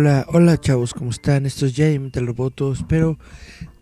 Hola, 0.00 0.24
hola, 0.30 0.58
chavos, 0.58 0.94
¿cómo 0.94 1.10
están? 1.10 1.44
Esto 1.44 1.66
es 1.66 1.76
Jaime 1.76 2.08
del 2.08 2.28
Roboto. 2.28 2.72
Espero 2.72 3.18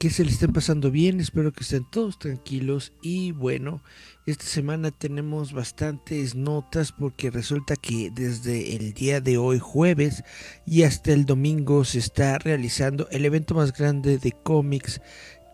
que 0.00 0.10
se 0.10 0.24
le 0.24 0.32
estén 0.32 0.52
pasando 0.52 0.90
bien, 0.90 1.20
espero 1.20 1.52
que 1.52 1.62
estén 1.62 1.88
todos 1.88 2.18
tranquilos. 2.18 2.92
Y 3.02 3.30
bueno, 3.30 3.84
esta 4.26 4.44
semana 4.44 4.90
tenemos 4.90 5.52
bastantes 5.52 6.34
notas 6.34 6.90
porque 6.90 7.30
resulta 7.30 7.76
que 7.76 8.10
desde 8.12 8.74
el 8.74 8.94
día 8.94 9.20
de 9.20 9.38
hoy, 9.38 9.60
jueves, 9.60 10.24
y 10.66 10.82
hasta 10.82 11.12
el 11.12 11.24
domingo 11.24 11.84
se 11.84 12.00
está 12.00 12.36
realizando 12.38 13.08
el 13.12 13.24
evento 13.24 13.54
más 13.54 13.72
grande 13.72 14.18
de 14.18 14.32
cómics 14.32 15.00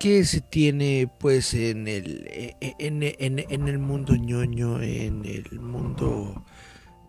que 0.01 0.25
se 0.25 0.41
tiene 0.41 1.11
pues 1.21 1.53
en 1.53 1.89
el, 1.89 2.27
en, 2.79 3.03
en, 3.03 3.45
en 3.51 3.69
el 3.69 3.79
mundo 3.79 4.17
ñoño, 4.17 4.81
en 4.81 5.27
el 5.27 5.61
mundo 5.61 6.43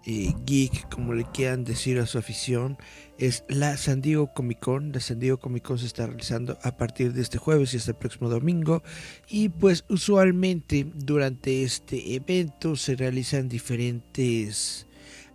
eh, 0.06 0.34
geek, 0.46 0.90
como 0.90 1.14
le 1.14 1.26
quieran 1.26 1.64
decir 1.64 2.00
a 2.00 2.06
su 2.06 2.18
afición, 2.18 2.78
es 3.18 3.44
la 3.48 3.76
San 3.78 4.02
Diego 4.02 4.34
Comic 4.34 4.60
Con. 4.60 4.92
La 4.92 5.00
San 5.00 5.20
Diego 5.20 5.38
Comic 5.38 5.64
Con 5.64 5.80
se 5.80 5.88
está 5.88 6.06
realizando 6.06 6.58
a 6.62 6.78
partir 6.78 7.14
de 7.14 7.22
este 7.22 7.38
jueves 7.38 7.74
y 7.74 7.78
hasta 7.78 7.92
el 7.92 7.98
próximo 7.98 8.30
domingo. 8.30 8.84
Y 9.30 9.50
pues 9.50 9.84
usualmente 9.90 10.86
durante 10.94 11.64
este 11.64 12.16
evento 12.16 12.76
se 12.76 12.96
realizan 12.96 13.50
diferentes 13.50 14.86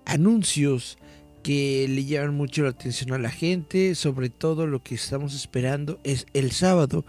anuncios 0.05 0.99
que 1.43 1.87
le 1.89 2.05
llaman 2.05 2.35
mucho 2.35 2.63
la 2.63 2.71
atención 2.71 3.13
a 3.13 3.19
la 3.19 3.31
gente, 3.31 3.95
sobre 3.95 4.29
todo 4.29 4.67
lo 4.67 4.83
que 4.83 4.95
estamos 4.95 5.35
esperando 5.35 5.99
es 6.05 6.27
el 6.35 6.53
sábado, 6.53 7.05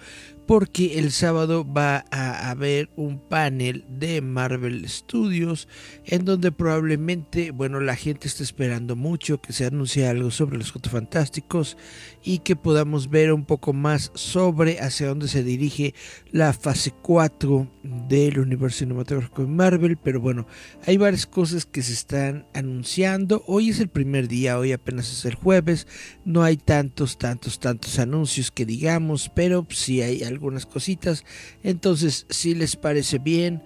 porque 0.52 1.00
el 1.00 1.14
sábado 1.14 1.66
va 1.66 2.04
a 2.12 2.50
haber 2.50 2.90
un 2.98 3.22
panel 3.22 3.86
de 3.88 4.20
Marvel 4.20 4.86
Studios 4.90 5.70
en 6.04 6.26
donde 6.26 6.52
probablemente, 6.52 7.52
bueno, 7.52 7.80
la 7.80 7.96
gente 7.96 8.28
está 8.28 8.44
esperando 8.44 8.98
mucho 8.98 9.40
que 9.40 9.54
se 9.54 9.66
anuncie 9.66 10.10
algo 10.10 10.30
sobre 10.30 10.58
los 10.58 10.74
Cuatro 10.74 10.92
Fantásticos 10.92 11.78
y 12.22 12.40
que 12.40 12.58
podamos 12.58 13.10
ver 13.10 13.32
un 13.32 13.46
poco 13.46 13.72
más 13.72 14.12
sobre 14.14 14.82
hacia 14.82 15.08
dónde 15.08 15.30
se 15.30 15.42
dirige 15.42 15.96
la 16.34 16.52
fase 16.52 16.92
4 17.02 17.72
del 18.10 18.38
universo 18.38 18.80
cinematográfico 18.80 19.44
de 19.44 19.48
Marvel, 19.48 19.96
pero 19.96 20.20
bueno, 20.20 20.48
hay 20.86 20.98
varias 20.98 21.28
cosas 21.28 21.66
que 21.66 21.82
se 21.82 21.94
están 21.94 22.46
anunciando. 22.54 23.42
Hoy 23.48 23.70
es 23.70 23.80
el 23.80 23.88
primer 23.88 24.28
día, 24.28 24.60
hoy 24.60 24.74
apenas 24.74 25.14
es 25.14 25.24
el 25.24 25.36
jueves, 25.36 25.88
no 26.26 26.44
hay 26.44 26.58
tantos, 26.58 27.18
tantos, 27.18 27.58
tantos 27.58 28.00
anuncios 28.00 28.52
que 28.52 28.66
digamos, 28.66 29.32
pero 29.34 29.66
sí 29.70 30.02
hay 30.02 30.24
algo 30.24 30.41
algunas 30.42 30.66
cositas. 30.66 31.24
Entonces, 31.62 32.26
si 32.30 32.56
les 32.56 32.76
parece 32.76 33.20
bien, 33.20 33.62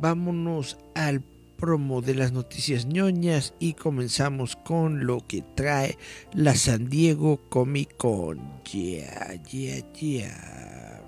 vámonos 0.00 0.76
al 0.96 1.22
promo 1.56 2.02
de 2.02 2.16
las 2.16 2.32
noticias 2.32 2.86
ñoñas 2.86 3.54
y 3.60 3.74
comenzamos 3.74 4.56
con 4.56 5.06
lo 5.06 5.24
que 5.26 5.44
trae 5.54 5.96
la 6.32 6.56
San 6.56 6.88
Diego 6.88 7.38
Comic 7.48 7.96
Con. 7.96 8.40
Yeah, 8.64 9.40
yeah, 9.44 9.92
yeah. 9.94 11.02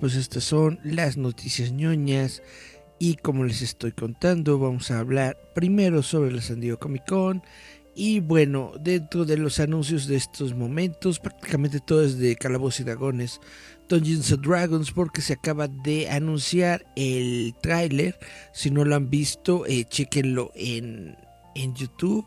Pues 0.00 0.16
estas 0.16 0.44
son 0.44 0.80
las 0.82 1.16
noticias 1.16 1.72
ñoñas 1.72 2.42
y 2.98 3.16
como 3.16 3.44
les 3.44 3.62
estoy 3.62 3.92
contando 3.92 4.58
vamos 4.58 4.90
a 4.90 4.98
hablar 4.98 5.36
primero 5.54 6.02
sobre 6.02 6.32
la 6.32 6.42
San 6.42 6.60
Diego 6.60 6.78
Comic 6.78 7.06
Con 7.06 7.42
y 7.98 8.20
bueno, 8.20 8.72
dentro 8.78 9.24
de 9.24 9.38
los 9.38 9.58
anuncios 9.58 10.06
de 10.06 10.16
estos 10.16 10.54
momentos, 10.54 11.18
prácticamente 11.18 11.80
todo 11.80 12.04
es 12.04 12.18
de 12.18 12.36
Calabozos 12.36 12.80
y 12.80 12.84
Dragones, 12.84 13.40
Dungeons 13.88 14.32
and 14.32 14.46
Dragons, 14.46 14.92
porque 14.92 15.22
se 15.22 15.32
acaba 15.32 15.66
de 15.66 16.10
anunciar 16.10 16.84
el 16.94 17.54
tráiler. 17.62 18.18
Si 18.52 18.70
no 18.70 18.84
lo 18.84 18.96
han 18.96 19.08
visto, 19.08 19.64
eh, 19.64 19.86
chequenlo 19.88 20.52
en, 20.54 21.16
en 21.54 21.74
YouTube. 21.74 22.26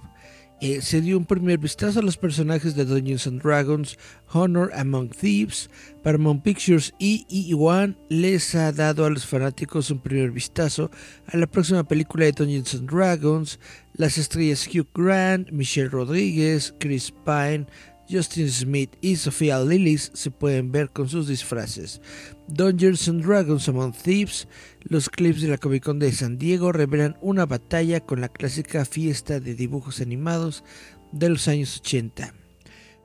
Eh, 0.62 0.82
se 0.82 1.00
dio 1.00 1.18
un 1.18 1.24
primer 1.24 1.58
vistazo 1.58 2.00
a 2.00 2.04
los 2.04 2.18
personajes 2.18 2.76
de 2.76 2.84
Dungeons 2.84 3.28
and 3.28 3.42
Dragons, 3.42 3.98
Honor 4.34 4.70
Among 4.76 5.10
Thieves, 5.10 5.70
Paramount 6.04 6.44
Pictures 6.44 6.94
y 7.00 7.26
E1 7.30 7.96
les 8.10 8.56
ha 8.56 8.74
dado 8.74 9.06
a 9.06 9.10
los 9.10 9.26
fanáticos 9.26 9.90
un 9.90 10.00
primer 10.00 10.32
vistazo 10.32 10.92
a 11.28 11.38
la 11.38 11.48
próxima 11.48 11.86
película 11.86 12.26
de 12.26 12.34
Dungeons 12.34 12.76
and 12.76 12.92
Dragons. 12.92 13.58
Las 13.94 14.18
estrellas 14.18 14.68
Hugh 14.68 14.88
Grant, 14.94 15.50
Michelle 15.52 15.90
Rodríguez, 15.90 16.76
Chris 16.78 17.14
Pine, 17.26 17.66
Justin 18.10 18.50
Smith 18.50 18.96
y 19.02 19.16
Sofía 19.16 19.62
Lillis 19.64 20.12
se 20.14 20.32
pueden 20.32 20.72
ver 20.72 20.90
con 20.90 21.08
sus 21.08 21.28
disfraces. 21.28 22.02
Dungeons 22.48 23.08
and 23.08 23.24
Dragons 23.24 23.70
Among 23.70 23.94
Thieves, 23.94 24.48
los 24.82 25.10
clips 25.10 25.42
de 25.42 25.50
la 25.50 25.58
Comic 25.58 25.84
Con 25.84 26.00
de 26.00 26.12
San 26.12 26.38
Diego 26.38 26.72
revelan 26.72 27.18
una 27.22 27.46
batalla 27.46 28.00
con 28.00 28.22
la 28.22 28.30
clásica 28.30 28.86
fiesta 28.86 29.40
de 29.40 29.54
dibujos 29.54 30.02
animados 30.02 30.64
de 31.12 31.30
los 31.30 31.48
años 31.48 31.78
80. 31.78 32.39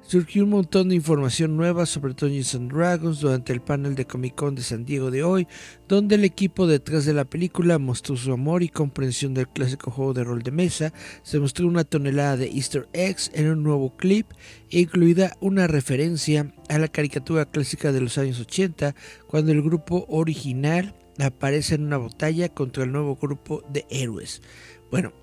Surgió 0.06 0.44
un 0.44 0.50
montón 0.50 0.90
de 0.90 0.96
información 0.96 1.56
nueva 1.56 1.86
sobre 1.86 2.12
Dungeons 2.12 2.54
and 2.54 2.70
Dragons 2.70 3.20
durante 3.20 3.54
el 3.54 3.62
panel 3.62 3.94
de 3.94 4.04
Comic 4.04 4.34
Con 4.34 4.54
de 4.54 4.62
San 4.62 4.84
Diego 4.84 5.10
de 5.10 5.22
hoy, 5.22 5.48
donde 5.88 6.16
el 6.16 6.24
equipo 6.24 6.66
detrás 6.66 7.06
de 7.06 7.14
la 7.14 7.24
película 7.24 7.78
mostró 7.78 8.14
su 8.14 8.30
amor 8.30 8.62
y 8.62 8.68
comprensión 8.68 9.32
del 9.32 9.48
clásico 9.48 9.90
juego 9.90 10.12
de 10.12 10.24
rol 10.24 10.42
de 10.42 10.50
mesa, 10.50 10.92
se 11.22 11.40
mostró 11.40 11.66
una 11.66 11.84
tonelada 11.84 12.36
de 12.36 12.48
easter 12.48 12.86
eggs 12.92 13.30
en 13.32 13.48
un 13.48 13.62
nuevo 13.62 13.96
clip, 13.96 14.26
incluida 14.68 15.38
una 15.40 15.66
referencia 15.68 16.54
a 16.68 16.78
la 16.78 16.88
caricatura 16.88 17.46
clásica 17.46 17.90
de 17.90 18.02
los 18.02 18.18
años 18.18 18.38
80, 18.40 18.94
cuando 19.26 19.52
el 19.52 19.62
grupo 19.62 20.04
original 20.10 20.94
aparece 21.18 21.76
en 21.76 21.86
una 21.86 21.96
batalla 21.96 22.50
contra 22.50 22.84
el 22.84 22.92
nuevo 22.92 23.16
grupo 23.16 23.64
de 23.70 23.86
héroes. 23.88 24.42
Bueno, 24.90 25.14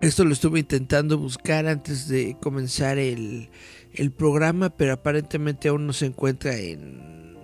esto 0.00 0.24
lo 0.24 0.32
estuve 0.32 0.60
intentando 0.60 1.18
buscar 1.18 1.66
antes 1.66 2.06
de 2.06 2.36
comenzar 2.40 2.98
el, 2.98 3.50
el 3.98 4.12
programa, 4.12 4.70
pero 4.70 4.92
aparentemente 4.92 5.68
aún 5.68 5.86
no 5.86 5.92
se 5.92 6.06
encuentra 6.06 6.56
en 6.56 7.36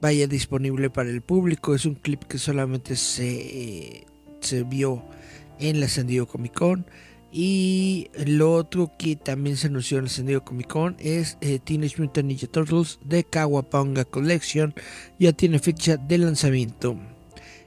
vaya 0.00 0.26
disponible 0.26 0.90
para 0.90 1.10
el 1.10 1.22
público. 1.22 1.74
Es 1.74 1.86
un 1.86 1.94
clip 1.94 2.24
que 2.24 2.38
solamente 2.38 2.96
se, 2.96 4.06
se 4.40 4.62
vio 4.62 5.02
en 5.58 5.80
la 5.80 5.88
San 5.88 6.06
Diego 6.06 6.26
Comic 6.26 6.52
Con. 6.52 6.86
Y 7.32 8.08
lo 8.26 8.54
otro 8.54 8.92
que 8.98 9.16
también 9.16 9.56
se 9.56 9.66
anunció 9.66 9.98
en 9.98 10.04
la 10.04 10.10
San 10.10 10.26
Diego 10.26 10.44
Comic 10.44 10.68
Con 10.68 10.96
es 10.98 11.38
eh, 11.40 11.58
Teenage 11.58 12.00
Mutant 12.00 12.28
Ninja 12.28 12.46
Turtles 12.46 12.98
de 13.04 13.24
Kawabanga 13.24 14.04
Collection. 14.04 14.74
Ya 15.18 15.32
tiene 15.32 15.58
fecha 15.58 15.96
de 15.96 16.18
lanzamiento. 16.18 16.96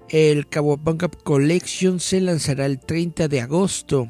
El 0.10 0.48
Kawabanga 0.48 1.08
Collection 1.08 2.00
se 2.00 2.22
lanzará 2.22 2.66
el 2.66 2.80
30 2.80 3.28
de 3.28 3.42
agosto 3.42 4.08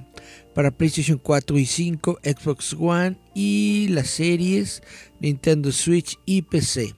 para 0.60 0.72
PlayStation 0.72 1.18
4 1.18 1.58
y 1.58 1.66
5, 1.66 2.20
Xbox 2.22 2.76
One 2.78 3.16
y 3.34 3.88
las 3.92 4.10
series 4.10 4.84
Nintendo 5.22 5.72
Switch 5.72 6.20
y 6.26 6.42
PC. 6.42 6.96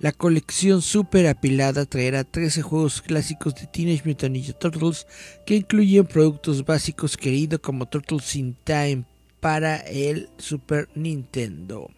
La 0.00 0.12
colección 0.12 0.82
super 0.82 1.26
apilada 1.26 1.86
traerá 1.86 2.24
13 2.24 2.60
juegos 2.60 3.00
clásicos 3.00 3.54
de 3.54 3.66
Teenage 3.68 4.02
Mutant 4.04 4.34
Ninja 4.34 4.52
Turtles 4.52 5.06
que 5.46 5.56
incluyen 5.56 6.04
productos 6.04 6.62
básicos 6.66 7.16
queridos 7.16 7.60
como 7.60 7.86
Turtles 7.88 8.36
in 8.36 8.54
Time 8.64 9.04
para 9.40 9.78
el 9.78 10.28
Super 10.36 10.90
Nintendo. 10.94 11.88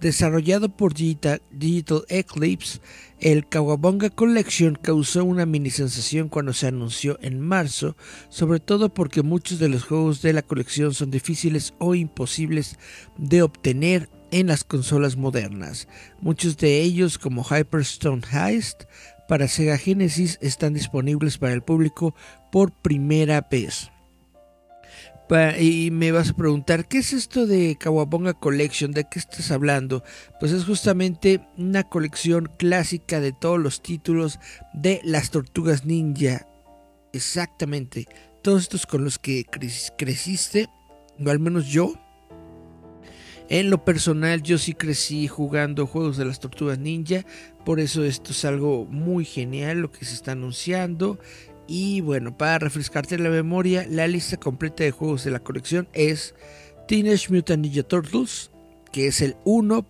Desarrollado 0.00 0.68
por 0.68 0.92
Digital, 0.92 1.40
Eclipse, 2.08 2.80
el 3.20 3.48
Kawabonga 3.48 4.10
Collection 4.10 4.78
causó 4.80 5.24
una 5.24 5.46
mini 5.46 5.70
sensación 5.70 6.28
cuando 6.28 6.52
se 6.52 6.66
anunció 6.66 7.18
en 7.22 7.40
marzo, 7.40 7.96
sobre 8.28 8.60
todo 8.60 8.92
porque 8.92 9.22
muchos 9.22 9.58
de 9.58 9.70
los 9.70 9.84
juegos 9.84 10.20
de 10.20 10.34
la 10.34 10.42
colección 10.42 10.92
son 10.92 11.10
difíciles 11.10 11.72
o 11.78 11.94
imposibles 11.94 12.78
de 13.16 13.42
obtener 13.42 14.10
en 14.30 14.48
las 14.48 14.64
consolas 14.64 15.16
modernas. 15.16 15.88
Muchos 16.20 16.58
de 16.58 16.82
ellos, 16.82 17.16
como 17.18 17.44
Hyperstone 17.44 18.22
Heist, 18.30 18.82
para 19.26 19.48
Sega 19.48 19.78
Genesis 19.78 20.38
están 20.42 20.74
disponibles 20.74 21.38
para 21.38 21.54
el 21.54 21.62
público 21.62 22.14
por 22.52 22.72
primera 22.72 23.46
vez. 23.50 23.90
Y 25.58 25.90
me 25.90 26.12
vas 26.12 26.30
a 26.30 26.34
preguntar, 26.34 26.86
¿qué 26.86 26.98
es 26.98 27.12
esto 27.12 27.46
de 27.46 27.76
Kawabonga 27.78 28.34
Collection? 28.34 28.92
¿De 28.92 29.04
qué 29.08 29.18
estás 29.18 29.50
hablando? 29.50 30.04
Pues 30.38 30.52
es 30.52 30.64
justamente 30.64 31.40
una 31.56 31.82
colección 31.82 32.50
clásica 32.56 33.20
de 33.20 33.32
todos 33.32 33.58
los 33.58 33.82
títulos 33.82 34.38
de 34.72 35.00
las 35.02 35.30
tortugas 35.30 35.84
ninja. 35.84 36.46
Exactamente. 37.12 38.06
Todos 38.42 38.62
estos 38.62 38.86
con 38.86 39.02
los 39.02 39.18
que 39.18 39.44
creciste, 39.96 40.68
o 41.24 41.30
al 41.30 41.40
menos 41.40 41.66
yo. 41.66 41.94
En 43.48 43.70
lo 43.70 43.84
personal, 43.84 44.42
yo 44.42 44.56
sí 44.56 44.72
crecí 44.72 45.28
jugando 45.28 45.86
juegos 45.86 46.16
de 46.16 46.24
las 46.24 46.40
tortugas 46.40 46.78
ninja. 46.78 47.24
Por 47.64 47.80
eso 47.80 48.04
esto 48.04 48.30
es 48.30 48.44
algo 48.44 48.86
muy 48.86 49.24
genial 49.24 49.80
lo 49.80 49.90
que 49.90 50.04
se 50.04 50.14
está 50.14 50.32
anunciando. 50.32 51.18
Y 51.66 52.00
bueno, 52.00 52.36
para 52.36 52.58
refrescarte 52.58 53.18
la 53.18 53.30
memoria, 53.30 53.86
la 53.88 54.06
lista 54.06 54.36
completa 54.36 54.84
de 54.84 54.90
juegos 54.90 55.24
de 55.24 55.30
la 55.30 55.40
colección 55.40 55.88
es 55.92 56.34
Teenage 56.86 57.32
Mutant 57.32 57.62
Ninja 57.62 57.82
Turtles, 57.82 58.50
que 58.92 59.06
es 59.06 59.22
el 59.22 59.36
1, 59.44 59.86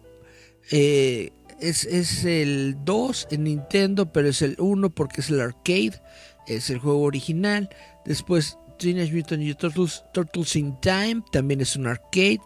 eh, 0.70 1.30
es, 1.60 1.84
es, 1.84 2.24
el 2.24 2.76
2 2.84 3.28
en 3.32 3.44
Nintendo, 3.44 4.12
pero 4.12 4.28
es 4.28 4.42
el 4.42 4.56
1 4.58 4.90
porque 4.90 5.20
es 5.20 5.30
el 5.30 5.40
arcade, 5.40 6.00
es 6.46 6.70
el 6.70 6.78
juego 6.78 7.02
original. 7.02 7.68
Después 8.04 8.56
Teenage 8.78 9.12
Mutant 9.12 9.40
Ninja 9.40 9.58
Turtles, 9.58 10.04
Turtles 10.12 10.56
in 10.56 10.78
Time, 10.80 11.22
también 11.32 11.60
es 11.60 11.74
un 11.74 11.86
arcade. 11.86 12.40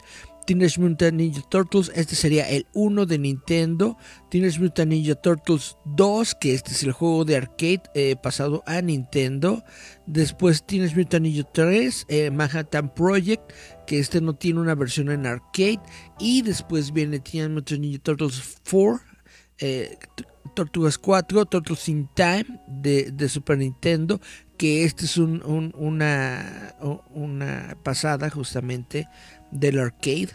Teenage 0.49 0.81
Mutant 0.81 1.13
Ninja 1.13 1.43
Turtles, 1.43 1.93
este 1.95 2.15
sería 2.15 2.49
el 2.49 2.67
1 2.73 3.05
de 3.05 3.19
Nintendo. 3.19 3.99
Teenage 4.31 4.59
Mutant 4.59 4.91
Ninja 4.91 5.15
Turtles 5.15 5.77
2, 5.85 6.35
que 6.37 6.55
este 6.55 6.71
es 6.71 6.83
el 6.85 6.93
juego 6.93 7.27
de 7.27 7.37
arcade 7.37 7.83
eh, 7.95 8.17
pasado 8.17 8.63
a 8.65 8.81
Nintendo. 8.81 9.63
Después 10.07 10.65
Teenage 10.65 10.97
Mutant 10.97 11.27
Ninja 11.27 11.43
3, 11.53 12.07
eh, 12.09 12.31
Manhattan 12.31 12.95
Project, 12.95 13.43
que 13.87 13.99
este 13.99 14.23
no 14.23 14.37
tiene 14.37 14.61
una 14.61 14.75
versión 14.75 15.11
en 15.11 15.27
arcade. 15.27 15.81
Y 16.19 16.41
después 16.41 16.95
viene 16.95 17.21
Teenage 17.21 17.53
Mutant 17.53 17.81
Ninja 17.83 17.99
Turtles 17.99 18.57
4. 18.71 19.01
Eh, 19.59 19.99
Tortugas 20.55 20.97
4, 20.97 21.45
Turtles 21.45 21.89
in 21.91 22.09
Time 22.15 22.47
de, 22.67 23.29
Super 23.29 23.59
Nintendo, 23.59 24.19
que 24.57 24.85
este 24.85 25.05
es 25.05 25.19
una, 25.19 25.75
una 27.11 27.77
pasada 27.85 28.31
justamente 28.31 29.07
del 29.51 29.79
arcade 29.79 30.31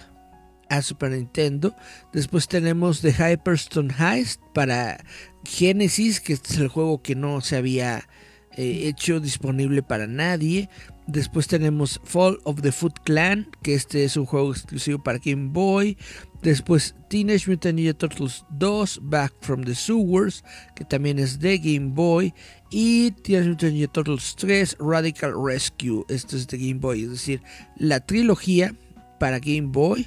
a 0.70 0.82
Super 0.82 1.12
Nintendo. 1.12 1.76
Después 2.12 2.48
tenemos 2.48 3.02
The 3.02 3.14
Hyperstone 3.14 3.94
Heist 3.94 4.42
para 4.54 5.04
Genesis, 5.46 6.20
que 6.20 6.34
este 6.34 6.54
es 6.54 6.60
el 6.60 6.68
juego 6.68 7.02
que 7.02 7.16
no 7.16 7.42
se 7.42 7.58
había 7.58 8.08
eh, 8.56 8.88
hecho 8.88 9.20
disponible 9.20 9.84
para 9.84 10.08
nadie. 10.08 10.70
Después 11.06 11.48
tenemos 11.48 12.00
Fall 12.06 12.40
of 12.46 12.62
the 12.62 12.72
Foot 12.72 13.00
Clan, 13.04 13.50
que 13.62 13.74
este 13.74 14.06
es 14.06 14.16
un 14.16 14.26
juego 14.26 14.52
exclusivo 14.52 15.04
para 15.04 15.20
Game 15.20 15.50
Boy. 15.50 15.98
Después 16.42 16.96
Teenage 17.10 17.50
Mutant 17.50 17.76
Ninja 17.76 17.94
Turtles 17.94 18.46
2, 18.52 19.00
Back 19.04 19.34
from 19.42 19.64
the 19.64 19.76
Sewers, 19.76 20.44
que 20.76 20.86
también 20.86 21.20
es 21.20 21.40
de 21.40 21.58
Game 21.58 21.92
Boy. 21.94 22.34
Y 22.72 23.12
Teenage 23.12 23.50
Mutant 23.50 23.74
Ninja 23.74 23.92
Turtles 23.92 24.36
3, 24.38 24.78
Radical 24.80 25.34
Rescue, 25.36 26.06
este 26.08 26.38
es 26.38 26.48
de 26.48 26.58
Game 26.58 26.80
Boy. 26.80 27.04
Es 27.04 27.10
decir, 27.10 27.42
la 27.76 28.00
trilogía 28.00 28.74
para 29.24 29.40
Game 29.40 29.70
Boy, 29.70 30.06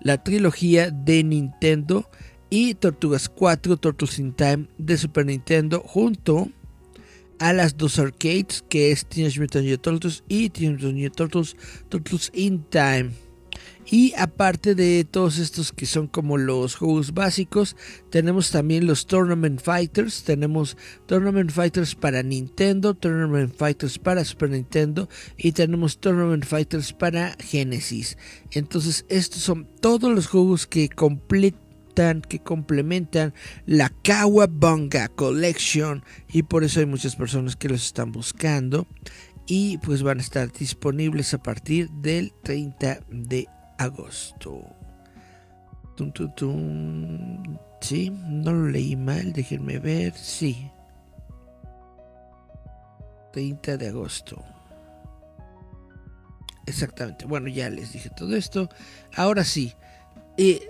la 0.00 0.24
trilogía 0.24 0.90
de 0.90 1.22
Nintendo 1.22 2.10
y 2.50 2.74
Tortugas 2.74 3.28
4, 3.28 3.76
Turtles 3.76 4.18
in 4.18 4.32
Time 4.32 4.66
de 4.76 4.98
Super 4.98 5.24
Nintendo 5.24 5.78
junto 5.78 6.48
a 7.38 7.52
las 7.52 7.76
dos 7.76 8.00
arcades 8.00 8.64
que 8.68 8.90
es 8.90 9.06
Teenage 9.06 9.38
Mutant 9.38 9.66
Ninja 9.66 9.80
Turtles 9.80 10.24
y 10.26 10.50
Teenage 10.50 10.78
Mutant 10.78 10.94
Ninja 10.94 11.10
Turtles, 11.10 11.56
Turtles 11.88 12.32
in 12.34 12.64
Time. 12.70 13.12
Y 13.90 14.14
aparte 14.16 14.76
de 14.76 15.04
todos 15.04 15.38
estos 15.38 15.72
que 15.72 15.84
son 15.84 16.06
como 16.06 16.38
los 16.38 16.76
juegos 16.76 17.12
básicos, 17.12 17.74
tenemos 18.10 18.52
también 18.52 18.86
los 18.86 19.06
Tournament 19.06 19.60
Fighters. 19.60 20.22
Tenemos 20.22 20.76
Tournament 21.06 21.50
Fighters 21.50 21.96
para 21.96 22.22
Nintendo, 22.22 22.94
Tournament 22.94 23.52
Fighters 23.52 23.98
para 23.98 24.24
Super 24.24 24.50
Nintendo 24.50 25.08
y 25.36 25.52
tenemos 25.52 25.98
Tournament 25.98 26.44
Fighters 26.44 26.92
para 26.92 27.36
Genesis. 27.40 28.16
Entonces 28.52 29.06
estos 29.08 29.42
son 29.42 29.66
todos 29.80 30.14
los 30.14 30.28
juegos 30.28 30.68
que 30.68 30.88
completan 30.88 32.22
que 32.28 32.38
complementan 32.38 33.34
la 33.66 33.90
Kawabunga 33.90 35.08
Collection 35.08 36.04
y 36.32 36.44
por 36.44 36.62
eso 36.62 36.78
hay 36.80 36.86
muchas 36.86 37.16
personas 37.16 37.56
que 37.56 37.68
los 37.68 37.84
están 37.84 38.12
buscando 38.12 38.86
y 39.46 39.78
pues 39.78 40.02
van 40.04 40.18
a 40.18 40.22
estar 40.22 40.50
disponibles 40.52 41.34
a 41.34 41.42
partir 41.42 41.90
del 41.90 42.32
30 42.44 43.00
de 43.10 43.48
agosto. 43.80 44.62
Sí, 47.80 48.10
no 48.10 48.52
lo 48.52 48.68
leí 48.68 48.96
mal, 48.96 49.32
déjenme 49.32 49.78
ver. 49.78 50.14
Sí. 50.14 50.70
30 53.32 53.76
de 53.76 53.88
agosto. 53.88 54.42
Exactamente. 56.66 57.26
Bueno, 57.26 57.48
ya 57.48 57.68
les 57.70 57.92
dije 57.92 58.10
todo 58.10 58.34
esto. 58.36 58.68
Ahora 59.16 59.44
sí. 59.44 59.74
Eh, 60.36 60.69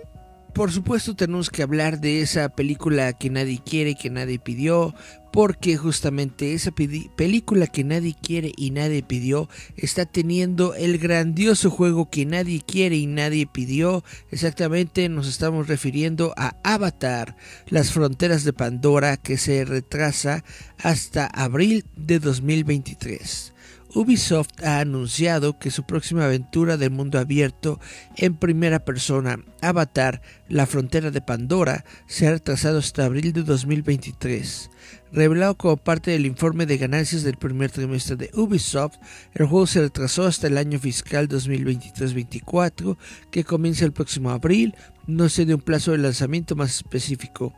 por 0.53 0.71
supuesto 0.71 1.15
tenemos 1.15 1.49
que 1.49 1.63
hablar 1.63 1.99
de 1.99 2.21
esa 2.21 2.49
película 2.49 3.13
que 3.13 3.29
nadie 3.29 3.61
quiere, 3.63 3.95
que 3.95 4.09
nadie 4.09 4.39
pidió, 4.39 4.93
porque 5.31 5.77
justamente 5.77 6.53
esa 6.53 6.71
película 6.71 7.67
que 7.67 7.83
nadie 7.83 8.15
quiere 8.21 8.51
y 8.57 8.71
nadie 8.71 9.01
pidió 9.01 9.49
está 9.77 10.05
teniendo 10.05 10.75
el 10.75 10.97
grandioso 10.97 11.69
juego 11.69 12.09
que 12.09 12.25
nadie 12.25 12.61
quiere 12.65 12.97
y 12.97 13.07
nadie 13.07 13.47
pidió. 13.47 14.03
Exactamente 14.29 15.07
nos 15.09 15.27
estamos 15.27 15.67
refiriendo 15.67 16.33
a 16.35 16.55
Avatar, 16.63 17.37
las 17.67 17.91
fronteras 17.91 18.43
de 18.43 18.53
Pandora, 18.53 19.17
que 19.17 19.37
se 19.37 19.63
retrasa 19.63 20.43
hasta 20.77 21.27
abril 21.27 21.85
de 21.95 22.19
2023. 22.19 23.53
Ubisoft 23.93 24.63
ha 24.63 24.79
anunciado 24.79 25.59
que 25.59 25.71
su 25.71 25.83
próxima 25.83 26.25
aventura 26.25 26.77
de 26.77 26.89
mundo 26.89 27.19
abierto 27.19 27.79
en 28.15 28.35
primera 28.35 28.85
persona, 28.85 29.43
Avatar, 29.61 30.21
la 30.47 30.65
frontera 30.65 31.11
de 31.11 31.21
Pandora, 31.21 31.83
se 32.07 32.27
ha 32.27 32.31
retrasado 32.31 32.79
hasta 32.79 33.05
abril 33.05 33.33
de 33.33 33.43
2023. 33.43 34.69
Revelado 35.11 35.57
como 35.57 35.77
parte 35.77 36.11
del 36.11 36.25
informe 36.25 36.65
de 36.65 36.77
ganancias 36.77 37.23
del 37.23 37.37
primer 37.37 37.69
trimestre 37.69 38.15
de 38.15 38.31
Ubisoft, 38.33 38.95
el 39.33 39.47
juego 39.47 39.67
se 39.67 39.81
retrasó 39.81 40.25
hasta 40.25 40.47
el 40.47 40.57
año 40.57 40.79
fiscal 40.79 41.27
2023-24, 41.27 42.97
que 43.29 43.43
comienza 43.43 43.83
el 43.83 43.91
próximo 43.91 44.29
abril, 44.29 44.73
no 45.05 45.27
se 45.27 45.45
dio 45.45 45.55
un 45.55 45.61
plazo 45.61 45.91
de 45.91 45.97
lanzamiento 45.97 46.55
más 46.55 46.75
específico. 46.75 47.53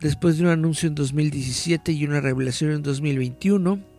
Después 0.00 0.36
de 0.36 0.44
un 0.44 0.50
anuncio 0.50 0.88
en 0.88 0.94
2017 0.94 1.92
y 1.92 2.04
una 2.04 2.20
revelación 2.20 2.72
en 2.72 2.82
2021, 2.82 3.93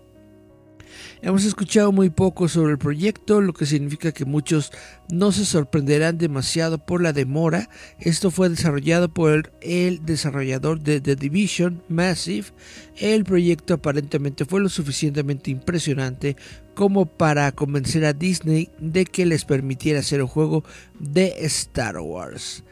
Hemos 1.21 1.45
escuchado 1.45 1.91
muy 1.91 2.09
poco 2.09 2.47
sobre 2.47 2.73
el 2.73 2.77
proyecto, 2.77 3.41
lo 3.41 3.53
que 3.53 3.65
significa 3.65 4.11
que 4.11 4.25
muchos 4.25 4.71
no 5.11 5.31
se 5.31 5.45
sorprenderán 5.45 6.17
demasiado 6.17 6.77
por 6.77 7.01
la 7.01 7.13
demora. 7.13 7.69
Esto 7.99 8.31
fue 8.31 8.49
desarrollado 8.49 9.13
por 9.13 9.51
el 9.61 10.05
desarrollador 10.05 10.79
de 10.81 11.01
The 11.01 11.15
Division, 11.15 11.81
Massive. 11.89 12.47
El 12.97 13.23
proyecto 13.23 13.75
aparentemente 13.75 14.45
fue 14.45 14.61
lo 14.61 14.69
suficientemente 14.69 15.51
impresionante 15.51 16.35
como 16.73 17.05
para 17.05 17.51
convencer 17.53 18.05
a 18.05 18.13
Disney 18.13 18.69
de 18.79 19.05
que 19.05 19.25
les 19.25 19.45
permitiera 19.45 19.99
hacer 19.99 20.21
un 20.21 20.27
juego 20.27 20.63
de 20.99 21.33
Star 21.45 21.97
Wars. 21.99 22.63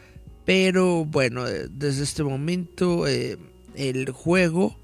Pero 0.45 1.05
bueno, 1.05 1.45
desde 1.45 2.03
este 2.03 2.23
momento 2.23 3.07
eh, 3.07 3.37
el 3.75 4.11
juego 4.11 4.75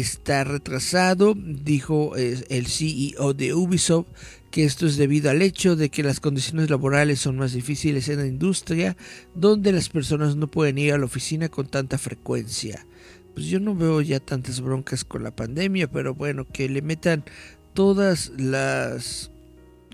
está 0.00 0.44
retrasado, 0.44 1.34
dijo 1.36 2.16
eh, 2.16 2.44
el 2.48 2.66
CEO 2.66 3.32
de 3.34 3.54
Ubisoft 3.54 4.06
que 4.50 4.64
esto 4.64 4.86
es 4.86 4.96
debido 4.96 5.30
al 5.30 5.42
hecho 5.42 5.74
de 5.74 5.88
que 5.88 6.04
las 6.04 6.20
condiciones 6.20 6.70
laborales 6.70 7.20
son 7.20 7.36
más 7.36 7.52
difíciles 7.52 8.08
en 8.08 8.18
la 8.18 8.26
industria, 8.26 8.96
donde 9.34 9.72
las 9.72 9.88
personas 9.88 10.36
no 10.36 10.48
pueden 10.48 10.78
ir 10.78 10.92
a 10.92 10.98
la 10.98 11.06
oficina 11.06 11.48
con 11.48 11.66
tanta 11.66 11.98
frecuencia. 11.98 12.86
Pues 13.34 13.46
yo 13.46 13.58
no 13.58 13.74
veo 13.74 14.00
ya 14.00 14.20
tantas 14.20 14.60
broncas 14.60 15.04
con 15.04 15.24
la 15.24 15.34
pandemia, 15.34 15.90
pero 15.90 16.14
bueno, 16.14 16.46
que 16.46 16.68
le 16.68 16.82
metan 16.82 17.24
todas 17.72 18.30
las... 18.36 19.32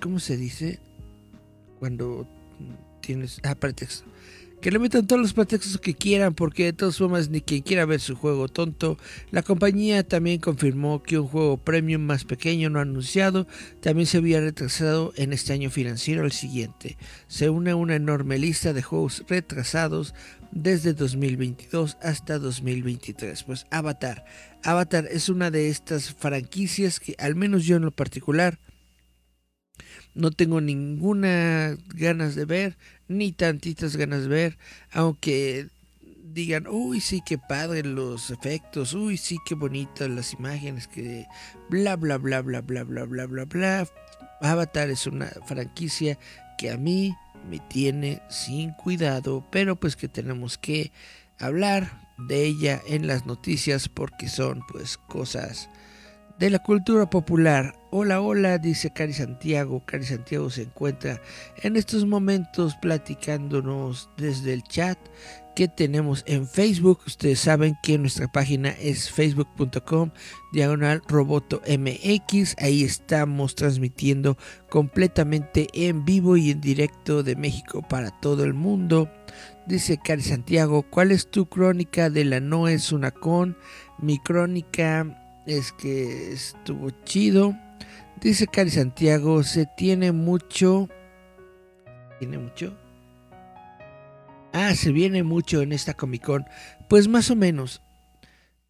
¿Cómo 0.03 0.21
se 0.21 0.37
dice? 0.37 0.79
Cuando 1.79 2.29
tienes 3.01 3.41
ah, 3.43 3.55
que 4.61 4.71
le 4.71 4.79
metan 4.79 5.07
todos 5.07 5.23
los 5.23 5.33
pretextos 5.33 5.79
que 5.79 5.95
quieran, 5.95 6.35
porque 6.35 6.65
de 6.65 6.73
todas 6.73 6.99
formas 6.99 7.31
ni 7.31 7.41
quien 7.41 7.63
quiera 7.63 7.87
ver 7.87 8.01
su 8.01 8.15
juego 8.15 8.49
tonto. 8.49 8.99
La 9.31 9.43
compañía 9.43 10.07
también 10.07 10.41
confirmó 10.41 11.03
que 11.03 11.19
un 11.19 11.29
juego 11.29 11.57
premium 11.57 12.03
más 12.03 12.25
pequeño 12.25 12.69
no 12.69 12.81
anunciado 12.81 13.47
también 13.81 14.07
se 14.07 14.19
había 14.19 14.41
retrasado 14.41 15.13
en 15.17 15.33
este 15.33 15.53
año 15.53 15.71
financiero 15.71 16.23
al 16.23 16.33
siguiente. 16.33 16.99
Se 17.27 17.49
une 17.49 17.73
una 17.75 17.97
enorme 17.97 18.39
lista 18.39 18.73
de 18.73 18.83
juegos 18.83 19.25
retrasados 19.29 20.15
desde 20.53 20.93
2022 20.93 21.97
hasta 22.03 22.39
2023. 22.39 23.45
Pues 23.45 23.67
Avatar. 23.71 24.25
Avatar 24.63 25.09
es 25.11 25.29
una 25.29 25.51
de 25.51 25.69
estas 25.69 26.13
franquicias 26.13 27.01
que 27.01 27.15
al 27.19 27.35
menos 27.35 27.65
yo 27.65 27.77
en 27.77 27.83
lo 27.83 27.93
particular 27.93 28.59
no 30.15 30.31
tengo 30.31 30.61
ninguna 30.61 31.77
ganas 31.95 32.35
de 32.35 32.45
ver, 32.45 32.77
ni 33.11 33.33
tantitas 33.33 33.97
ganas 33.97 34.23
de 34.23 34.29
ver, 34.29 34.59
aunque 34.93 35.67
digan, 36.33 36.69
uy, 36.69 37.01
sí, 37.01 37.21
qué 37.27 37.39
padre 37.39 37.83
los 37.83 38.31
efectos, 38.31 38.95
uy, 38.95 39.17
sí, 39.17 39.39
qué 39.45 39.57
bonitas 39.57 40.09
las 40.09 40.33
imágenes, 40.33 40.87
que 40.87 41.27
bla, 41.69 41.97
bla, 41.97 42.19
bla, 42.19 42.41
bla, 42.41 42.61
bla, 42.61 42.85
bla, 42.85 43.05
bla, 43.05 43.27
bla, 43.27 43.45
bla. 43.47 43.89
Avatar 44.41 44.91
es 44.91 45.09
una 45.09 45.27
franquicia 45.45 46.19
que 46.57 46.71
a 46.71 46.77
mí 46.77 47.17
me 47.51 47.59
tiene 47.59 48.23
sin 48.31 48.71
cuidado, 48.75 49.45
pero 49.51 49.75
pues 49.75 49.97
que 49.97 50.07
tenemos 50.07 50.57
que 50.57 50.93
hablar 51.41 52.09
de 52.17 52.45
ella 52.45 52.81
en 52.87 53.09
las 53.09 53.27
noticias 53.27 53.89
porque 53.89 54.29
son 54.29 54.63
pues 54.71 54.99
cosas 54.99 55.69
de 56.39 56.49
la 56.49 56.61
cultura 56.61 57.11
popular. 57.11 57.75
Hola, 57.93 58.21
hola, 58.21 58.59
dice 58.59 58.93
Cari 58.93 59.13
Santiago. 59.13 59.83
Cari 59.85 60.05
Santiago 60.05 60.49
se 60.49 60.63
encuentra 60.63 61.21
en 61.61 61.75
estos 61.75 62.07
momentos 62.07 62.77
platicándonos 62.77 64.09
desde 64.17 64.53
el 64.53 64.63
chat 64.63 64.97
que 65.57 65.67
tenemos 65.67 66.23
en 66.29 66.47
Facebook. 66.47 67.01
Ustedes 67.05 67.41
saben 67.41 67.77
que 67.83 67.99
nuestra 67.99 68.31
página 68.31 68.69
es 68.69 69.11
facebook.com 69.11 70.13
diagonal 70.53 71.03
roboto 71.09 71.63
mx. 71.67 72.55
Ahí 72.59 72.85
estamos 72.85 73.57
transmitiendo 73.57 74.39
completamente 74.69 75.67
en 75.73 76.05
vivo 76.05 76.37
y 76.37 76.53
en 76.53 76.61
directo 76.61 77.25
de 77.25 77.35
México 77.35 77.83
para 77.83 78.13
todo 78.21 78.45
el 78.45 78.55
mundo. 78.55 79.11
Dice 79.67 79.99
Cari 79.99 80.23
Santiago, 80.23 80.87
¿cuál 80.89 81.11
es 81.11 81.29
tu 81.29 81.49
crónica 81.49 82.09
de 82.09 82.25
la 82.25 82.39
no 82.39 82.69
es 82.69 82.93
una 82.93 83.11
con? 83.11 83.57
Mi 83.99 84.21
crónica 84.21 85.43
es 85.45 85.73
que 85.73 86.31
estuvo 86.31 86.91
chido. 87.03 87.57
Dice 88.21 88.47
Cari 88.47 88.71
Santiago, 88.71 89.43
se 89.43 89.67
tiene 89.77 90.13
mucho... 90.13 90.89
¿Tiene 92.19 92.37
mucho? 92.37 92.77
Ah, 94.53 94.75
se 94.75 94.93
viene 94.93 95.23
mucho 95.23 95.63
en 95.63 95.73
esta 95.73 95.95
Comic 95.95 96.25
Con. 96.25 96.45
Pues 96.89 97.09
más 97.09 97.31
o 97.31 97.37
menos. 97.37 97.81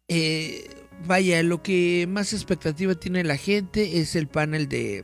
Eh, 0.07 0.69
vaya, 1.05 1.43
lo 1.43 1.61
que 1.61 2.07
más 2.07 2.31
expectativa 2.31 2.95
tiene 2.95 3.25
la 3.25 3.35
gente 3.35 3.99
es 3.99 4.15
el 4.15 4.27
panel 4.27 4.69
de, 4.69 5.03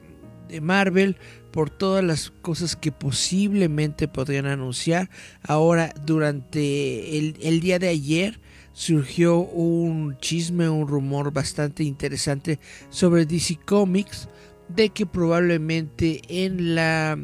Marvel 0.62 1.18
por 1.52 1.70
todas 1.70 2.06
las 2.06 2.30
cosas 2.30 2.78
que 2.78 2.94
posiblemente 2.94 4.08
podrían 4.08 4.46
anunciar. 4.46 5.10
Ahora, 5.42 5.94
durante 6.06 7.18
el 7.18 7.60
día 7.60 7.80
de 7.80 7.90
ayer, 7.90 8.40
surgió 8.78 9.40
un 9.40 10.20
chisme, 10.20 10.70
un 10.70 10.88
rumor 10.88 11.34
bastante 11.34 11.84
interesante 11.84 12.60
sobre 12.92 13.26
DC 13.26 13.58
Comics 13.66 14.30
de 14.68 14.90
que 14.90 15.08
probablemente 15.08 16.22
en 16.28 16.76
la 16.76 17.18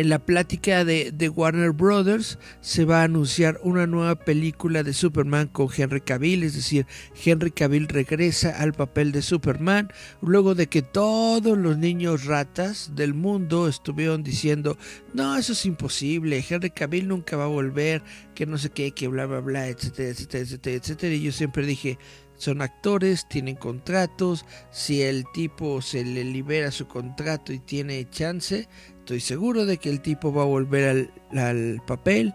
en 0.00 0.08
la 0.08 0.18
plática 0.18 0.82
de, 0.86 1.28
Warner 1.28 1.72
Brothers 1.72 2.38
se 2.62 2.86
va 2.86 3.02
a 3.02 3.04
anunciar 3.04 3.60
una 3.62 3.86
nueva 3.86 4.14
película 4.14 4.82
de 4.82 4.94
Superman 4.94 5.48
con 5.48 5.68
Henry 5.76 6.00
Cavill, 6.00 6.42
es 6.42 6.54
decir, 6.54 6.86
Henry 7.22 7.50
Cavill 7.50 7.86
regresa 7.86 8.48
al 8.58 8.72
papel 8.72 9.12
de 9.12 9.20
Superman 9.20 9.92
luego 10.22 10.54
de 10.54 10.68
que 10.68 10.80
todos 10.80 11.58
los 11.58 11.76
niños 11.76 12.24
ratas 12.24 12.92
del 12.96 13.12
mundo 13.12 13.68
estuvieron 13.68 14.22
diciendo, 14.22 14.78
no, 15.12 15.36
eso 15.36 15.52
es 15.52 15.66
imposible, 15.66 16.42
Henry 16.48 16.70
Cavill 16.70 17.06
nunca 17.06 17.36
va 17.36 17.44
a 17.44 17.48
volver, 17.48 18.02
que 18.34 18.46
no 18.46 18.56
sé 18.56 18.70
qué, 18.70 18.92
que 18.92 19.06
bla, 19.06 19.26
bla, 19.26 19.40
bla, 19.40 19.68
etcétera, 19.68 20.08
etcétera, 20.08 20.44
etcétera, 20.44 20.76
etcétera. 20.76 21.14
Y 21.14 21.22
yo 21.24 21.32
siempre 21.32 21.66
dije, 21.66 21.98
son 22.40 22.62
actores, 22.62 23.28
tienen 23.28 23.54
contratos, 23.54 24.46
si 24.70 25.02
el 25.02 25.24
tipo 25.34 25.82
se 25.82 26.02
le 26.02 26.24
libera 26.24 26.70
su 26.70 26.88
contrato 26.88 27.52
y 27.52 27.58
tiene 27.58 28.08
chance, 28.08 28.66
estoy 29.00 29.20
seguro 29.20 29.66
de 29.66 29.78
que 29.78 29.90
el 29.90 30.00
tipo 30.00 30.32
va 30.32 30.42
a 30.42 30.46
volver 30.46 31.10
al, 31.32 31.82
papel. 31.86 32.32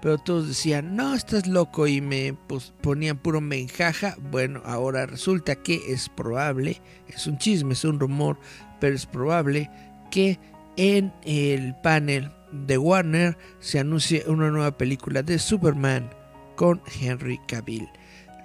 Pero 0.00 0.18
todos 0.18 0.48
decían, 0.48 0.96
no, 0.96 1.14
estás 1.14 1.46
loco 1.46 1.86
y 1.86 2.00
me 2.00 2.36
ponían 2.82 3.16
puro 3.18 3.40
menjaja. 3.40 4.16
Bueno, 4.30 4.60
ahora 4.64 5.06
resulta 5.06 5.56
que 5.56 5.80
es 5.88 6.10
probable, 6.10 6.82
es 7.08 7.26
un 7.26 7.38
chisme, 7.38 7.72
es 7.72 7.84
un 7.84 7.98
rumor, 7.98 8.38
pero 8.80 8.94
es 8.94 9.06
probable 9.06 9.70
que 10.10 10.38
en 10.76 11.12
el 11.24 11.74
panel 11.82 12.30
de 12.52 12.76
Warner 12.76 13.38
se 13.60 13.78
anuncie 13.78 14.24
una 14.26 14.50
nueva 14.50 14.76
película 14.76 15.22
de 15.22 15.38
Superman 15.38 16.10
con 16.54 16.82
Henry 17.00 17.40
Cavill. 17.48 17.88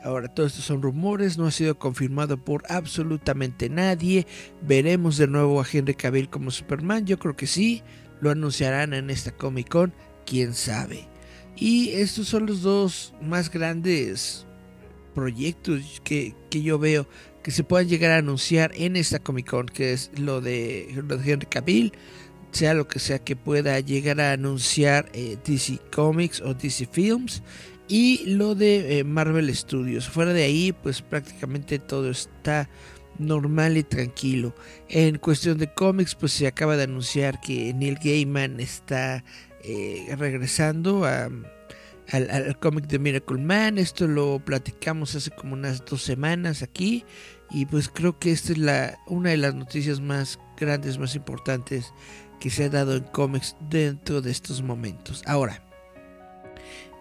Ahora, 0.04 0.30
todos 0.30 0.52
estos 0.52 0.66
son 0.66 0.82
rumores, 0.82 1.38
no 1.38 1.46
ha 1.46 1.52
sido 1.52 1.78
confirmado 1.78 2.38
por 2.38 2.64
absolutamente 2.70 3.70
nadie. 3.70 4.26
Veremos 4.62 5.18
de 5.18 5.28
nuevo 5.28 5.60
a 5.60 5.66
Henry 5.70 5.94
Cavill 5.94 6.30
como 6.30 6.52
Superman, 6.52 7.06
yo 7.06 7.20
creo 7.20 7.36
que 7.36 7.48
sí. 7.48 7.84
Lo 8.22 8.32
anunciarán 8.32 8.94
en 8.94 9.10
esta 9.10 9.32
Comic 9.32 9.70
Con, 9.70 9.94
quién 10.26 10.54
sabe. 10.54 11.08
Y 11.56 11.90
estos 11.92 12.28
son 12.28 12.46
los 12.46 12.62
dos 12.62 13.14
más 13.22 13.52
grandes 13.52 14.46
proyectos 15.14 16.02
que, 16.04 16.36
yo 16.50 16.80
veo 16.80 17.08
que 17.44 17.52
se 17.52 17.64
puedan 17.64 17.90
llegar 17.90 18.12
a 18.12 18.18
anunciar 18.18 18.72
en 18.76 18.96
esta 18.96 19.20
Comic 19.20 19.50
Con, 19.50 19.66
que 19.68 19.92
es 19.94 20.12
lo 20.18 20.40
de, 20.40 20.90
Henry 21.26 21.48
Cavill, 21.48 21.94
sea 22.52 22.74
lo 22.74 22.88
que 22.88 23.00
sea 23.00 23.20
que 23.20 23.36
pueda 23.36 23.80
llegar 23.82 24.22
a 24.22 24.32
anunciar 24.32 25.10
eh, 25.14 25.38
DC 25.46 25.80
Comics 25.92 26.42
o 26.42 26.54
DC 26.54 26.88
Films 26.88 27.44
y 27.90 28.24
lo 28.26 28.56
de 28.56 29.00
eh, 29.00 29.04
Marvel 29.04 29.54
Studios. 29.54 30.08
Fuera 30.08 30.32
de 30.32 30.44
ahí, 30.44 30.72
pues 30.72 31.02
prácticamente 31.02 31.80
todo 31.80 32.12
está 32.12 32.70
normal 33.18 33.76
y 33.76 33.84
tranquilo. 33.84 34.56
En 34.88 35.18
cuestión 35.18 35.58
de 35.58 35.74
cómics, 35.74 36.16
pues 36.16 36.32
se 36.32 36.48
acaba 36.48 36.78
de 36.78 36.84
anunciar 36.84 37.42
que 37.42 37.74
Neil 37.74 37.98
Gaiman 38.02 38.60
está 38.60 39.26
eh, 39.64 40.16
regresando 40.18 41.04
al, 41.06 41.44
al 42.12 42.60
cómic 42.60 42.86
de 42.88 43.00
Miracle 43.00 43.40
Man. 43.40 43.80
Esto 43.80 44.08
lo 44.08 44.40
platicamos 44.40 45.16
hace 45.16 45.32
como 45.32 45.54
unas 45.54 45.84
dos 45.84 46.04
semanas 46.04 46.62
aquí. 46.62 47.04
Y 47.50 47.66
pues 47.66 47.90
creo 47.90 48.20
que 48.20 48.32
esta 48.32 48.52
es 48.52 48.60
la, 48.60 49.00
una 49.08 49.32
de 49.32 49.38
las 49.38 49.56
noticias 49.56 50.00
más 50.00 50.40
grandes, 50.58 51.00
más 51.00 51.16
importantes 51.16 51.92
que 52.40 52.52
se 52.52 52.66
ha 52.66 52.70
dado 52.70 52.96
en 52.96 53.04
cómics 53.04 53.56
dentro 53.70 54.22
de 54.22 54.30
estos 54.30 54.62
momentos. 54.62 55.24
Ahora, 55.26 55.69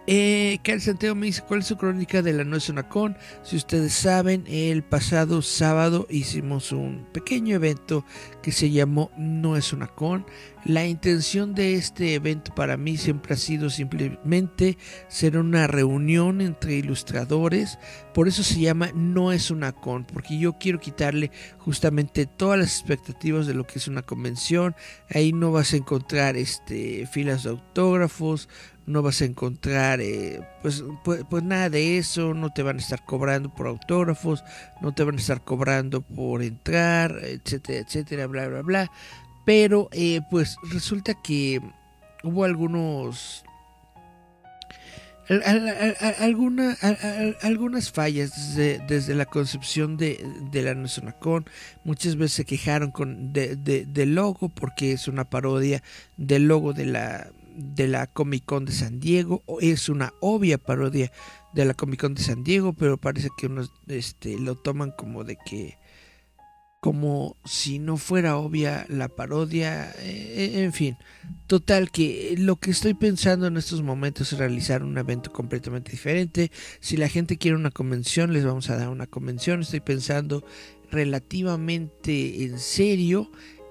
eh, 0.07 0.59
Santiago 0.79 1.15
me 1.15 1.27
dice 1.27 1.43
cuál 1.47 1.59
es 1.59 1.67
su 1.67 1.77
crónica 1.77 2.21
de 2.21 2.33
la 2.33 2.43
No 2.43 2.55
es 2.55 2.69
una 2.69 2.89
con. 2.89 3.17
Si 3.43 3.55
ustedes 3.55 3.93
saben, 3.93 4.43
el 4.47 4.83
pasado 4.83 5.41
sábado 5.41 6.07
hicimos 6.09 6.71
un 6.71 7.05
pequeño 7.11 7.55
evento 7.55 8.05
que 8.41 8.51
se 8.51 8.71
llamó 8.71 9.11
No 9.17 9.55
es 9.55 9.73
una 9.73 9.87
con. 9.87 10.25
La 10.65 10.85
intención 10.85 11.55
de 11.55 11.75
este 11.75 12.15
evento 12.15 12.53
para 12.53 12.75
mí 12.75 12.97
siempre 12.97 13.33
ha 13.33 13.37
sido 13.37 13.69
simplemente 13.69 14.77
ser 15.07 15.37
una 15.37 15.67
reunión 15.67 16.41
entre 16.41 16.75
ilustradores. 16.75 17.79
Por 18.13 18.27
eso 18.27 18.43
se 18.43 18.59
llama 18.59 18.91
No 18.93 19.31
es 19.31 19.51
una 19.51 19.71
con, 19.71 20.03
porque 20.03 20.37
yo 20.37 20.57
quiero 20.59 20.79
quitarle 20.79 21.31
justamente 21.59 22.25
todas 22.25 22.59
las 22.59 22.77
expectativas 22.77 23.47
de 23.47 23.53
lo 23.53 23.65
que 23.65 23.79
es 23.79 23.87
una 23.87 24.01
convención. 24.01 24.75
Ahí 25.09 25.31
no 25.31 25.51
vas 25.53 25.73
a 25.73 25.77
encontrar 25.77 26.35
este 26.35 27.07
filas 27.07 27.43
de 27.43 27.51
autógrafos, 27.51 28.49
no 28.89 29.03
vas 29.03 29.21
a 29.21 29.25
encontrar 29.25 30.01
eh, 30.01 30.41
pues, 30.63 30.83
pues, 31.03 31.23
pues, 31.29 31.43
nada 31.43 31.69
de 31.69 31.99
eso, 31.99 32.33
no 32.33 32.51
te 32.51 32.63
van 32.63 32.77
a 32.77 32.79
estar 32.79 33.05
cobrando 33.05 33.53
por 33.53 33.67
autógrafos, 33.67 34.43
no 34.81 34.93
te 34.93 35.03
van 35.03 35.15
a 35.15 35.19
estar 35.19 35.41
cobrando 35.43 36.01
por 36.01 36.41
entrar, 36.41 37.19
etcétera, 37.23 37.79
etcétera, 37.79 38.25
bla, 38.25 38.47
bla, 38.47 38.61
bla. 38.63 38.91
Pero 39.45 39.89
eh, 39.91 40.21
pues 40.31 40.57
resulta 40.71 41.13
que 41.13 41.61
hubo 42.23 42.43
algunos... 42.43 43.43
alguna, 46.19 46.75
algunas 47.43 47.91
fallas 47.91 48.55
desde, 48.55 49.13
la 49.13 49.25
concepción 49.25 49.97
de, 49.97 50.25
de 50.51 50.63
la 50.63 50.73
Nasonacon. 50.73 51.45
Muchas 51.83 52.15
veces 52.15 52.33
se 52.33 52.45
quejaron 52.45 52.89
con 52.89 53.31
de, 53.33 53.55
del 53.55 54.15
logo 54.15 54.49
porque 54.49 54.93
es 54.93 55.07
una 55.07 55.29
parodia 55.29 55.83
del 56.17 56.47
logo 56.47 56.73
de 56.73 56.87
la, 56.87 57.27
de 57.59 57.87
la 57.87 58.07
Comic 58.07 58.45
Con 58.45 58.65
de 58.65 58.71
San 58.71 58.99
Diego. 58.99 59.43
Es 59.61 59.89
una 59.89 60.13
obvia 60.21 60.57
parodia 60.57 61.11
de 61.53 61.65
la 61.65 61.73
Comic 61.73 62.01
Con 62.01 62.15
de 62.15 62.23
San 62.23 62.43
Diego, 62.43 62.73
pero 62.73 62.97
parece 62.97 63.29
que 63.37 63.47
unos 63.47 63.71
este, 63.87 64.39
lo 64.39 64.55
toman 64.55 64.91
como 64.91 65.23
de 65.23 65.37
que 65.37 65.77
como 66.79 67.35
si 67.43 67.77
no 67.77 67.97
fuera 67.97 68.37
obvia 68.37 68.85
la 68.87 69.09
parodia, 69.09 69.91
eh, 69.97 70.63
en 70.63 70.71
fin, 70.71 70.97
total 71.45 71.91
que 71.91 72.35
lo 72.37 72.55
que 72.55 72.71
estoy 72.71 72.93
pensando 72.93 73.47
en 73.47 73.57
estos 73.57 73.81
momentos 73.81 74.31
es 74.31 74.39
realizar 74.39 74.83
un 74.83 74.97
evento 74.97 75.31
completamente 75.33 75.91
diferente. 75.91 76.51
Si 76.79 76.95
la 76.95 77.09
gente 77.09 77.37
quiere 77.37 77.57
una 77.57 77.71
convención, 77.71 78.31
les 78.31 78.45
vamos 78.45 78.69
a 78.69 78.77
dar 78.77 78.87
una 78.87 79.07
convención. 79.07 79.61
Estoy 79.61 79.81
pensando 79.81 80.45
relativamente 80.89 82.43
en 82.43 82.59
serio 82.59 83.29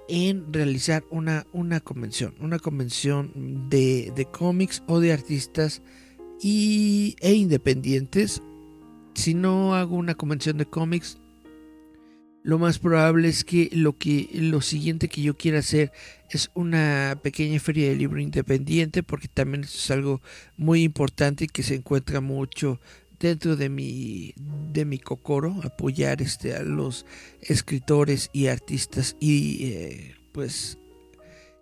en 0.08 0.52
realizar 0.52 1.04
una, 1.10 1.46
una 1.52 1.80
convención, 1.80 2.34
una 2.40 2.58
convención 2.58 3.68
de, 3.68 4.12
de 4.16 4.24
cómics 4.24 4.82
o 4.86 5.00
de 5.00 5.12
artistas 5.12 5.82
y, 6.40 7.16
e 7.20 7.34
independientes. 7.34 8.42
Si 9.14 9.34
no 9.34 9.74
hago 9.74 9.96
una 9.96 10.14
convención 10.14 10.58
de 10.58 10.66
cómics, 10.66 11.18
lo 12.42 12.58
más 12.58 12.78
probable 12.78 13.28
es 13.28 13.44
que 13.44 13.68
lo 13.72 13.98
que 13.98 14.30
lo 14.32 14.60
siguiente 14.60 15.08
que 15.08 15.22
yo 15.22 15.36
quiera 15.36 15.58
hacer 15.58 15.92
es 16.30 16.50
una 16.54 17.18
pequeña 17.22 17.58
feria 17.60 17.88
de 17.88 17.96
libro 17.96 18.20
independiente 18.20 19.02
porque 19.02 19.28
también 19.28 19.64
es 19.64 19.90
algo 19.90 20.22
muy 20.56 20.82
importante 20.82 21.44
y 21.44 21.48
que 21.48 21.62
se 21.62 21.74
encuentra 21.74 22.20
mucho 22.20 22.80
dentro 23.20 23.56
de 23.56 23.68
mi 23.68 24.34
de 24.72 24.84
mi 24.84 24.98
cocoro 24.98 25.56
apoyar 25.64 26.22
este 26.22 26.54
a 26.54 26.62
los 26.62 27.06
escritores 27.40 28.30
y 28.32 28.46
artistas 28.46 29.16
y 29.20 29.64
eh, 29.66 30.14
pues 30.32 30.78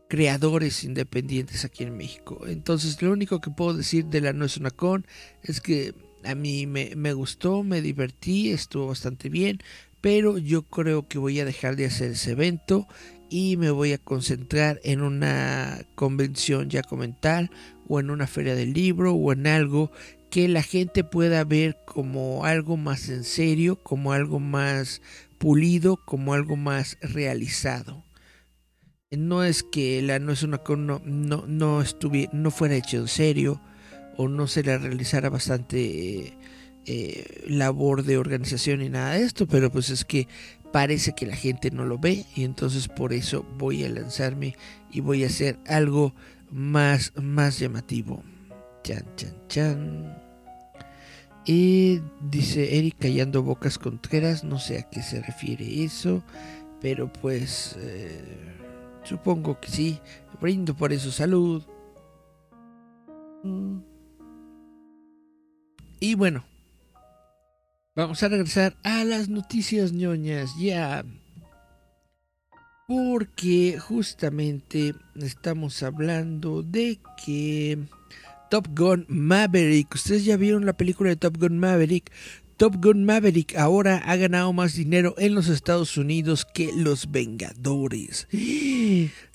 creadores 0.08 0.84
independientes 0.84 1.64
aquí 1.64 1.82
en 1.84 1.96
México. 1.96 2.42
Entonces 2.46 3.00
lo 3.02 3.12
único 3.12 3.40
que 3.40 3.50
puedo 3.50 3.74
decir 3.74 4.06
de 4.06 4.20
la 4.20 4.32
no 4.32 4.44
es 4.44 4.56
una 4.56 4.70
con 4.70 5.06
es 5.42 5.60
que 5.60 5.94
a 6.24 6.34
mí 6.34 6.66
me, 6.66 6.94
me 6.96 7.12
gustó 7.12 7.62
me 7.62 7.80
divertí 7.80 8.50
estuvo 8.50 8.88
bastante 8.88 9.28
bien 9.28 9.60
pero 10.00 10.38
yo 10.38 10.62
creo 10.62 11.08
que 11.08 11.18
voy 11.18 11.40
a 11.40 11.44
dejar 11.44 11.76
de 11.76 11.86
hacer 11.86 12.12
ese 12.12 12.32
evento 12.32 12.86
y 13.28 13.56
me 13.56 13.70
voy 13.70 13.92
a 13.92 13.98
concentrar 13.98 14.80
en 14.84 15.00
una 15.00 15.80
convención 15.94 16.70
ya 16.70 16.82
comental 16.82 17.50
o 17.88 18.00
en 18.00 18.10
una 18.10 18.26
feria 18.26 18.54
del 18.54 18.72
libro 18.72 19.14
o 19.14 19.32
en 19.32 19.46
algo 19.46 19.90
que 20.36 20.48
la 20.48 20.62
gente 20.62 21.02
pueda 21.02 21.44
ver 21.44 21.78
como 21.86 22.44
algo 22.44 22.76
más 22.76 23.08
en 23.08 23.24
serio, 23.24 23.82
como 23.82 24.12
algo 24.12 24.38
más 24.38 25.00
pulido, 25.38 25.96
como 26.04 26.34
algo 26.34 26.56
más 26.56 26.98
realizado. 27.00 28.04
No 29.10 29.44
es 29.44 29.62
que 29.62 30.02
la 30.02 30.18
no 30.18 30.32
es 30.32 30.42
una 30.42 30.60
no, 30.68 31.00
no, 31.06 31.46
no, 31.46 31.84
no 32.32 32.50
fuera 32.50 32.74
hecho 32.74 32.98
en 32.98 33.08
serio 33.08 33.62
o 34.18 34.28
no 34.28 34.46
se 34.46 34.62
la 34.62 34.76
realizara 34.76 35.30
bastante 35.30 36.36
eh, 36.84 37.44
labor 37.48 38.02
de 38.02 38.18
organización 38.18 38.82
y 38.82 38.90
nada 38.90 39.14
de 39.14 39.22
esto, 39.22 39.46
pero 39.46 39.72
pues 39.72 39.88
es 39.88 40.04
que 40.04 40.28
parece 40.70 41.14
que 41.14 41.24
la 41.24 41.36
gente 41.36 41.70
no 41.70 41.86
lo 41.86 41.96
ve 41.96 42.26
y 42.34 42.44
entonces 42.44 42.88
por 42.88 43.14
eso 43.14 43.42
voy 43.56 43.84
a 43.84 43.88
lanzarme 43.88 44.54
y 44.92 45.00
voy 45.00 45.24
a 45.24 45.28
hacer 45.28 45.58
algo 45.66 46.14
más, 46.50 47.14
más 47.16 47.58
llamativo. 47.58 48.22
Chan, 48.82 49.02
chan, 49.16 49.34
chan. 49.48 50.25
Y 51.46 52.00
dice 52.20 52.78
Eric 52.78 52.96
callando 52.98 53.42
bocas 53.42 53.78
contreras, 53.78 54.42
no 54.42 54.58
sé 54.58 54.78
a 54.78 54.90
qué 54.90 55.00
se 55.02 55.22
refiere 55.22 55.84
eso, 55.84 56.24
pero 56.80 57.12
pues 57.12 57.76
eh, 57.78 58.20
supongo 59.04 59.60
que 59.60 59.68
sí. 59.68 60.00
Brindo 60.40 60.74
por 60.74 60.92
eso 60.92 61.10
salud. 61.10 61.62
Mm. 63.44 63.78
Y 66.00 66.14
bueno, 66.14 66.44
Vamos 67.96 68.22
a 68.22 68.28
regresar 68.28 68.76
a 68.82 69.04
las 69.04 69.30
noticias 69.30 69.92
ñoñas 69.92 70.50
ya. 70.58 71.02
Porque 72.86 73.78
justamente 73.78 74.94
estamos 75.14 75.82
hablando 75.82 76.62
de 76.62 76.98
que 77.24 77.78
Top 78.50 78.68
Gun 78.76 79.06
Maverick, 79.08 79.94
ustedes 79.94 80.24
ya 80.24 80.36
vieron 80.36 80.66
la 80.66 80.76
película 80.76 81.10
de 81.10 81.16
Top 81.16 81.36
Gun 81.38 81.58
Maverick. 81.58 82.12
Top 82.56 82.76
Gun 82.82 83.04
Maverick 83.04 83.56
ahora 83.56 83.98
ha 83.98 84.16
ganado 84.16 84.52
más 84.52 84.74
dinero 84.74 85.14
en 85.18 85.34
los 85.34 85.48
Estados 85.48 85.96
Unidos 85.98 86.46
que 86.54 86.70
Los 86.74 87.10
Vengadores. 87.10 88.28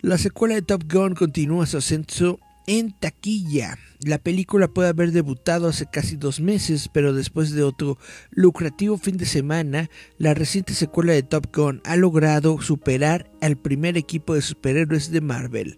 La 0.01 0.17
secuela 0.17 0.55
de 0.55 0.61
Top 0.61 0.91
Gun 0.91 1.13
continúa 1.13 1.65
su 1.65 1.77
ascenso 1.77 2.39
en 2.67 2.93
taquilla. 2.93 3.77
La 3.99 4.17
película 4.17 4.67
puede 4.69 4.89
haber 4.89 5.11
debutado 5.11 5.67
hace 5.67 5.85
casi 5.85 6.15
dos 6.15 6.39
meses, 6.39 6.89
pero 6.91 7.13
después 7.13 7.51
de 7.51 7.63
otro 7.63 7.97
lucrativo 8.31 8.97
fin 8.97 9.17
de 9.17 9.25
semana, 9.25 9.89
la 10.17 10.33
reciente 10.33 10.73
secuela 10.73 11.13
de 11.13 11.21
Top 11.21 11.53
Gun 11.53 11.81
ha 11.83 11.97
logrado 11.97 12.61
superar 12.61 13.29
al 13.41 13.57
primer 13.57 13.97
equipo 13.97 14.35
de 14.35 14.41
superhéroes 14.41 15.11
de 15.11 15.21
Marvel. 15.21 15.77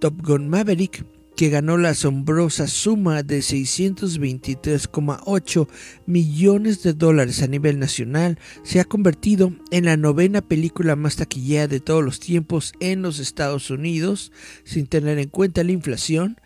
Top 0.00 0.20
Gun 0.22 0.48
Maverick 0.48 1.04
que 1.36 1.48
ganó 1.48 1.76
la 1.76 1.90
asombrosa 1.90 2.66
suma 2.66 3.22
de 3.22 3.38
623,8 3.40 5.68
millones 6.06 6.82
de 6.82 6.92
dólares 6.92 7.40
a 7.42 7.46
nivel 7.46 7.78
nacional, 7.78 8.40
se 8.62 8.80
ha 8.80 8.84
convertido 8.84 9.54
en 9.70 9.84
la 9.86 9.96
novena 9.96 10.42
película 10.42 10.96
más 10.96 11.14
taquillera 11.16 11.68
de 11.68 11.80
todos 11.80 12.04
los 12.04 12.20
tiempos 12.20 12.74
en 12.80 13.00
los 13.02 13.18
Estados 13.18 13.70
Unidos, 13.70 14.32
sin 14.64 14.86
tener 14.86 15.18
en 15.18 15.28
cuenta 15.28 15.64
la 15.64 15.72
inflación. 15.72 16.40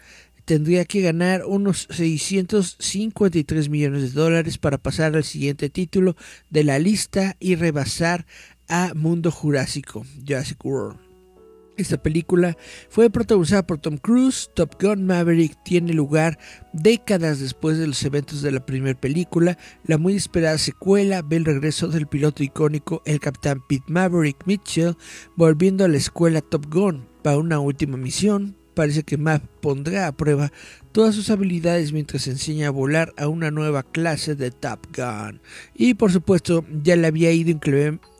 Tendría 0.44 0.84
que 0.86 1.02
ganar 1.02 1.44
unos 1.44 1.88
653 1.90 3.68
millones 3.68 4.02
de 4.02 4.20
dólares 4.20 4.56
para 4.56 4.78
pasar 4.78 5.14
al 5.14 5.24
siguiente 5.24 5.68
título 5.68 6.16
de 6.48 6.64
la 6.64 6.78
lista 6.78 7.36
y 7.38 7.54
rebasar 7.54 8.24
a 8.66 8.94
Mundo 8.94 9.30
Jurásico, 9.30 10.06
Jurassic 10.26 10.64
World. 10.64 11.07
Esta 11.78 11.96
película 11.96 12.56
fue 12.88 13.08
protagonizada 13.08 13.64
por 13.64 13.78
Tom 13.78 13.98
Cruise. 13.98 14.50
Top 14.54 14.82
Gun 14.82 15.06
Maverick 15.06 15.62
tiene 15.62 15.92
lugar 15.92 16.36
décadas 16.72 17.38
después 17.38 17.78
de 17.78 17.86
los 17.86 18.02
eventos 18.02 18.42
de 18.42 18.50
la 18.50 18.66
primera 18.66 19.00
película. 19.00 19.56
La 19.84 19.96
muy 19.96 20.16
esperada 20.16 20.58
secuela 20.58 21.22
ve 21.22 21.36
el 21.36 21.44
regreso 21.44 21.86
del 21.86 22.08
piloto 22.08 22.42
icónico, 22.42 23.00
el 23.06 23.20
capitán 23.20 23.62
Pete 23.68 23.84
Maverick 23.86 24.44
Mitchell, 24.44 24.96
volviendo 25.36 25.84
a 25.84 25.88
la 25.88 25.98
escuela 25.98 26.40
Top 26.40 26.66
Gun 26.68 27.06
para 27.22 27.38
una 27.38 27.60
última 27.60 27.96
misión. 27.96 28.57
Parece 28.78 29.02
que 29.02 29.18
Mav 29.18 29.40
pondrá 29.60 30.06
a 30.06 30.12
prueba 30.12 30.52
todas 30.92 31.16
sus 31.16 31.30
habilidades 31.30 31.92
mientras 31.92 32.28
enseña 32.28 32.68
a 32.68 32.70
volar 32.70 33.12
a 33.16 33.26
una 33.26 33.50
nueva 33.50 33.82
clase 33.82 34.36
de 34.36 34.52
Top 34.52 34.86
Gun. 34.96 35.40
Y 35.74 35.94
por 35.94 36.12
supuesto, 36.12 36.64
ya 36.84 36.94
le 36.94 37.08
había 37.08 37.32
ido 37.32 37.58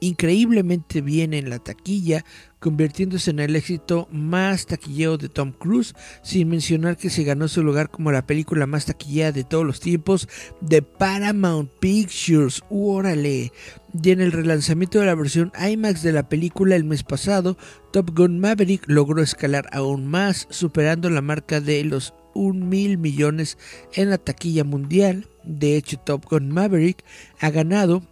increíblemente 0.01 0.99
bien 0.99 1.33
en 1.33 1.49
la 1.49 1.59
taquilla, 1.59 2.25
convirtiéndose 2.59 3.31
en 3.31 3.39
el 3.39 3.55
éxito 3.55 4.09
más 4.11 4.65
taquillero 4.65 5.17
de 5.17 5.29
Tom 5.29 5.53
Cruise, 5.53 5.93
sin 6.23 6.49
mencionar 6.49 6.97
que 6.97 7.09
se 7.09 7.23
ganó 7.23 7.47
su 7.47 7.63
lugar 7.63 7.89
como 7.89 8.11
la 8.11 8.27
película 8.27 8.67
más 8.67 8.83
taquillera 8.83 9.31
de 9.31 9.45
todos 9.45 9.65
los 9.65 9.79
tiempos 9.79 10.27
de 10.59 10.81
Paramount 10.81 11.71
Pictures. 11.79 12.63
¡Órale! 12.69 13.53
Y 13.91 14.11
en 14.11 14.21
el 14.21 14.31
relanzamiento 14.31 14.99
de 14.99 15.07
la 15.07 15.15
versión 15.15 15.51
IMAX 15.59 16.03
de 16.03 16.13
la 16.13 16.29
película 16.29 16.75
el 16.75 16.83
mes 16.83 17.03
pasado, 17.03 17.57
Top 17.91 18.15
Gun 18.15 18.39
Maverick 18.39 18.83
logró 18.87 19.21
escalar 19.21 19.67
aún 19.71 20.05
más, 20.05 20.47
superando 20.51 21.09
la 21.09 21.21
marca 21.21 21.59
de 21.59 21.83
los 21.83 22.13
un 22.35 22.69
mil 22.69 22.97
millones 22.97 23.57
en 23.93 24.11
la 24.11 24.17
taquilla 24.17 24.63
mundial. 24.63 25.27
De 25.43 25.75
hecho, 25.75 25.97
Top 25.97 26.25
Gun 26.29 26.51
Maverick 26.51 27.03
ha 27.39 27.49
ganado 27.49 28.03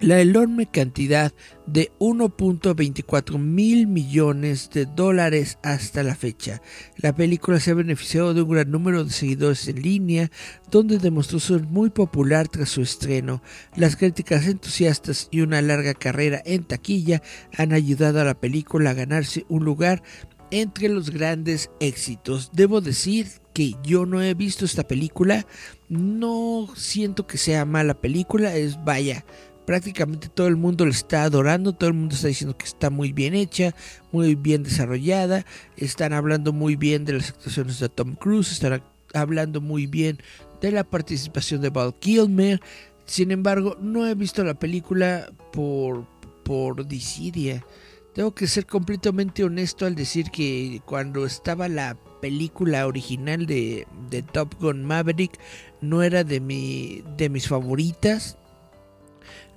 la 0.00 0.20
enorme 0.20 0.66
cantidad 0.66 1.32
de 1.66 1.92
1.24 1.98 3.38
mil 3.38 3.86
millones 3.86 4.70
de 4.70 4.86
dólares 4.86 5.58
hasta 5.62 6.02
la 6.02 6.14
fecha. 6.14 6.62
La 6.96 7.14
película 7.14 7.60
se 7.60 7.70
ha 7.70 7.74
beneficiado 7.74 8.32
de 8.32 8.42
un 8.42 8.50
gran 8.50 8.70
número 8.70 9.04
de 9.04 9.10
seguidores 9.10 9.68
en 9.68 9.82
línea, 9.82 10.30
donde 10.70 10.98
demostró 10.98 11.38
ser 11.38 11.62
muy 11.62 11.90
popular 11.90 12.48
tras 12.48 12.70
su 12.70 12.80
estreno. 12.80 13.42
Las 13.76 13.96
críticas 13.96 14.46
entusiastas 14.46 15.28
y 15.30 15.42
una 15.42 15.60
larga 15.60 15.92
carrera 15.92 16.42
en 16.46 16.64
taquilla 16.64 17.22
han 17.56 17.72
ayudado 17.72 18.20
a 18.20 18.24
la 18.24 18.40
película 18.40 18.90
a 18.90 18.94
ganarse 18.94 19.44
un 19.48 19.64
lugar 19.64 20.02
entre 20.50 20.88
los 20.88 21.10
grandes 21.10 21.70
éxitos. 21.78 22.50
Debo 22.52 22.80
decir 22.80 23.26
que 23.52 23.74
yo 23.82 24.06
no 24.06 24.22
he 24.22 24.34
visto 24.34 24.64
esta 24.64 24.86
película, 24.86 25.46
no 25.88 26.68
siento 26.76 27.26
que 27.26 27.38
sea 27.38 27.64
mala 27.64 28.00
película, 28.00 28.54
es 28.56 28.82
vaya, 28.84 29.24
prácticamente 29.66 30.28
todo 30.28 30.48
el 30.48 30.56
mundo 30.56 30.84
la 30.84 30.92
está 30.92 31.24
adorando, 31.24 31.72
todo 31.72 31.88
el 31.88 31.94
mundo 31.94 32.14
está 32.14 32.28
diciendo 32.28 32.56
que 32.56 32.66
está 32.66 32.90
muy 32.90 33.12
bien 33.12 33.34
hecha, 33.34 33.74
muy 34.12 34.34
bien 34.34 34.62
desarrollada, 34.62 35.44
están 35.76 36.12
hablando 36.12 36.52
muy 36.52 36.76
bien 36.76 37.04
de 37.04 37.14
las 37.14 37.30
actuaciones 37.30 37.78
de 37.78 37.88
Tom 37.88 38.14
Cruise, 38.14 38.52
están 38.52 38.82
hablando 39.14 39.60
muy 39.60 39.86
bien 39.86 40.18
de 40.60 40.72
la 40.72 40.84
participación 40.84 41.60
de 41.60 41.70
Val 41.70 41.94
Kilmer. 41.94 42.60
Sin 43.06 43.30
embargo, 43.30 43.76
no 43.80 44.06
he 44.06 44.14
visto 44.14 44.44
la 44.44 44.54
película 44.54 45.30
por 45.52 46.04
por 46.50 46.84
disidia. 46.88 47.64
Tengo 48.12 48.34
que 48.34 48.48
ser 48.48 48.66
completamente 48.66 49.44
honesto 49.44 49.86
al 49.86 49.94
decir 49.94 50.32
que 50.32 50.82
cuando 50.84 51.24
estaba 51.24 51.68
la 51.68 51.96
película 52.20 52.88
original 52.88 53.46
de, 53.46 53.86
de 54.10 54.22
Top 54.22 54.54
Gun 54.60 54.84
Maverick 54.84 55.38
no 55.80 56.02
era 56.02 56.24
de 56.24 56.40
mi 56.40 57.04
de 57.16 57.28
mis 57.28 57.46
favoritas 57.46 58.36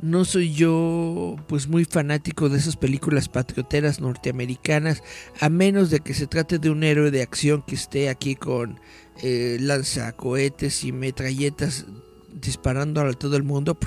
no 0.03 0.25
soy 0.25 0.53
yo 0.53 1.37
pues 1.47 1.69
muy 1.69 1.85
fanático 1.85 2.49
de 2.49 2.57
esas 2.57 2.75
películas 2.75 3.29
patrioteras 3.29 4.01
norteamericanas, 4.01 5.01
a 5.39 5.47
menos 5.47 5.89
de 5.89 6.01
que 6.01 6.13
se 6.13 6.27
trate 6.27 6.59
de 6.59 6.69
un 6.69 6.83
héroe 6.83 7.09
de 7.09 7.21
acción 7.21 7.63
que 7.65 7.75
esté 7.75 8.09
aquí 8.09 8.35
con 8.35 8.81
eh, 9.21 9.57
lanzacohetes 9.61 10.83
y 10.83 10.91
metralletas 10.91 11.85
disparando 12.33 12.99
a 12.99 13.13
todo 13.13 13.37
el 13.37 13.43
mundo. 13.43 13.77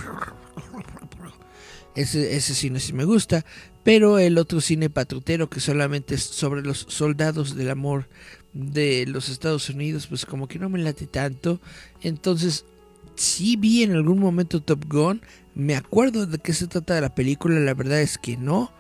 Ese, 1.95 2.35
ese 2.35 2.55
cine 2.55 2.81
sí 2.81 2.95
me 2.95 3.05
gusta, 3.05 3.45
pero 3.85 4.19
el 4.19 4.39
otro 4.39 4.63
cine 4.63 4.89
patrotero 4.89 5.51
que 5.51 5.61
solamente 5.61 6.15
es 6.15 6.23
sobre 6.23 6.63
los 6.63 6.87
soldados 6.89 7.55
del 7.55 7.69
amor 7.69 8.09
de 8.55 9.05
los 9.07 9.29
Estados 9.29 9.69
Unidos, 9.69 10.07
pues 10.07 10.25
como 10.25 10.49
que 10.49 10.59
no 10.59 10.71
me 10.71 10.79
late 10.79 11.07
tanto. 11.07 11.61
Entonces, 12.01 12.65
sí 13.17 13.57
vi 13.57 13.83
en 13.83 13.93
algún 13.93 14.19
momento 14.19 14.63
Top 14.63 14.85
Gun, 14.89 15.23
me 15.55 15.75
acuerdo 15.75 16.27
de 16.27 16.39
qué 16.39 16.53
se 16.53 16.67
trata 16.67 16.95
de 16.95 17.01
la 17.01 17.15
película, 17.15 17.59
la 17.61 17.75
verdad 17.75 18.01
es 18.01 18.19
que 18.19 18.37
no. 18.37 18.71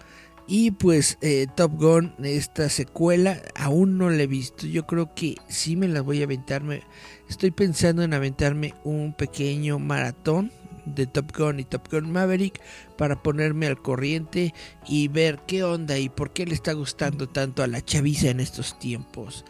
Y 0.49 0.70
pues 0.70 1.18
eh, 1.22 1.46
Top 1.57 1.72
Gun, 1.75 2.14
esta 2.22 2.68
secuela, 2.68 3.42
aún 3.57 3.99
no 3.99 4.11
la 4.11 4.22
he 4.22 4.27
visto. 4.29 4.66
Yo 4.66 4.87
creo 4.87 5.12
que 5.14 5.37
sí 5.49 5.75
me 5.75 5.88
la 5.88 6.03
voy 6.03 6.20
a 6.20 6.25
aventarme. 6.25 6.83
Estoy 7.29 7.51
pensando 7.51 8.03
en 8.03 8.14
aventarme 8.14 8.75
un 8.85 9.12
pequeño 9.12 9.81
maratón 9.81 10.53
de 10.85 11.07
Top 11.07 11.37
Gun 11.37 11.61
y 11.61 11.64
Top 11.64 11.90
Gun 11.90 12.12
Maverick 12.12 12.61
para 12.96 13.22
ponerme 13.22 13.66
al 13.66 13.83
corriente 13.83 14.55
y 14.87 15.09
ver 15.09 15.40
qué 15.46 15.64
onda 15.64 15.99
y 15.99 16.09
por 16.09 16.33
qué 16.33 16.46
le 16.46 16.55
está 16.55 16.72
gustando 16.75 17.29
tanto 17.29 17.64
a 17.64 17.66
la 17.66 17.85
chaviza 17.85 18.31
en 18.31 18.38
estos 18.40 18.79
tiempos. 18.79 19.44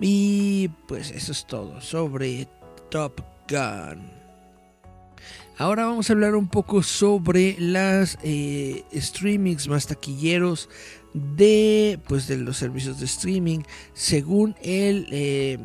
Y 0.00 0.68
pues 0.86 1.10
eso 1.10 1.32
es 1.32 1.46
todo 1.46 1.80
sobre 1.82 2.48
Top 2.90 3.20
Gun. 3.50 4.17
Ahora 5.58 5.86
vamos 5.86 6.08
a 6.08 6.12
hablar 6.12 6.36
un 6.36 6.46
poco 6.46 6.84
sobre 6.84 7.56
las 7.58 8.16
eh, 8.22 8.84
streamings 8.94 9.66
más 9.66 9.88
taquilleros 9.88 10.68
de, 11.14 11.98
pues, 12.06 12.28
de 12.28 12.36
los 12.36 12.58
servicios 12.58 13.00
de 13.00 13.06
streaming. 13.06 13.62
Según 13.92 14.54
el, 14.62 15.08
eh, 15.10 15.58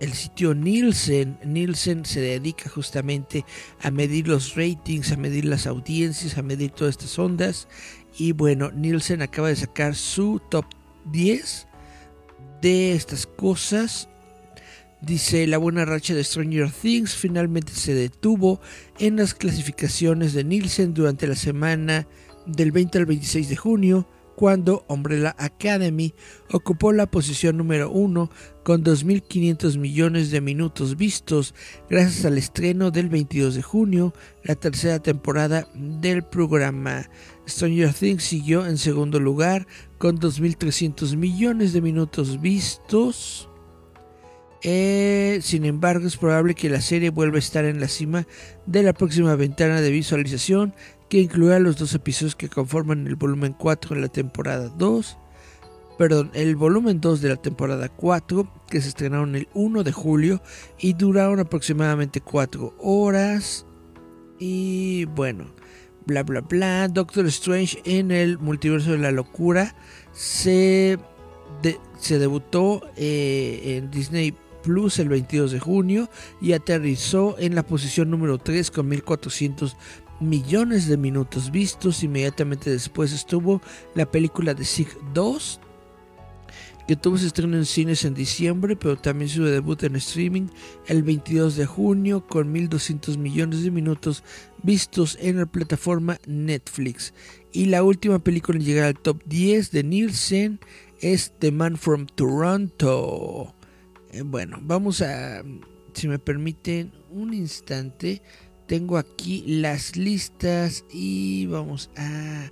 el 0.00 0.12
sitio 0.14 0.52
Nielsen, 0.52 1.38
Nielsen 1.44 2.04
se 2.04 2.22
dedica 2.22 2.68
justamente 2.68 3.44
a 3.80 3.92
medir 3.92 4.26
los 4.26 4.56
ratings, 4.56 5.12
a 5.12 5.16
medir 5.16 5.44
las 5.44 5.68
audiencias, 5.68 6.36
a 6.36 6.42
medir 6.42 6.72
todas 6.72 6.96
estas 6.96 7.16
ondas. 7.16 7.68
Y 8.18 8.32
bueno, 8.32 8.72
Nielsen 8.72 9.22
acaba 9.22 9.46
de 9.46 9.56
sacar 9.56 9.94
su 9.94 10.42
top 10.50 10.64
10 11.12 11.68
de 12.60 12.96
estas 12.96 13.26
cosas 13.26 14.08
Dice, 15.06 15.46
la 15.46 15.58
buena 15.58 15.84
racha 15.84 16.14
de 16.14 16.24
Stranger 16.24 16.70
Things 16.70 17.14
finalmente 17.14 17.72
se 17.74 17.92
detuvo 17.92 18.60
en 18.98 19.16
las 19.16 19.34
clasificaciones 19.34 20.32
de 20.32 20.44
Nielsen 20.44 20.94
durante 20.94 21.26
la 21.26 21.34
semana 21.34 22.06
del 22.46 22.72
20 22.72 22.98
al 22.98 23.06
26 23.06 23.50
de 23.50 23.56
junio, 23.56 24.08
cuando 24.34 24.86
Umbrella 24.88 25.36
Academy 25.38 26.14
ocupó 26.50 26.92
la 26.92 27.06
posición 27.06 27.58
número 27.58 27.90
1 27.90 28.30
con 28.62 28.82
2.500 28.82 29.76
millones 29.76 30.30
de 30.30 30.40
minutos 30.40 30.96
vistos 30.96 31.54
gracias 31.90 32.24
al 32.24 32.38
estreno 32.38 32.90
del 32.90 33.10
22 33.10 33.56
de 33.56 33.62
junio, 33.62 34.14
la 34.42 34.54
tercera 34.54 35.00
temporada 35.00 35.68
del 35.74 36.24
programa. 36.24 37.10
Stranger 37.46 37.92
Things 37.92 38.24
siguió 38.24 38.64
en 38.64 38.78
segundo 38.78 39.20
lugar 39.20 39.66
con 39.98 40.18
2.300 40.18 41.14
millones 41.16 41.74
de 41.74 41.82
minutos 41.82 42.40
vistos 42.40 43.50
eh, 44.66 45.40
sin 45.42 45.66
embargo, 45.66 46.06
es 46.06 46.16
probable 46.16 46.54
que 46.54 46.70
la 46.70 46.80
serie 46.80 47.10
vuelva 47.10 47.36
a 47.36 47.38
estar 47.38 47.66
en 47.66 47.80
la 47.80 47.88
cima 47.88 48.26
de 48.64 48.82
la 48.82 48.94
próxima 48.94 49.36
ventana 49.36 49.82
de 49.82 49.90
visualización, 49.90 50.74
que 51.10 51.20
incluirá 51.20 51.58
los 51.58 51.76
dos 51.76 51.94
episodios 51.94 52.34
que 52.34 52.48
conforman 52.48 53.06
el 53.06 53.14
volumen 53.14 53.52
4 53.52 53.94
en 53.94 54.00
la 54.00 54.08
temporada 54.08 54.70
2. 54.70 55.18
Perdón, 55.98 56.30
el 56.32 56.56
volumen 56.56 56.98
2 57.02 57.20
de 57.20 57.28
la 57.28 57.36
temporada 57.36 57.90
4, 57.90 58.50
que 58.70 58.80
se 58.80 58.88
estrenaron 58.88 59.36
el 59.36 59.48
1 59.52 59.84
de 59.84 59.92
julio 59.92 60.40
y 60.78 60.94
duraron 60.94 61.40
aproximadamente 61.40 62.22
4 62.22 62.74
horas. 62.78 63.66
Y 64.38 65.04
bueno, 65.04 65.44
bla 66.06 66.22
bla 66.22 66.40
bla. 66.40 66.88
Doctor 66.88 67.26
Strange 67.26 67.82
en 67.84 68.10
el 68.10 68.38
multiverso 68.38 68.92
de 68.92 68.98
la 68.98 69.10
locura 69.10 69.76
se, 70.12 70.98
se 71.98 72.18
debutó 72.18 72.80
eh, 72.96 73.76
en 73.76 73.90
Disney 73.90 74.34
Plus 74.64 74.98
el 74.98 75.10
22 75.10 75.52
de 75.52 75.60
junio 75.60 76.08
y 76.40 76.52
aterrizó 76.52 77.36
en 77.38 77.54
la 77.54 77.62
posición 77.62 78.10
número 78.10 78.38
3 78.38 78.70
con 78.70 78.88
1400 78.88 79.76
millones 80.20 80.88
de 80.88 80.96
minutos 80.96 81.50
vistos. 81.50 82.02
Inmediatamente 82.02 82.70
después 82.70 83.12
estuvo 83.12 83.60
la 83.94 84.10
película 84.10 84.54
de 84.54 84.64
Sig 84.64 84.88
2, 85.12 85.60
que 86.88 86.96
tuvo 86.96 87.18
su 87.18 87.26
estreno 87.26 87.56
en 87.56 87.66
cines 87.66 88.04
en 88.04 88.14
diciembre, 88.14 88.74
pero 88.74 88.96
también 88.96 89.28
su 89.28 89.44
debut 89.44 89.82
en 89.82 89.96
streaming 89.96 90.48
el 90.86 91.02
22 91.02 91.56
de 91.56 91.66
junio 91.66 92.26
con 92.26 92.52
1.200 92.54 93.18
millones 93.18 93.62
de 93.62 93.70
minutos 93.70 94.24
vistos 94.62 95.18
en 95.20 95.38
la 95.38 95.46
plataforma 95.46 96.18
Netflix. 96.26 97.12
Y 97.52 97.66
la 97.66 97.82
última 97.82 98.18
película 98.18 98.58
en 98.58 98.64
llegar 98.64 98.86
al 98.86 98.98
top 98.98 99.22
10 99.26 99.70
de 99.70 99.84
Nielsen 99.84 100.60
es 101.00 101.32
The 101.38 101.52
Man 101.52 101.76
from 101.76 102.06
Toronto. 102.06 103.54
Eh, 104.14 104.22
bueno, 104.22 104.60
vamos 104.62 105.02
a, 105.02 105.42
si 105.92 106.06
me 106.06 106.20
permiten 106.20 106.92
un 107.10 107.34
instante, 107.34 108.22
tengo 108.68 108.96
aquí 108.96 109.42
las 109.44 109.96
listas 109.96 110.84
y 110.88 111.46
vamos 111.46 111.90
a 111.96 112.48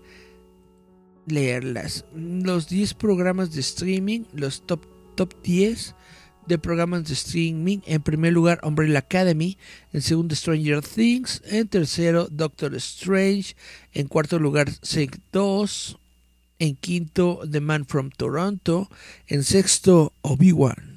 leerlas. 1.29 2.05
Los 2.17 2.69
10 2.69 2.95
programas 2.95 3.53
de 3.53 3.61
streaming, 3.61 4.23
los 4.33 4.67
top, 4.67 4.85
top 5.15 5.41
10 5.45 5.95
de 6.49 6.59
programas 6.59 7.05
de 7.05 7.15
streaming. 7.15 7.79
En 7.87 8.03
primer 8.03 8.33
lugar, 8.33 8.59
Umbrella 8.65 8.99
Academy. 8.99 9.57
En 9.93 10.03
segundo, 10.03 10.35
Stranger 10.35 10.83
Things. 10.83 11.43
En 11.47 11.69
tercero, 11.69 12.27
Doctor 12.29 12.75
Strange. 12.75 13.55
En 13.93 14.09
cuarto 14.09 14.41
lugar, 14.41 14.69
Sing 14.83 15.13
2. 15.31 15.97
En 16.59 16.75
quinto, 16.75 17.43
The 17.49 17.61
Man 17.61 17.87
from 17.87 18.11
Toronto. 18.11 18.91
En 19.29 19.45
sexto, 19.45 20.13
Obi-Wan 20.23 20.92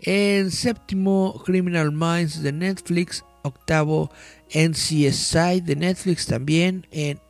En 0.00 0.50
séptimo, 0.50 1.42
Criminal 1.44 1.90
Minds 1.92 2.42
de 2.42 2.52
Netflix. 2.52 3.24
Octavo, 3.42 4.10
NCSI 4.54 5.60
de 5.60 5.76
Netflix 5.76 6.26
también. 6.26 6.86
En, 6.90 7.20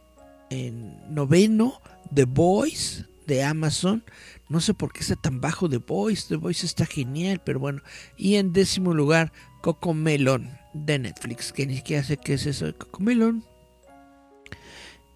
en 0.50 1.14
noveno, 1.14 1.81
The 2.14 2.24
Boys 2.24 3.05
de 3.27 3.42
Amazon. 3.42 4.05
No 4.48 4.61
sé 4.61 4.74
por 4.74 4.92
qué 4.92 5.00
está 5.00 5.16
tan 5.16 5.40
bajo 5.40 5.68
The 5.68 5.79
Voice. 5.79 6.29
The 6.29 6.37
Voice 6.37 6.66
está 6.66 6.87
genial, 6.87 7.40
pero 7.44 7.59
bueno. 7.59 7.83
Y 8.16 8.37
en 8.37 8.53
décimo 8.53 8.94
lugar, 8.94 9.33
Coco 9.62 9.94
Melon 9.94 10.50
de 10.74 10.98
Netflix. 10.98 11.53
Que 11.53 11.66
ni 11.66 11.77
siquiera 11.77 12.05
sé 12.05 12.16
qué 12.16 12.35
es 12.35 12.46
eso 12.46 12.66
de 12.66 12.74
Coco 12.74 13.00
Melon. 13.03 13.44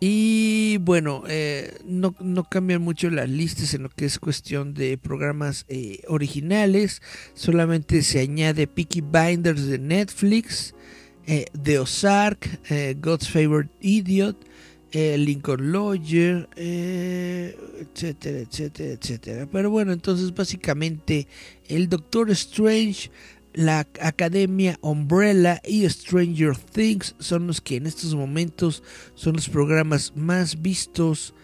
Y 0.00 0.76
bueno, 0.78 1.24
eh, 1.28 1.76
no, 1.84 2.14
cambian 2.44 2.82
mucho 2.82 3.10
las 3.10 3.28
listas 3.28 3.74
en 3.74 3.82
lo 3.82 3.88
que 3.88 4.04
es 4.04 4.20
cuestión 4.20 4.72
de 4.72 4.96
programas 4.96 5.64
eh, 5.68 6.02
originales. 6.06 7.02
Solamente 7.34 8.02
se 8.02 8.20
añade 8.20 8.68
Peaky 8.68 9.00
Binders 9.00 9.66
de 9.66 9.78
Netflix, 9.78 10.74
eh, 11.26 11.46
The 11.60 11.80
Ozark, 11.80 12.60
God's 13.00 13.28
Favorite 13.28 13.72
Idiot, 13.80 14.36
Lincoln 14.92 15.72
Lawyer, 15.72 16.48
etcétera, 16.56 18.38
etcétera, 18.38 18.92
etcétera. 18.92 19.48
Pero 19.50 19.70
bueno, 19.70 19.92
entonces 19.92 20.32
básicamente 20.32 21.26
el 21.66 21.88
Doctor 21.88 22.30
Strange 22.30 23.10
la 23.54 23.86
Academia 24.00 24.78
Umbrella 24.82 25.60
y 25.64 25.88
Stranger 25.88 26.56
Things 26.56 27.14
son 27.18 27.46
los 27.46 27.60
que 27.60 27.76
en 27.76 27.86
estos 27.86 28.14
momentos 28.14 28.82
son 29.14 29.34
los 29.36 29.48
programas 29.48 30.12
más 30.16 30.60
vistos 30.60 31.34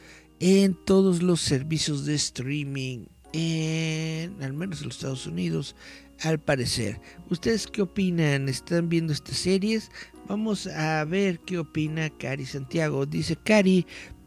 en 0.40 0.76
todos 0.84 1.22
los 1.22 1.40
servicios 1.40 2.04
de 2.04 2.14
streaming, 2.14 3.06
en, 3.32 4.42
al 4.42 4.52
menos 4.52 4.80
en 4.80 4.88
los 4.88 4.96
Estados 4.96 5.26
Unidos, 5.26 5.74
al 6.20 6.38
parecer. 6.38 7.00
¿Ustedes 7.30 7.66
qué 7.66 7.82
opinan? 7.82 8.48
¿Están 8.48 8.88
viendo 8.88 9.12
estas 9.12 9.38
series? 9.38 9.90
Vamos 10.28 10.66
a 10.66 11.04
ver 11.04 11.40
qué 11.40 11.58
opina 11.58 12.10
Cari 12.10 12.46
Santiago. 12.46 13.06
Dice 13.06 13.36
Cari, 13.36 13.86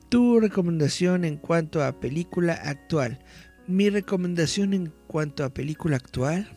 tu 0.10 0.40
recomendación 0.40 1.26
en 1.26 1.38
cuanto 1.38 1.84
a 1.84 2.00
película 2.00 2.54
actual. 2.54 3.20
Mi 3.68 3.90
recomendación 3.90 4.74
en 4.74 4.94
cuanto 5.08 5.44
a 5.44 5.54
película 5.54 5.98
actual 5.98 6.57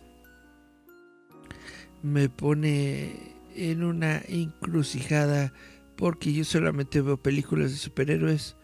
me 2.03 2.29
pone 2.29 3.35
en 3.55 3.85
una 3.85 4.23
encrucijada 4.29 5.53
porque 5.97 6.33
yo 6.33 6.45
solamente 6.45 7.01
veo 7.01 7.17
películas 7.17 7.71
de 7.73 7.77
superhéroes. 7.77 8.57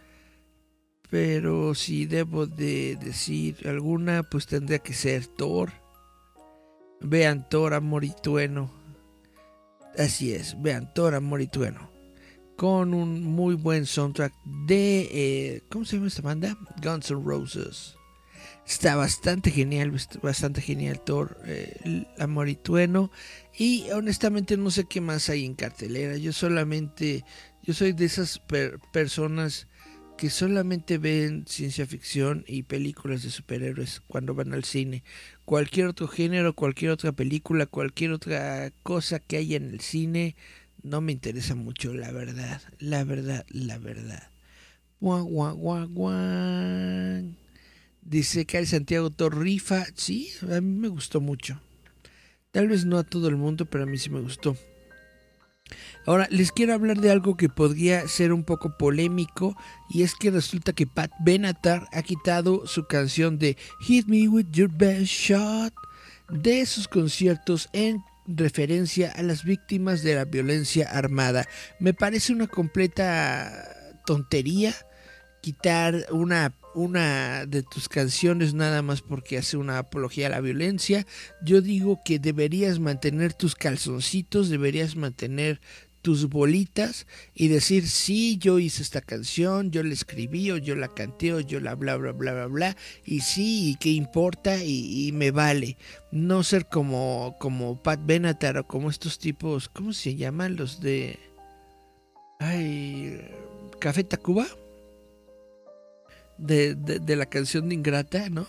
Pero 1.11 1.75
si 1.75 2.07
debo 2.07 2.47
de 2.47 2.97
decir 2.97 3.69
alguna, 3.69 4.23
pues 4.25 4.47
tendría 4.47 4.79
que 4.81 4.93
ser 4.95 5.27
Thor. 5.27 5.71
Vean 7.01 7.49
Thor, 7.49 7.75
amor 7.75 8.05
y 8.05 8.13
tueno. 8.23 8.71
Así 9.99 10.33
es, 10.33 10.61
vean 10.61 10.93
Thor, 10.95 11.15
amor 11.15 11.43
y 11.43 11.47
tueno. 11.47 11.91
con 12.57 12.95
un 12.95 13.23
muy 13.23 13.55
buen 13.55 13.87
soundtrack 13.87 14.33
de... 14.45 15.09
Eh, 15.13 15.63
¿Cómo 15.71 15.85
se 15.85 15.97
llama 15.97 16.09
esta 16.09 16.23
banda? 16.23 16.57
Guns 16.83 17.11
N' 17.11 17.23
Roses. 17.23 17.96
Está 18.67 18.97
bastante 18.97 19.53
genial, 19.53 19.93
bastante 20.23 20.61
genial 20.61 21.01
Thor, 21.01 21.39
eh, 21.45 22.05
Amoritueno. 22.19 23.13
Y 23.57 23.89
honestamente 23.91 24.57
no 24.57 24.71
sé 24.71 24.87
qué 24.89 25.01
más 25.01 25.29
hay 25.29 25.45
en 25.45 25.55
cartelera. 25.55 26.17
Yo 26.17 26.33
solamente, 26.33 27.25
yo 27.63 27.75
soy 27.75 27.93
de 27.93 28.07
esas 28.07 28.41
personas 28.93 29.69
que 30.17 30.31
solamente 30.31 30.99
ven 30.99 31.45
ciencia 31.47 31.87
ficción 31.87 32.45
y 32.49 32.65
películas 32.65 33.23
de 33.23 33.31
superhéroes 33.31 34.01
cuando 34.01 34.35
van 34.35 34.53
al 34.53 34.65
cine. 34.65 35.05
Cualquier 35.45 35.87
otro 35.87 36.09
género, 36.09 36.55
cualquier 36.55 36.91
otra 36.91 37.13
película, 37.13 37.67
cualquier 37.67 38.13
otra 38.13 38.73
cosa 38.83 39.21
que 39.21 39.37
haya 39.37 39.59
en 39.59 39.71
el 39.71 39.81
cine, 39.81 40.35
no 40.83 41.01
me 41.01 41.13
interesa 41.13 41.55
mucho, 41.55 41.95
la 41.95 42.11
verdad, 42.13 42.63
la 42.79 43.05
verdad, 43.05 43.45
la 43.49 43.79
verdad. 43.79 44.31
Guau, 45.01 45.25
guau, 45.25 45.55
guau, 45.55 45.89
guau. 45.89 47.46
Dice 48.09 48.47
que 48.47 48.65
Santiago 48.67 49.11
Torrifa, 49.11 49.85
sí, 49.97 50.31
a 50.43 50.61
mí 50.61 50.79
me 50.79 50.87
gustó 50.87 51.21
mucho. 51.21 51.61
Tal 52.53 52.69
vez 52.69 52.85
no 52.85 52.99
a 52.99 53.03
todo 53.03 53.27
el 53.27 53.35
mundo, 53.35 53.67
pero 53.67 53.83
a 53.83 53.87
mí 53.87 53.99
sí 53.99 54.11
me 54.11 54.21
gustó. 54.21 54.57
Ahora, 56.07 56.29
les 56.31 56.53
quiero 56.53 56.73
hablar 56.73 57.01
de 57.01 57.11
algo 57.11 57.37
que 57.37 57.49
podría 57.49 58.07
ser 58.07 58.33
un 58.33 58.45
poco 58.45 58.79
polémico 58.79 59.57
y 59.91 60.05
es 60.05 60.15
que 60.15 60.31
resulta 60.31 60.73
que 60.73 60.87
Pat 60.87 61.11
Benatar 61.19 61.89
ha 61.93 62.03
quitado 62.03 62.69
su 62.69 62.87
canción 62.87 63.41
de 63.41 63.57
Hit 63.81 64.07
Me 64.07 64.29
With 64.29 64.53
Your 64.53 64.71
Best 64.71 65.07
Shot 65.07 65.75
de 66.31 66.65
sus 66.65 66.87
conciertos 66.87 67.69
en 67.73 68.05
referencia 68.29 69.11
a 69.11 69.23
las 69.25 69.43
víctimas 69.43 70.05
de 70.05 70.15
la 70.15 70.27
violencia 70.27 70.89
armada. 70.93 71.49
Me 71.81 71.93
parece 71.93 72.33
una 72.33 72.47
completa 72.47 73.53
tontería 74.07 74.77
quitar 75.47 76.07
una, 76.11 76.57
una 76.75 77.47
de 77.47 77.63
tus 77.63 77.89
canciones 77.89 78.53
nada 78.53 78.83
más 78.83 79.01
porque 79.01 79.39
hace 79.39 79.57
una 79.57 79.79
apología 79.79 80.27
a 80.27 80.31
la 80.31 80.41
violencia. 80.41 81.07
Yo 81.41 81.61
digo 81.61 82.01
que 82.05 82.19
deberías 82.19 82.81
mantener 82.81 83.33
tus 83.33 83.55
calzoncitos, 83.55 84.49
deberías 84.49 84.97
mantener 84.97 85.61
tus 86.03 86.29
bolitas 86.29 87.07
y 87.33 87.47
decir, 87.47 87.87
sí, 87.87 88.39
yo 88.39 88.59
hice 88.59 88.83
esta 88.83 89.01
canción, 89.01 89.71
yo 89.71 89.85
la 89.85 89.93
escribí 89.93 90.51
o 90.51 90.57
yo 90.57 90.75
la 90.75 90.89
canté 90.89 91.33
o 91.33 91.39
yo 91.39 91.61
la 91.61 91.77
bla, 91.77 91.95
bla, 91.95 92.11
bla, 92.11 92.33
bla, 92.33 92.47
bla, 92.47 92.77
y 93.05 93.21
sí, 93.21 93.71
y 93.71 93.77
qué 93.77 93.91
importa 93.91 94.65
y, 94.65 95.13
me 95.13 95.31
vale. 95.31 95.77
No 96.11 96.43
ser 96.43 96.67
como, 96.67 97.37
como 97.39 97.81
Pat 97.85 98.01
Benatar 98.05 98.59
o 98.59 98.67
como 98.67 98.91
estos 98.91 99.21
tipos, 99.21 99.69
¿cómo 99.69 99.93
se 99.93 100.17
llaman? 100.17 100.57
Los 100.57 100.81
de... 100.81 101.21
Ay, 102.41 103.21
Café 103.79 104.03
Tacuba. 104.03 104.49
De, 106.39 106.75
de, 106.75 107.17
la 107.17 107.27
canción 107.27 107.69
de 107.69 107.75
Ingrata, 107.75 108.29
¿no? 108.29 108.47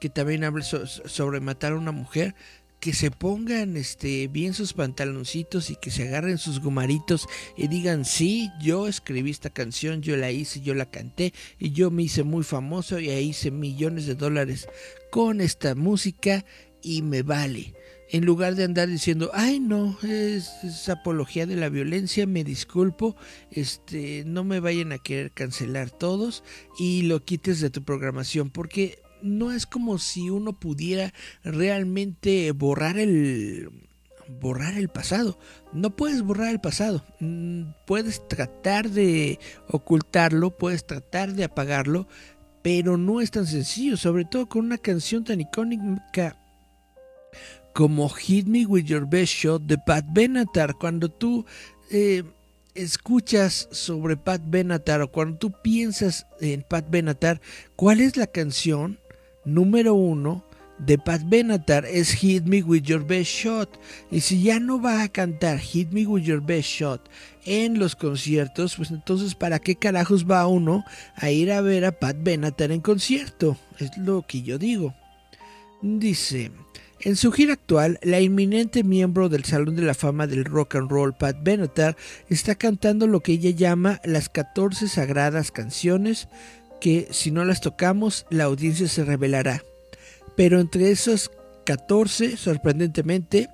Que 0.00 0.10
también 0.10 0.44
habla 0.44 0.64
sobre 0.64 1.40
matar 1.40 1.72
a 1.72 1.76
una 1.76 1.92
mujer 1.92 2.34
que 2.80 2.94
se 2.94 3.10
pongan 3.10 3.76
este 3.76 4.26
bien 4.26 4.54
sus 4.54 4.72
pantaloncitos 4.72 5.70
y 5.70 5.76
que 5.76 5.90
se 5.90 6.08
agarren 6.08 6.38
sus 6.38 6.60
gomaritos 6.60 7.28
y 7.56 7.68
digan 7.68 8.06
sí 8.06 8.50
yo 8.60 8.88
escribí 8.88 9.30
esta 9.30 9.50
canción 9.50 10.00
yo 10.00 10.16
la 10.16 10.30
hice 10.30 10.62
yo 10.62 10.72
la 10.74 10.86
canté 10.86 11.34
y 11.58 11.72
yo 11.72 11.90
me 11.90 12.04
hice 12.04 12.22
muy 12.22 12.42
famoso 12.42 12.98
y 12.98 13.10
hice 13.10 13.50
millones 13.50 14.06
de 14.06 14.14
dólares 14.14 14.66
con 15.10 15.42
esta 15.42 15.74
música 15.74 16.46
y 16.82 17.02
me 17.02 17.22
vale 17.22 17.74
en 18.10 18.24
lugar 18.24 18.54
de 18.54 18.64
andar 18.64 18.88
diciendo 18.88 19.30
ay 19.32 19.60
no 19.60 19.96
es, 20.02 20.88
apología 20.88 21.46
de 21.46 21.56
la 21.56 21.68
violencia 21.68 22.26
me 22.26 22.44
disculpo 22.44 23.16
este 23.50 24.24
no 24.26 24.44
me 24.44 24.60
vayan 24.60 24.92
a 24.92 24.98
querer 24.98 25.30
cancelar 25.32 25.90
todos 25.90 26.42
y 26.78 27.02
lo 27.02 27.24
quites 27.24 27.60
de 27.60 27.70
tu 27.70 27.84
programación 27.84 28.50
porque 28.50 28.98
no 29.22 29.52
es 29.52 29.66
como 29.66 29.98
si 29.98 30.30
uno 30.30 30.58
pudiera 30.58 31.12
realmente 31.44 32.52
borrar 32.52 32.98
el 32.98 33.68
borrar 34.40 34.74
el 34.74 34.88
pasado. 34.88 35.38
No 35.72 35.96
puedes 35.96 36.22
borrar 36.22 36.50
el 36.50 36.60
pasado. 36.60 37.04
Mm, 37.18 37.72
puedes 37.86 38.26
tratar 38.28 38.88
de 38.90 39.38
ocultarlo, 39.68 40.56
puedes 40.56 40.86
tratar 40.86 41.34
de 41.34 41.44
apagarlo, 41.44 42.06
pero 42.62 42.96
no 42.96 43.20
es 43.20 43.30
tan 43.30 43.46
sencillo, 43.46 43.96
sobre 43.96 44.24
todo 44.24 44.48
con 44.48 44.64
una 44.66 44.78
canción 44.78 45.24
tan 45.24 45.40
icónica 45.40 46.36
como 47.74 48.08
Hit 48.08 48.46
Me 48.46 48.66
With 48.66 48.84
Your 48.84 49.08
Best 49.08 49.34
Shot 49.34 49.62
de 49.62 49.78
Pat 49.78 50.04
Benatar. 50.10 50.74
Cuando 50.74 51.08
tú 51.08 51.44
eh, 51.90 52.24
escuchas 52.74 53.68
sobre 53.70 54.16
Pat 54.16 54.42
Benatar 54.44 55.02
o 55.02 55.10
cuando 55.10 55.38
tú 55.38 55.52
piensas 55.62 56.26
en 56.40 56.62
Pat 56.62 56.86
Benatar, 56.90 57.40
¿cuál 57.76 58.00
es 58.00 58.16
la 58.16 58.26
canción 58.26 58.98
número 59.44 59.94
uno 59.94 60.44
de 60.86 60.98
Pat 60.98 61.22
Benatar 61.26 61.84
es 61.84 62.12
Hit 62.12 62.44
Me 62.44 62.62
With 62.62 62.82
Your 62.82 63.06
Best 63.06 63.30
Shot. 63.30 63.78
Y 64.10 64.20
si 64.20 64.42
ya 64.42 64.58
no 64.60 64.80
va 64.80 65.02
a 65.02 65.08
cantar 65.08 65.58
Hit 65.58 65.90
Me 65.90 66.06
With 66.06 66.22
Your 66.22 66.40
Best 66.40 66.68
Shot 66.68 67.08
en 67.44 67.78
los 67.78 67.94
conciertos, 67.96 68.76
pues 68.76 68.90
entonces 68.90 69.34
¿para 69.34 69.58
qué 69.58 69.76
carajos 69.76 70.28
va 70.28 70.46
uno 70.46 70.84
a 71.16 71.30
ir 71.30 71.52
a 71.52 71.60
ver 71.60 71.84
a 71.84 71.92
Pat 71.92 72.16
Benatar 72.20 72.72
en 72.72 72.80
concierto? 72.80 73.56
Es 73.78 73.96
lo 73.98 74.22
que 74.22 74.42
yo 74.42 74.58
digo. 74.58 74.94
Dice, 75.82 76.50
en 77.02 77.16
su 77.16 77.32
gira 77.32 77.54
actual, 77.54 77.98
la 78.02 78.20
inminente 78.20 78.84
miembro 78.84 79.28
del 79.28 79.44
Salón 79.44 79.76
de 79.76 79.82
la 79.82 79.94
Fama 79.94 80.26
del 80.26 80.44
Rock 80.44 80.76
and 80.76 80.90
Roll, 80.90 81.14
Pat 81.14 81.36
Benatar, 81.42 81.96
está 82.28 82.54
cantando 82.54 83.06
lo 83.06 83.20
que 83.20 83.32
ella 83.32 83.50
llama 83.50 84.00
las 84.04 84.28
14 84.28 84.88
sagradas 84.88 85.50
canciones 85.50 86.28
que 86.80 87.08
si 87.10 87.30
no 87.30 87.44
las 87.44 87.60
tocamos 87.60 88.26
la 88.30 88.44
audiencia 88.44 88.88
se 88.88 89.04
revelará. 89.04 89.62
Pero 90.36 90.60
entre 90.60 90.90
esos 90.90 91.30
14, 91.64 92.36
sorprendentemente, 92.36 93.48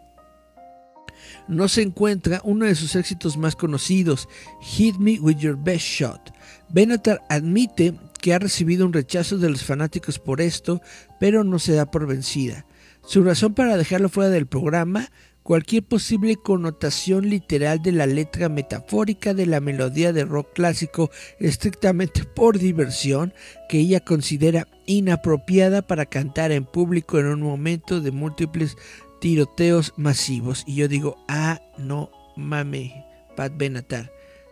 no 1.48 1.68
se 1.68 1.82
encuentra 1.82 2.40
uno 2.44 2.66
de 2.66 2.74
sus 2.74 2.96
éxitos 2.96 3.36
más 3.36 3.56
conocidos, 3.56 4.28
Hit 4.62 4.96
Me 4.96 5.18
With 5.20 5.36
Your 5.36 5.56
Best 5.56 5.86
Shot. 5.86 6.32
Benatar 6.68 7.22
admite 7.28 7.94
que 8.20 8.34
ha 8.34 8.38
recibido 8.38 8.86
un 8.86 8.92
rechazo 8.92 9.38
de 9.38 9.50
los 9.50 9.62
fanáticos 9.62 10.18
por 10.18 10.40
esto, 10.40 10.80
pero 11.20 11.44
no 11.44 11.58
se 11.58 11.74
da 11.74 11.90
por 11.90 12.06
vencida. 12.06 12.66
Su 13.06 13.22
razón 13.22 13.54
para 13.54 13.76
dejarlo 13.76 14.08
fuera 14.08 14.30
del 14.30 14.46
programa 14.46 15.12
cualquier 15.44 15.84
posible 15.84 16.34
connotación 16.34 17.30
literal 17.30 17.80
de 17.80 17.92
la 17.92 18.04
letra 18.04 18.48
metafórica 18.48 19.32
de 19.32 19.46
la 19.46 19.60
melodía 19.60 20.12
de 20.12 20.24
rock 20.24 20.52
clásico 20.54 21.12
estrictamente 21.38 22.24
por 22.34 22.58
diversión 22.58 23.32
que 23.68 23.78
ella 23.78 24.00
considera 24.00 24.66
inapropiada 24.86 25.82
para 25.82 26.06
cantar 26.06 26.50
en 26.50 26.64
público 26.64 27.20
en 27.20 27.26
un 27.26 27.42
momento 27.42 28.00
de 28.00 28.10
múltiples 28.10 28.76
tiroteos 29.20 29.94
masivos. 29.96 30.64
Y 30.66 30.74
yo 30.74 30.88
digo, 30.88 31.16
ah, 31.28 31.60
no 31.78 32.10
mame, 32.36 33.06
Pat 33.36 33.52
Benatar. 33.56 34.10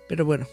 Pero 0.09 0.25
bueno, 0.25 0.47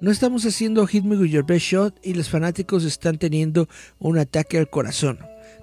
no 0.00 0.10
estamos 0.10 0.46
haciendo 0.46 0.86
Hit 0.86 1.04
Me 1.04 1.18
With 1.18 1.28
Your 1.28 1.44
Best 1.44 1.66
Shot 1.66 2.00
y 2.02 2.14
los 2.14 2.30
fanáticos 2.30 2.84
están 2.84 3.18
teniendo 3.18 3.68
un 3.98 4.16
ataque 4.16 4.56
al 4.56 4.70
corazón 4.70 5.18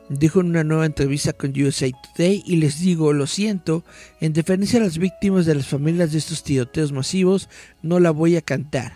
dijo 0.09 0.41
en 0.41 0.47
una 0.47 0.63
nueva 0.63 0.85
entrevista 0.85 1.33
con 1.33 1.51
USA 1.51 1.87
Today 1.91 2.43
y 2.45 2.57
les 2.57 2.79
digo, 2.79 3.13
lo 3.13 3.27
siento, 3.27 3.83
en 4.21 4.33
defensa 4.33 4.77
a 4.77 4.81
las 4.81 4.97
víctimas 4.97 5.45
de 5.45 5.55
las 5.55 5.67
familias 5.67 6.11
de 6.11 6.19
estos 6.19 6.43
tiroteos 6.43 6.91
masivos, 6.91 7.49
no 7.81 7.99
la 7.99 8.11
voy 8.11 8.35
a 8.37 8.41
cantar. 8.41 8.93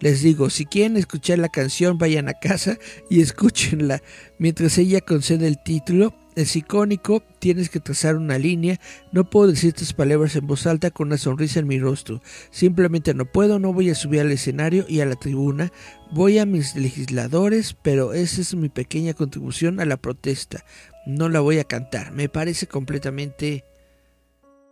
Les 0.00 0.20
digo, 0.22 0.50
si 0.50 0.66
quieren 0.66 0.96
escuchar 0.96 1.38
la 1.38 1.48
canción, 1.48 1.96
vayan 1.96 2.28
a 2.28 2.34
casa 2.34 2.76
y 3.08 3.20
escúchenla. 3.22 4.02
Mientras 4.38 4.76
ella 4.78 5.00
concede 5.00 5.46
el 5.46 5.62
título, 5.62 6.14
es 6.34 6.56
icónico, 6.56 7.22
tienes 7.38 7.68
que 7.68 7.80
trazar 7.80 8.16
una 8.16 8.38
línea, 8.38 8.80
no 9.12 9.28
puedo 9.28 9.50
decir 9.50 9.68
estas 9.68 9.92
palabras 9.92 10.34
en 10.36 10.46
voz 10.46 10.66
alta 10.66 10.90
con 10.90 11.08
una 11.08 11.18
sonrisa 11.18 11.60
en 11.60 11.66
mi 11.66 11.78
rostro, 11.78 12.22
simplemente 12.50 13.14
no 13.14 13.26
puedo, 13.26 13.58
no 13.58 13.72
voy 13.72 13.90
a 13.90 13.94
subir 13.94 14.20
al 14.20 14.32
escenario 14.32 14.84
y 14.88 15.00
a 15.00 15.06
la 15.06 15.16
tribuna, 15.16 15.72
voy 16.10 16.38
a 16.38 16.46
mis 16.46 16.74
legisladores, 16.74 17.76
pero 17.82 18.12
esa 18.14 18.40
es 18.40 18.54
mi 18.54 18.68
pequeña 18.68 19.14
contribución 19.14 19.80
a 19.80 19.84
la 19.84 19.96
protesta, 19.96 20.64
no 21.06 21.28
la 21.28 21.40
voy 21.40 21.58
a 21.58 21.64
cantar, 21.64 22.12
me 22.12 22.28
parece 22.28 22.66
completamente... 22.66 23.64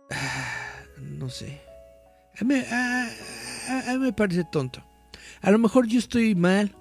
no 0.97 1.29
sé, 1.29 1.61
a 2.39 2.43
mí, 2.43 2.55
me 3.99 4.13
parece 4.13 4.43
tonto, 4.51 4.83
a 5.41 5.51
lo 5.51 5.59
mejor 5.59 5.87
yo 5.87 5.99
estoy 5.99 6.35
mal, 6.35 6.75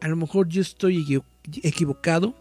a 0.00 0.08
lo 0.08 0.16
mejor 0.16 0.48
yo 0.48 0.60
estoy 0.60 1.22
equivocado, 1.62 2.34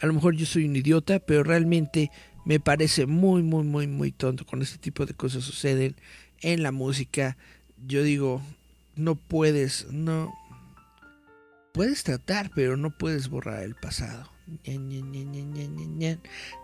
a 0.00 0.06
lo 0.06 0.12
mejor 0.12 0.36
yo 0.36 0.46
soy 0.46 0.66
un 0.66 0.76
idiota, 0.76 1.18
pero 1.18 1.42
realmente 1.42 2.10
me 2.44 2.60
parece 2.60 3.06
muy, 3.06 3.42
muy, 3.42 3.64
muy, 3.64 3.86
muy 3.86 4.12
tonto 4.12 4.44
cuando 4.44 4.64
este 4.64 4.78
tipo 4.78 5.06
de 5.06 5.14
cosas 5.14 5.44
suceden 5.44 5.96
en 6.40 6.62
la 6.62 6.72
música. 6.72 7.36
Yo 7.86 8.02
digo, 8.02 8.42
no 8.96 9.14
puedes, 9.14 9.86
no... 9.90 10.32
Puedes 11.72 12.04
tratar, 12.04 12.50
pero 12.54 12.76
no 12.76 12.90
puedes 12.96 13.28
borrar 13.28 13.64
el 13.64 13.74
pasado. 13.74 14.30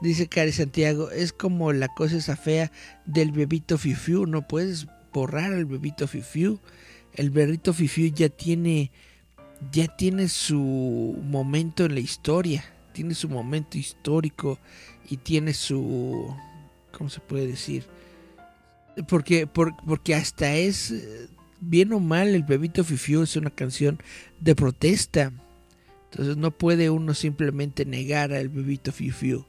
Dice 0.00 0.28
Cari 0.28 0.52
Santiago, 0.52 1.10
es 1.10 1.32
como 1.32 1.72
la 1.72 1.88
cosa 1.88 2.18
esa 2.18 2.36
fea 2.36 2.70
del 3.06 3.32
bebito 3.32 3.76
Fifiu, 3.78 4.26
no 4.26 4.46
puedes 4.46 4.86
borrar 5.12 5.52
al 5.52 5.64
bebito 5.64 6.06
Fifiu. 6.06 6.60
El 7.14 7.30
bebito 7.30 7.72
Fifiu 7.72 8.12
ya 8.14 8.28
tiene 8.28 8.92
ya 9.72 9.88
tiene 9.88 10.28
su 10.28 11.18
momento 11.22 11.84
en 11.84 11.94
la 11.94 12.00
historia, 12.00 12.64
tiene 12.92 13.14
su 13.14 13.28
momento 13.28 13.78
histórico 13.78 14.58
y 15.08 15.16
tiene 15.16 15.54
su 15.54 16.34
¿cómo 16.92 17.10
se 17.10 17.20
puede 17.20 17.46
decir? 17.46 17.84
Porque 19.08 19.46
porque 19.46 20.14
hasta 20.14 20.54
es 20.54 20.92
bien 21.60 21.92
o 21.92 22.00
mal 22.00 22.28
el 22.28 22.42
bebito 22.42 22.84
Fifiu 22.84 23.22
es 23.22 23.36
una 23.36 23.50
canción 23.50 24.02
de 24.40 24.54
protesta. 24.54 25.32
Entonces 26.10 26.36
no 26.36 26.50
puede 26.50 26.90
uno 26.90 27.14
simplemente 27.14 27.84
negar 27.84 28.32
al 28.32 28.48
bebito 28.48 28.92
Fifiu. 28.92 29.44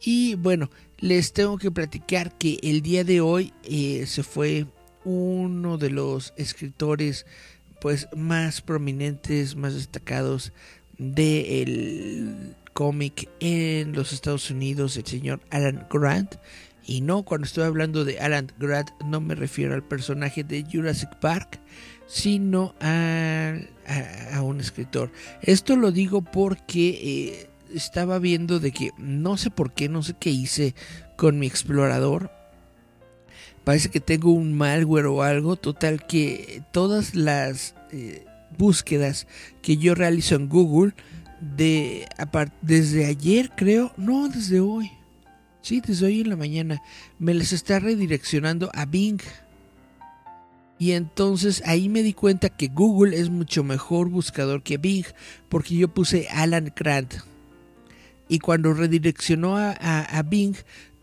Y 0.00 0.36
bueno, 0.36 0.70
les 0.98 1.32
tengo 1.32 1.58
que 1.58 1.70
platicar 1.70 2.36
que 2.38 2.58
el 2.62 2.82
día 2.82 3.02
de 3.02 3.20
hoy 3.20 3.52
eh, 3.64 4.04
se 4.06 4.22
fue 4.22 4.66
uno 5.04 5.78
de 5.78 5.90
los 5.90 6.32
escritores 6.36 7.26
pues 7.80 8.08
más 8.16 8.60
prominentes, 8.60 9.56
más 9.56 9.74
destacados 9.74 10.52
del 10.98 12.54
cómic 12.78 13.28
en 13.40 13.92
los 13.92 14.12
Estados 14.12 14.52
Unidos, 14.52 14.96
el 14.96 15.04
señor 15.04 15.40
Alan 15.50 15.88
Grant. 15.90 16.36
Y 16.86 17.00
no, 17.00 17.24
cuando 17.24 17.44
estoy 17.44 17.64
hablando 17.64 18.04
de 18.04 18.20
Alan 18.20 18.52
Grant 18.56 18.90
no 19.04 19.20
me 19.20 19.34
refiero 19.34 19.74
al 19.74 19.82
personaje 19.82 20.44
de 20.44 20.62
Jurassic 20.62 21.12
Park, 21.16 21.58
sino 22.06 22.76
a, 22.80 23.56
un 24.44 24.60
escritor. 24.60 25.10
Esto 25.42 25.74
lo 25.74 25.90
digo 25.90 26.22
porque 26.22 26.90
eh, 27.02 27.50
estaba 27.74 28.20
viendo 28.20 28.60
de 28.60 28.70
que 28.70 28.92
no 28.96 29.36
sé 29.36 29.50
por 29.50 29.72
qué, 29.72 29.88
no 29.88 30.04
sé 30.04 30.14
qué 30.16 30.30
hice 30.30 30.76
con 31.16 31.36
mi 31.40 31.48
explorador. 31.48 32.30
Parece 33.64 33.88
que 33.88 33.98
tengo 33.98 34.30
un 34.30 34.56
malware 34.56 35.06
o 35.06 35.24
algo. 35.24 35.56
Total 35.56 36.06
que 36.06 36.62
todas 36.70 37.16
las 37.16 37.74
eh, 37.90 38.24
búsquedas 38.56 39.26
que 39.62 39.78
yo 39.78 39.96
realizo 39.96 40.36
en 40.36 40.48
Google 40.48 40.94
de 41.40 42.06
desde 42.62 43.06
ayer 43.06 43.50
creo, 43.56 43.92
no 43.96 44.28
desde 44.28 44.60
hoy. 44.60 44.92
Sí, 45.62 45.80
desde 45.80 46.06
hoy 46.06 46.20
en 46.20 46.30
la 46.30 46.36
mañana 46.36 46.82
me 47.18 47.34
las 47.34 47.52
está 47.52 47.78
redireccionando 47.78 48.70
a 48.74 48.86
Bing. 48.86 49.20
Y 50.78 50.92
entonces 50.92 51.62
ahí 51.66 51.88
me 51.88 52.02
di 52.02 52.12
cuenta 52.12 52.48
que 52.48 52.68
Google 52.68 53.18
es 53.18 53.30
mucho 53.30 53.64
mejor 53.64 54.08
buscador 54.08 54.62
que 54.62 54.78
Bing, 54.78 55.06
porque 55.48 55.74
yo 55.74 55.88
puse 55.88 56.28
Alan 56.30 56.72
Grant 56.74 57.14
y 58.28 58.38
cuando 58.38 58.74
redireccionó 58.74 59.56
a, 59.56 60.22
Bing, 60.28 60.54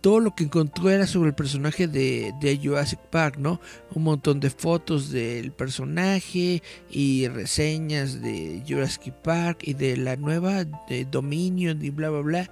todo 0.06 0.20
lo 0.20 0.36
que 0.36 0.44
encontró 0.44 0.92
era 0.92 1.08
sobre 1.08 1.30
el 1.30 1.36
personaje 1.36 1.88
de, 1.88 2.60
Jurassic 2.64 3.00
Park, 3.00 3.38
¿no? 3.40 3.60
Un 3.96 4.04
montón 4.04 4.40
de 4.40 4.52
fotos 4.52 5.10
del 5.10 5.52
personaje 5.52 6.62
y 6.92 7.28
reseñas 7.28 8.22
de 8.22 8.62
Jurassic 8.70 9.12
Park 9.12 9.62
y 9.64 9.74
de 9.74 9.98
la 9.98 10.16
nueva 10.16 10.64
de 10.64 11.06
Dominion 11.06 11.84
y 11.84 11.90
bla, 11.90 12.12
bla, 12.12 12.22
bla. 12.22 12.52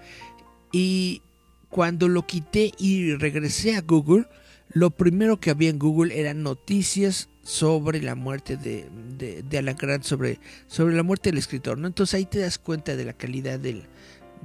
Y 0.72 1.22
cuando 1.70 2.08
lo 2.08 2.26
quité 2.26 2.72
y 2.80 3.13
regresé 3.13 3.76
a 3.76 3.82
Google, 3.82 4.26
lo 4.70 4.89
primero 4.89 5.39
que 5.39 5.52
había 5.52 5.70
en 5.70 5.78
Google 5.78 6.20
eran 6.20 6.42
noticias 6.42 7.30
sobre 7.44 8.02
la 8.02 8.16
muerte 8.16 8.58
de, 8.58 8.89
de, 9.48 9.58
Alan 9.60 9.76
Grant, 9.78 10.06
sobre, 10.06 10.39
sobre 10.66 10.96
la 10.96 11.04
muerte 11.04 11.30
del 11.30 11.38
escritor, 11.38 11.78
¿no? 11.78 11.86
Entonces 11.86 12.16
ahí 12.16 12.26
te 12.26 12.39
das 12.39 12.58
cuenta 12.58 12.96
de 12.96 13.06
la 13.06 13.13
calidad 13.13 13.60
del, 13.60 13.84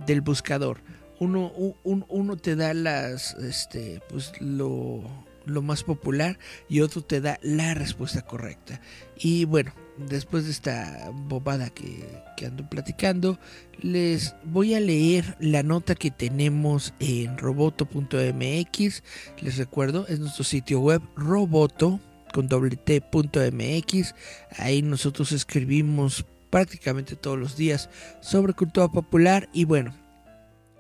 del 0.05 0.21
buscador. 0.21 0.83
Uno, 1.21 1.53
uno 1.83 2.37
te 2.37 2.57
da 2.57 2.75
las, 2.75 3.35
este, 3.35 4.01
pues 4.09 4.33
lo, 4.41 5.03
lo 5.49 5.63
más 5.63 5.83
popular 5.83 6.39
y 6.69 6.81
otro 6.81 7.03
te 7.03 7.21
da 7.21 7.39
la 7.43 7.75
respuesta 7.75 8.23
correcta. 8.23 8.81
Y 9.19 9.45
bueno, 9.45 9.73
después 9.97 10.45
de 10.45 10.53
esta 10.53 11.11
bobada 11.13 11.71
que, 11.71 12.05
que, 12.37 12.47
ando 12.47 12.69
platicando, 12.69 13.39
les 13.81 14.35
voy 14.45 14.75
a 14.75 14.81
leer 14.81 15.37
la 15.41 15.63
nota 15.63 15.95
que 15.95 16.11
tenemos 16.11 16.95
en 17.01 17.37
roboto.mx. 17.39 19.03
Les 19.41 19.57
recuerdo, 19.57 20.07
es 20.07 20.21
nuestro 20.21 20.45
sitio 20.45 20.81
web 20.81 21.03
roboto 21.17 22.01
con 22.33 22.49
t.mx. 22.49 24.15
Ahí 24.59 24.83
nosotros 24.83 25.33
escribimos 25.33 26.25
prácticamente 26.51 27.17
todos 27.17 27.39
los 27.39 27.57
días 27.57 27.91
sobre 28.21 28.55
cultura 28.55 28.89
popular 28.89 29.49
y 29.53 29.65
bueno, 29.65 29.95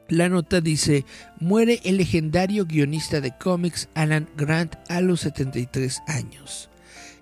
la 0.08 0.28
nota 0.28 0.60
dice, 0.60 1.04
muere 1.38 1.80
el 1.84 1.98
legendario 1.98 2.66
guionista 2.66 3.20
de 3.20 3.36
cómics 3.36 3.88
Alan 3.94 4.28
Grant 4.36 4.76
a 4.88 5.00
los 5.00 5.20
73 5.20 6.02
años. 6.06 6.70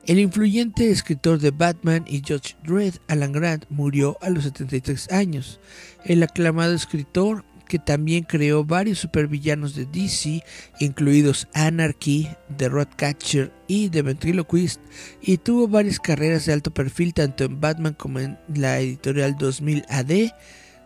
El 0.07 0.21
influyente 0.21 0.91
escritor 0.91 1.41
de 1.41 1.51
Batman 1.51 2.05
y 2.07 2.21
Judge 2.21 2.57
Dredd, 2.63 2.99
Alan 3.09 3.33
Grant, 3.33 3.65
murió 3.71 4.17
a 4.21 4.31
los 4.31 4.45
73 4.45 5.11
años. 5.11 5.59
El 6.05 6.23
aclamado 6.23 6.75
escritor 6.75 7.45
que 7.67 7.81
también 7.81 8.23
creó 8.23 8.65
varios 8.65 9.01
supervillanos 9.01 9.75
de 9.75 9.87
DC, 9.87 10.45
incluidos 10.79 11.49
Anarchy, 11.55 12.29
The 12.57 12.71
Catcher 12.97 13.53
y 13.67 13.89
The 13.89 14.03
Ventriloquist, 14.03 14.81
y 15.21 15.39
tuvo 15.39 15.69
varias 15.69 15.99
carreras 15.99 16.47
de 16.47 16.53
alto 16.53 16.73
perfil 16.73 17.13
tanto 17.13 17.45
en 17.45 17.61
Batman 17.61 17.95
como 17.95 18.21
en 18.21 18.39
la 18.55 18.79
editorial 18.79 19.37
2000 19.37 19.85
AD. 19.89 20.31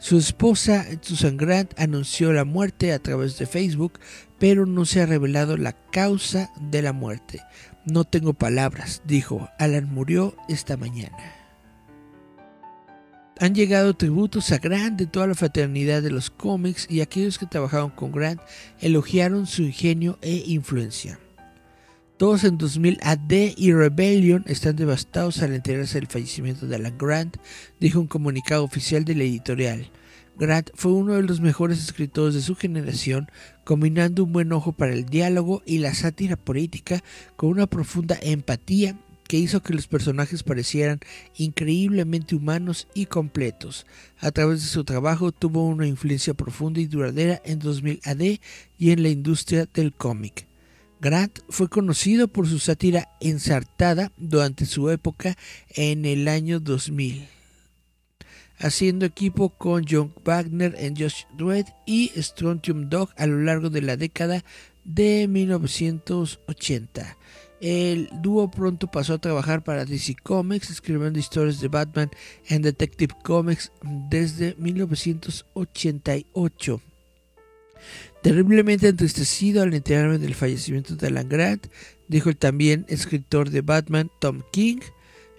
Su 0.01 0.19
esposa, 0.19 0.85
Susan 1.03 1.37
Grant, 1.37 1.79
anunció 1.79 2.33
la 2.33 2.45
muerte 2.45 2.93
a 2.93 2.99
través 2.99 3.39
de 3.39 3.47
Facebook, 3.47 4.01
pero 4.39 4.67
no 4.67 4.85
se 4.85 5.03
ha 5.03 5.07
revelado 5.07 5.57
la 5.57 5.73
causa 5.73 6.51
de 6.61 6.83
la 6.83 6.93
muerte. 6.93 7.43
No 7.85 8.05
tengo 8.05 8.35
palabras, 8.35 9.03
dijo. 9.05 9.49
Alan 9.59 9.93
murió 9.93 10.35
esta 10.49 10.77
mañana 10.77 11.41
han 13.41 13.55
llegado 13.55 13.95
tributos 13.95 14.53
a 14.53 14.59
Grant 14.59 14.99
de 14.99 15.07
toda 15.07 15.27
la 15.27 15.35
fraternidad 15.35 16.03
de 16.03 16.11
los 16.11 16.29
cómics 16.29 16.87
y 16.91 17.01
aquellos 17.01 17.39
que 17.39 17.47
trabajaron 17.47 17.89
con 17.89 18.13
Grant 18.13 18.41
elogiaron 18.81 19.47
su 19.47 19.63
ingenio 19.63 20.19
e 20.21 20.45
influencia. 20.47 21.19
Todos 22.21 22.45
en 22.45 22.59
2000 22.59 22.99
AD 23.03 23.33
y 23.57 23.73
Rebellion 23.73 24.45
están 24.47 24.77
devastados 24.77 25.41
al 25.41 25.55
enterarse 25.55 25.99
del 25.99 26.07
fallecimiento 26.07 26.67
de 26.67 26.77
Alan 26.77 26.99
Grant, 26.99 27.39
dijo 27.81 27.99
un 27.99 28.09
comunicado 28.09 28.63
oficial 28.63 29.07
de 29.07 29.15
la 29.15 29.25
editorial. 29.25 29.91
Grant 30.39 30.69
fue 30.75 30.93
uno 30.93 31.15
de 31.15 31.23
los 31.23 31.41
mejores 31.41 31.79
escritores 31.79 32.35
de 32.35 32.43
su 32.43 32.57
generación, 32.57 33.31
combinando 33.65 34.25
un 34.25 34.35
buen 34.35 34.53
ojo 34.53 34.73
para 34.73 34.93
el 34.93 35.07
diálogo 35.07 35.63
y 35.65 35.79
la 35.79 35.95
sátira 35.95 36.37
política 36.37 37.03
con 37.37 37.49
una 37.49 37.67
profunda 37.67 38.19
empatía 38.21 38.99
que 39.27 39.39
hizo 39.39 39.63
que 39.63 39.73
los 39.73 39.87
personajes 39.87 40.43
parecieran 40.43 41.01
increíblemente 41.39 42.35
humanos 42.35 42.87
y 42.93 43.07
completos. 43.07 43.87
A 44.19 44.31
través 44.31 44.61
de 44.61 44.67
su 44.67 44.85
trabajo 44.85 45.33
tuvo 45.33 45.67
una 45.67 45.87
influencia 45.87 46.35
profunda 46.35 46.81
y 46.81 46.87
duradera 46.87 47.41
en 47.47 47.61
2000 47.61 48.01
AD 48.05 48.23
y 48.77 48.91
en 48.91 49.03
la 49.03 49.09
industria 49.09 49.67
del 49.73 49.95
cómic. 49.95 50.50
Grant 51.01 51.41
fue 51.49 51.69
conocido 51.69 52.29
por 52.29 52.47
su 52.47 52.59
sátira 52.59 53.09
ensartada 53.21 54.13
durante 54.19 54.67
su 54.67 54.91
época 54.91 55.39
en 55.71 56.05
el 56.05 56.29
año 56.29 56.61
2000, 56.61 57.27
haciendo 58.59 59.07
equipo 59.07 59.49
con 59.49 59.87
John 59.89 60.13
Wagner 60.25 60.75
en 60.79 60.95
Josh 60.95 61.25
Dredd 61.39 61.65
y 61.87 62.13
Strontium 62.17 62.91
Dog 62.91 63.09
a 63.17 63.27
lo 63.27 63.43
largo 63.43 63.71
de 63.71 63.81
la 63.81 63.97
década 63.97 64.45
de 64.85 65.27
1980. 65.27 67.17
El 67.63 68.11
dúo 68.21 68.51
pronto 68.51 68.91
pasó 68.91 69.15
a 69.15 69.19
trabajar 69.19 69.65
para 69.65 69.87
DC 69.87 70.17
Comics, 70.23 70.69
escribiendo 70.71 71.19
historias 71.19 71.61
de 71.61 71.69
Batman 71.69 72.11
en 72.49 72.61
Detective 72.63 73.15
Comics 73.23 73.73
desde 73.83 74.55
1988. 74.59 76.83
Terriblemente 78.23 78.89
entristecido 78.89 79.63
al 79.63 79.73
enterarme 79.73 80.19
del 80.19 80.35
fallecimiento 80.35 80.95
de 80.95 81.07
Alan 81.07 81.29
Grant, 81.29 81.69
dijo 82.09 82.29
el 82.29 82.37
también 82.37 82.85
escritor 82.89 83.51
de 83.51 83.63
Batman 83.63 84.11
Tom 84.21 84.43
King, 84.53 84.81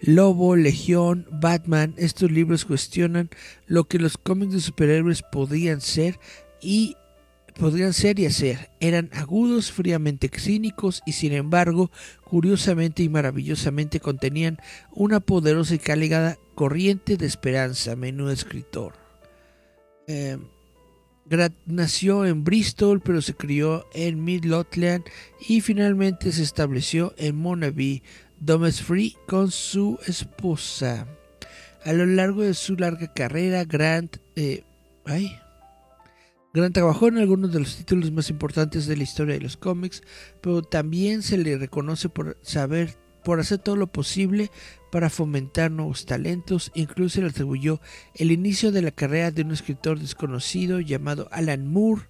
Lobo, 0.01 0.55
Legión, 0.55 1.27
Batman, 1.31 1.93
estos 1.97 2.31
libros 2.31 2.65
cuestionan 2.65 3.29
lo 3.67 3.83
que 3.83 3.99
los 3.99 4.17
cómics 4.17 4.53
de 4.53 4.61
superhéroes 4.61 5.21
podían 5.21 5.79
ser 5.79 6.19
y 6.59 6.95
podrían 7.59 7.93
ser 7.93 8.19
y 8.19 8.25
hacer. 8.25 8.71
Eran 8.79 9.11
agudos, 9.13 9.71
fríamente 9.71 10.31
cínicos 10.35 11.03
y 11.05 11.11
sin 11.11 11.33
embargo, 11.33 11.91
curiosamente 12.23 13.03
y 13.03 13.09
maravillosamente 13.09 13.99
contenían 13.99 14.57
una 14.91 15.19
poderosa 15.19 15.75
y 15.75 15.79
cálida 15.79 16.39
corriente 16.55 17.15
de 17.15 17.27
esperanza, 17.27 17.95
menudo 17.95 18.31
escritor. 18.31 18.93
Eh, 20.07 20.39
nació 21.65 22.25
en 22.25 22.43
Bristol, 22.43 23.01
pero 23.01 23.21
se 23.21 23.33
crió 23.33 23.85
en 23.93 24.23
Midlothian 24.23 25.03
y 25.47 25.61
finalmente 25.61 26.31
se 26.31 26.43
estableció 26.43 27.13
en 27.17 27.35
Monavie, 27.35 28.03
Free 28.83 29.15
con 29.27 29.51
su 29.51 29.99
esposa. 30.07 31.07
A 31.83 31.93
lo 31.93 32.05
largo 32.05 32.41
de 32.41 32.53
su 32.53 32.75
larga 32.75 33.11
carrera, 33.13 33.63
Grant... 33.65 34.17
Eh, 34.35 34.63
Grant 36.53 36.73
trabajó 36.73 37.07
en 37.07 37.17
algunos 37.17 37.53
de 37.53 37.59
los 37.59 37.77
títulos 37.77 38.11
más 38.11 38.29
importantes 38.29 38.85
de 38.85 38.97
la 38.97 39.03
historia 39.03 39.35
de 39.35 39.41
los 39.41 39.57
cómics, 39.57 40.03
pero 40.41 40.61
también 40.61 41.21
se 41.21 41.37
le 41.37 41.57
reconoce 41.57 42.09
por 42.09 42.37
saber, 42.41 42.97
por 43.23 43.39
hacer 43.39 43.59
todo 43.59 43.77
lo 43.77 43.87
posible 43.87 44.51
para 44.91 45.09
fomentar 45.09 45.71
nuevos 45.71 46.05
talentos. 46.05 46.71
Incluso 46.75 47.21
le 47.21 47.27
atribuyó 47.27 47.79
el 48.13 48.31
inicio 48.31 48.71
de 48.71 48.81
la 48.81 48.91
carrera 48.91 49.31
de 49.31 49.41
un 49.41 49.51
escritor 49.51 49.99
desconocido 49.99 50.79
llamado 50.79 51.27
Alan 51.31 51.67
Moore, 51.67 52.03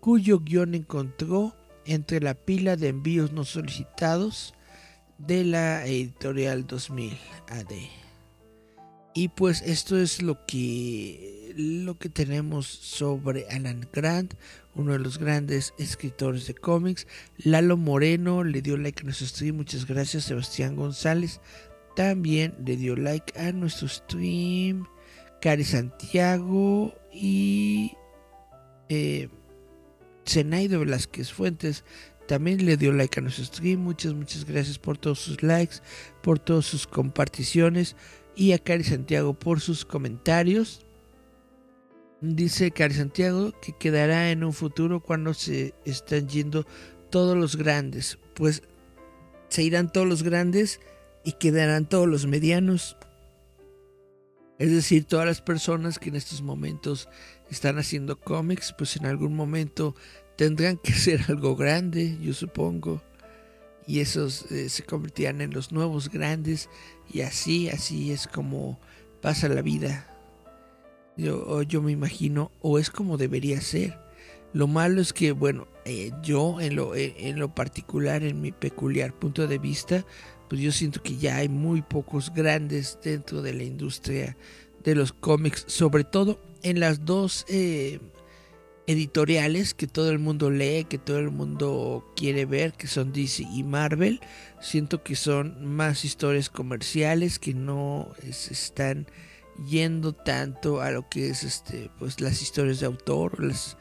cuyo 0.00 0.40
guion 0.40 0.74
encontró 0.74 1.56
entre 1.84 2.20
la 2.20 2.34
pila 2.34 2.76
de 2.76 2.88
envíos 2.88 3.32
no 3.32 3.44
solicitados 3.44 4.54
de 5.16 5.44
la 5.44 5.86
editorial 5.86 6.66
2000 6.66 7.16
AD. 7.48 7.72
Y 9.14 9.28
pues 9.28 9.62
esto 9.62 9.98
es 9.98 10.22
lo 10.22 10.46
que 10.46 11.52
lo 11.56 11.98
que 11.98 12.08
tenemos 12.08 12.68
sobre 12.68 13.48
Alan 13.48 13.88
Grant, 13.92 14.34
uno 14.76 14.92
de 14.92 15.00
los 15.00 15.18
grandes 15.18 15.74
escritores 15.76 16.46
de 16.46 16.54
cómics. 16.54 17.08
Lalo 17.36 17.76
Moreno 17.76 18.44
le 18.44 18.62
dio 18.62 18.76
like 18.76 19.00
a 19.00 19.04
nuestro 19.04 19.26
stream, 19.26 19.56
muchas 19.56 19.86
gracias. 19.86 20.24
Sebastián 20.24 20.76
González 20.76 21.40
también 21.98 22.54
le 22.64 22.76
dio 22.76 22.94
like 22.94 23.36
a 23.36 23.50
nuestro 23.50 23.88
stream. 23.88 24.86
Cari 25.40 25.64
Santiago 25.64 26.94
y 27.12 27.92
eh, 28.88 29.28
Zenaido 30.24 30.78
Velázquez 30.78 31.32
Fuentes 31.32 31.82
también 32.28 32.64
le 32.64 32.76
dio 32.76 32.92
like 32.92 33.18
a 33.18 33.22
nuestro 33.22 33.44
stream. 33.44 33.80
Muchas, 33.80 34.14
muchas 34.14 34.44
gracias 34.44 34.78
por 34.78 34.96
todos 34.96 35.18
sus 35.18 35.42
likes, 35.42 35.78
por 36.22 36.38
todas 36.38 36.66
sus 36.66 36.86
comparticiones. 36.86 37.96
Y 38.36 38.52
a 38.52 38.60
Cari 38.60 38.84
Santiago 38.84 39.34
por 39.34 39.60
sus 39.60 39.84
comentarios. 39.84 40.86
Dice 42.20 42.70
Cari 42.70 42.94
Santiago 42.94 43.50
que 43.60 43.72
quedará 43.76 44.30
en 44.30 44.44
un 44.44 44.52
futuro 44.52 45.00
cuando 45.00 45.34
se 45.34 45.74
están 45.84 46.28
yendo 46.28 46.64
todos 47.10 47.36
los 47.36 47.56
grandes. 47.56 48.20
Pues 48.36 48.62
se 49.48 49.64
irán 49.64 49.90
todos 49.90 50.06
los 50.06 50.22
grandes 50.22 50.78
y 51.28 51.32
quedarán 51.32 51.86
todos 51.86 52.08
los 52.08 52.26
medianos. 52.26 52.96
Es 54.58 54.70
decir, 54.70 55.04
todas 55.04 55.26
las 55.26 55.42
personas 55.42 55.98
que 55.98 56.08
en 56.08 56.16
estos 56.16 56.40
momentos 56.40 57.06
están 57.50 57.76
haciendo 57.76 58.18
cómics, 58.18 58.74
pues 58.78 58.96
en 58.96 59.04
algún 59.04 59.36
momento 59.36 59.94
tendrán 60.36 60.78
que 60.78 60.92
ser 60.94 61.20
algo 61.28 61.54
grande, 61.54 62.16
yo 62.22 62.32
supongo. 62.32 63.02
Y 63.86 64.00
esos 64.00 64.50
eh, 64.50 64.70
se 64.70 64.84
convertirán 64.84 65.42
en 65.42 65.50
los 65.50 65.70
nuevos 65.70 66.08
grandes. 66.08 66.70
Y 67.12 67.20
así, 67.20 67.68
así 67.68 68.10
es 68.10 68.26
como 68.26 68.80
pasa 69.20 69.50
la 69.50 69.60
vida. 69.60 70.06
Yo, 71.18 71.60
yo 71.60 71.82
me 71.82 71.92
imagino, 71.92 72.50
o 72.62 72.78
es 72.78 72.88
como 72.88 73.18
debería 73.18 73.60
ser. 73.60 73.98
Lo 74.54 74.66
malo 74.66 75.02
es 75.02 75.12
que, 75.12 75.32
bueno, 75.32 75.68
eh, 75.84 76.10
yo 76.22 76.58
en 76.58 76.74
lo, 76.74 76.94
eh, 76.94 77.14
en 77.18 77.38
lo 77.38 77.54
particular, 77.54 78.22
en 78.22 78.40
mi 78.40 78.50
peculiar 78.50 79.12
punto 79.12 79.46
de 79.46 79.58
vista, 79.58 80.06
pues 80.48 80.60
yo 80.60 80.72
siento 80.72 81.02
que 81.02 81.16
ya 81.16 81.36
hay 81.36 81.48
muy 81.48 81.82
pocos 81.82 82.32
grandes 82.34 82.98
dentro 83.02 83.42
de 83.42 83.54
la 83.54 83.64
industria 83.64 84.36
de 84.82 84.94
los 84.94 85.12
cómics, 85.12 85.64
sobre 85.66 86.04
todo 86.04 86.40
en 86.62 86.80
las 86.80 87.04
dos 87.04 87.44
eh, 87.48 88.00
editoriales 88.86 89.74
que 89.74 89.86
todo 89.86 90.10
el 90.10 90.18
mundo 90.18 90.50
lee, 90.50 90.86
que 90.88 90.98
todo 90.98 91.18
el 91.18 91.30
mundo 91.30 92.10
quiere 92.16 92.46
ver, 92.46 92.72
que 92.72 92.86
son 92.86 93.12
DC 93.12 93.44
y 93.52 93.62
Marvel. 93.62 94.20
Siento 94.60 95.02
que 95.02 95.14
son 95.14 95.64
más 95.66 96.04
historias 96.04 96.48
comerciales 96.48 97.38
que 97.38 97.52
no 97.54 98.08
se 98.30 98.54
están 98.54 99.06
yendo 99.68 100.12
tanto 100.12 100.80
a 100.80 100.90
lo 100.90 101.08
que 101.08 101.30
es 101.30 101.42
este 101.42 101.90
pues 101.98 102.20
las 102.20 102.40
historias 102.40 102.80
de 102.80 102.86
autor, 102.86 103.44
las 103.44 103.76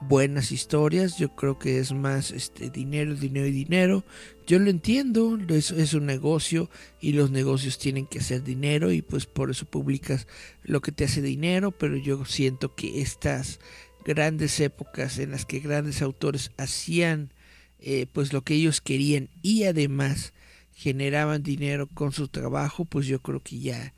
buenas 0.00 0.52
historias. 0.52 1.18
Yo 1.18 1.34
creo 1.34 1.58
que 1.58 1.78
es 1.78 1.92
más 1.92 2.30
este 2.30 2.70
dinero, 2.70 3.14
dinero 3.14 3.46
y 3.46 3.52
dinero. 3.52 4.04
Yo 4.46 4.58
lo 4.58 4.70
entiendo, 4.70 5.38
es, 5.48 5.70
es 5.70 5.94
un 5.94 6.06
negocio 6.06 6.70
y 7.00 7.12
los 7.12 7.30
negocios 7.30 7.78
tienen 7.78 8.06
que 8.06 8.18
hacer 8.18 8.42
dinero 8.42 8.92
y 8.92 9.02
pues 9.02 9.26
por 9.26 9.50
eso 9.50 9.66
publicas 9.66 10.26
lo 10.62 10.80
que 10.80 10.92
te 10.92 11.04
hace 11.04 11.22
dinero, 11.22 11.70
pero 11.70 11.96
yo 11.96 12.24
siento 12.24 12.74
que 12.74 13.00
estas 13.00 13.60
grandes 14.04 14.58
épocas 14.60 15.18
en 15.18 15.30
las 15.30 15.46
que 15.46 15.60
grandes 15.60 16.02
autores 16.02 16.50
hacían 16.56 17.32
eh, 17.78 18.06
pues 18.12 18.32
lo 18.32 18.42
que 18.42 18.54
ellos 18.54 18.80
querían 18.80 19.28
y 19.42 19.64
además 19.64 20.32
generaban 20.74 21.42
dinero 21.42 21.86
con 21.86 22.12
su 22.12 22.28
trabajo, 22.28 22.84
pues 22.84 23.06
yo 23.06 23.20
creo 23.20 23.40
que 23.40 23.60
ya 23.60 23.94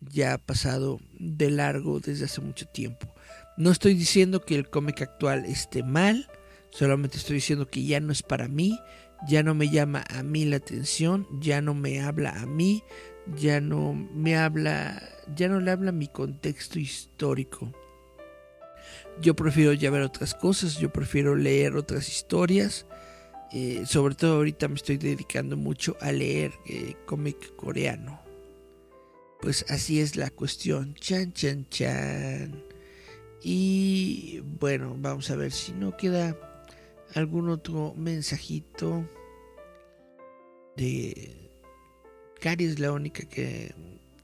ya 0.00 0.34
ha 0.34 0.38
pasado 0.38 1.00
de 1.18 1.50
largo 1.50 2.00
desde 2.00 2.26
hace 2.26 2.40
mucho 2.40 2.66
tiempo. 2.66 3.12
No 3.56 3.70
estoy 3.70 3.94
diciendo 3.94 4.44
que 4.44 4.54
el 4.54 4.68
cómic 4.68 5.00
actual 5.00 5.46
esté 5.46 5.82
mal, 5.82 6.28
solamente 6.70 7.16
estoy 7.16 7.36
diciendo 7.36 7.68
que 7.68 7.84
ya 7.84 8.00
no 8.00 8.12
es 8.12 8.22
para 8.22 8.48
mí, 8.48 8.78
ya 9.26 9.42
no 9.42 9.54
me 9.54 9.70
llama 9.70 10.04
a 10.10 10.22
mí 10.22 10.44
la 10.44 10.56
atención, 10.56 11.26
ya 11.40 11.62
no 11.62 11.72
me 11.72 12.00
habla 12.00 12.30
a 12.30 12.44
mí, 12.44 12.84
ya 13.34 13.62
no 13.62 13.94
me 13.94 14.36
habla, 14.36 15.02
ya 15.34 15.48
no 15.48 15.60
le 15.60 15.70
habla 15.70 15.90
mi 15.90 16.08
contexto 16.08 16.78
histórico. 16.78 17.72
Yo 19.22 19.34
prefiero 19.34 19.72
ya 19.72 19.90
ver 19.90 20.02
otras 20.02 20.34
cosas, 20.34 20.76
yo 20.76 20.92
prefiero 20.92 21.34
leer 21.34 21.76
otras 21.76 22.08
historias. 22.10 22.86
Eh, 23.52 23.84
sobre 23.86 24.14
todo 24.14 24.36
ahorita 24.36 24.68
me 24.68 24.74
estoy 24.74 24.98
dedicando 24.98 25.56
mucho 25.56 25.96
a 26.00 26.12
leer 26.12 26.52
eh, 26.66 26.94
cómic 27.06 27.56
coreano. 27.56 28.20
Pues 29.40 29.64
así 29.70 30.00
es 30.00 30.16
la 30.16 30.28
cuestión. 30.28 30.94
Chan, 30.94 31.32
chan, 31.32 31.66
chan. 31.70 32.75
Y 33.48 34.40
bueno, 34.58 34.96
vamos 34.98 35.30
a 35.30 35.36
ver 35.36 35.52
si 35.52 35.70
no 35.70 35.96
queda 35.96 36.36
algún 37.14 37.48
otro 37.48 37.94
mensajito 37.94 39.08
de 40.76 41.48
Cari 42.40 42.64
es 42.64 42.80
la 42.80 42.90
única 42.90 43.22
que, 43.28 43.72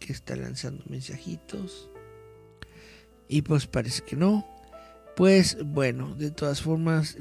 que 0.00 0.12
está 0.12 0.34
lanzando 0.34 0.82
mensajitos. 0.88 1.88
Y 3.28 3.42
pues 3.42 3.68
parece 3.68 4.02
que 4.02 4.16
no. 4.16 4.44
Pues 5.14 5.56
bueno, 5.66 6.16
de 6.16 6.32
todas 6.32 6.60
formas, 6.60 7.16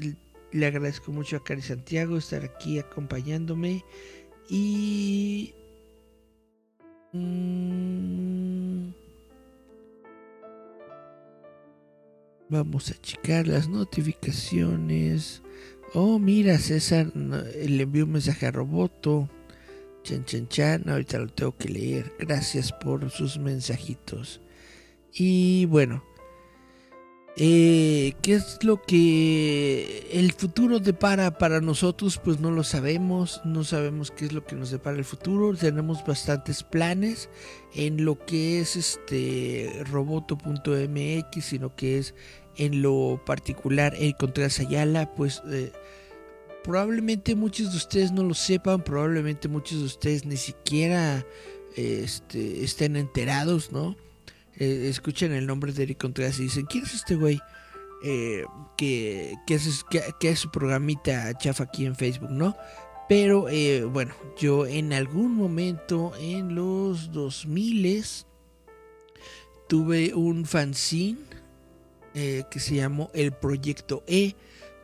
le 0.50 0.66
agradezco 0.66 1.12
mucho 1.12 1.36
a 1.36 1.44
Cari 1.44 1.62
Santiago 1.62 2.16
estar 2.16 2.42
aquí 2.42 2.80
acompañándome. 2.80 3.84
Y... 4.50 5.54
Mm, 7.12 8.90
Vamos 12.52 12.90
a 12.90 13.00
checar 13.00 13.48
las 13.48 13.70
notificaciones. 13.70 15.40
Oh, 15.94 16.18
mira, 16.18 16.58
César 16.58 17.10
le 17.16 17.82
envió 17.82 18.04
un 18.04 18.12
mensaje 18.12 18.44
a 18.44 18.50
Roboto. 18.50 19.30
Chan, 20.02 20.26
chan, 20.26 20.48
chan. 20.48 20.84
Ahorita 20.86 21.18
lo 21.18 21.28
tengo 21.28 21.56
que 21.56 21.70
leer. 21.70 22.12
Gracias 22.18 22.70
por 22.70 23.08
sus 23.10 23.38
mensajitos. 23.38 24.42
Y 25.14 25.64
bueno, 25.64 26.04
eh, 27.36 28.12
¿Qué 28.20 28.34
es 28.34 28.62
lo 28.62 28.82
que 28.82 30.06
el 30.12 30.32
futuro 30.32 30.80
depara 30.80 31.38
para 31.38 31.62
nosotros? 31.62 32.20
Pues 32.22 32.40
no 32.40 32.50
lo 32.50 32.62
sabemos, 32.62 33.40
no 33.46 33.64
sabemos 33.64 34.10
qué 34.10 34.26
es 34.26 34.32
lo 34.34 34.44
que 34.44 34.54
nos 34.54 34.70
depara 34.70 34.98
el 34.98 35.04
futuro. 35.06 35.54
Tenemos 35.56 36.04
bastantes 36.04 36.62
planes 36.62 37.30
en 37.74 38.04
lo 38.04 38.18
que 38.18 38.60
es 38.60 38.76
este 38.76 39.82
roboto.mx, 39.90 41.42
sino 41.42 41.74
que 41.74 41.98
es 41.98 42.14
en 42.56 42.82
lo 42.82 43.20
particular 43.24 43.94
el 43.98 44.16
Contreras 44.16 44.60
Ayala, 44.60 45.12
pues 45.14 45.42
eh, 45.50 45.72
probablemente 46.62 47.34
muchos 47.34 47.70
de 47.70 47.76
ustedes 47.76 48.12
no 48.12 48.22
lo 48.22 48.34
sepan, 48.34 48.82
probablemente 48.82 49.48
muchos 49.48 49.78
de 49.78 49.84
ustedes 49.84 50.24
ni 50.24 50.36
siquiera 50.36 51.26
este, 51.76 52.64
estén 52.64 52.96
enterados, 52.96 53.72
¿no? 53.72 53.96
Eh, 54.56 54.88
escuchen 54.88 55.32
el 55.32 55.46
nombre 55.46 55.72
de 55.72 55.82
Eric 55.84 56.00
Contreras 56.00 56.38
y 56.38 56.44
dicen, 56.44 56.66
¿quién 56.66 56.84
es 56.84 56.94
este 56.94 57.14
güey? 57.14 57.40
Eh, 58.04 58.44
que, 58.76 59.34
que, 59.46 59.54
es, 59.54 59.84
que, 59.88 60.28
es 60.28 60.38
su 60.38 60.50
programita 60.50 61.36
chafa 61.38 61.64
aquí 61.64 61.86
en 61.86 61.96
Facebook, 61.96 62.30
¿no? 62.30 62.56
Pero 63.08 63.46
bueno, 63.90 64.14
yo 64.38 64.66
en 64.66 64.92
algún 64.92 65.34
momento 65.34 66.12
en 66.18 66.54
los 66.54 67.12
2000 67.12 68.04
tuve 69.68 70.14
un 70.14 70.44
fanzine 70.44 71.31
eh, 72.14 72.44
que 72.50 72.60
se 72.60 72.76
llamó 72.76 73.10
El 73.14 73.32
Proyecto 73.32 74.02
E. 74.06 74.34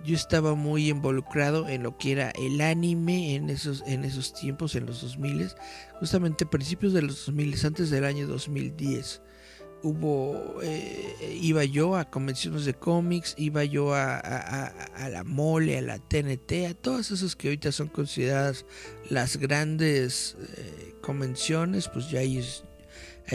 Yo 0.05 0.15
estaba 0.15 0.55
muy 0.55 0.91
involucrado 0.91 1.69
en 1.69 1.83
lo 1.83 1.99
que 1.99 2.13
era 2.13 2.31
el 2.31 2.61
anime 2.61 3.35
en 3.35 3.51
esos, 3.51 3.83
en 3.87 4.05
esos 4.05 4.33
tiempos, 4.33 4.77
en 4.77 4.87
los 4.87 5.03
2000, 5.03 5.51
justamente 5.99 6.47
principios 6.47 6.93
de 6.93 7.03
los 7.03 7.27
2000, 7.27 7.67
antes 7.67 7.91
del 7.91 8.05
año 8.05 8.27
2010. 8.27 9.23
Hubo, 9.83 10.61
eh, 10.63 11.39
iba 11.41 11.65
yo 11.65 11.97
a 11.97 12.11
convenciones 12.11 12.65
de 12.65 12.75
cómics, 12.75 13.35
iba 13.39 13.65
yo 13.65 13.95
a, 13.95 14.73
la 15.11 15.25
mole, 15.25 15.79
a 15.79 15.83
la 15.83 15.99
TNT, 15.99 16.67
a 16.69 16.75
todas 16.75 17.11
esas 17.11 17.37
que 17.37 17.49
ahorita 17.49 17.71
son 17.71 17.89
consideradas 17.89 18.67
las 19.09 19.37
grandes 19.37 20.37
eh, 20.57 20.95
convenciones, 21.01 21.89
pues 21.89 22.11
ya 22.11 22.21
ahí 22.21 22.39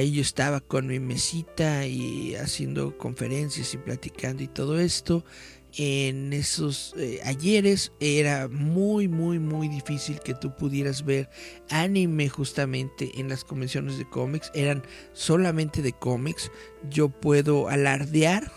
yo 0.02 0.22
estaba 0.22 0.60
con 0.60 0.88
mi 0.88 1.00
mesita 1.00 1.86
y 1.86 2.36
haciendo 2.36 2.98
conferencias 2.98 3.74
y 3.74 3.78
platicando 3.78 4.42
y 4.44 4.48
todo 4.48 4.80
esto. 4.80 5.24
En 5.76 6.34
esos 6.34 6.94
eh, 6.98 7.20
ayeres 7.24 7.92
era 8.00 8.48
muy 8.48 9.08
muy 9.08 9.40
muy 9.40 9.68
difícil 9.68 10.20
que 10.20 10.36
tú 10.36 10.56
pudieras 10.56 11.04
ver 11.04 11.30
anime 11.70 12.30
justamente 12.30 13.20
en 13.20 13.30
las 13.30 13.44
convenciones 13.44 13.98
de 13.98 14.08
cómics. 14.08 14.52
Eran 14.54 14.84
solamente 15.14 15.82
de 15.82 15.94
cómics. 15.94 16.52
Yo 16.90 17.10
puedo 17.10 17.70
alardear 17.70 18.52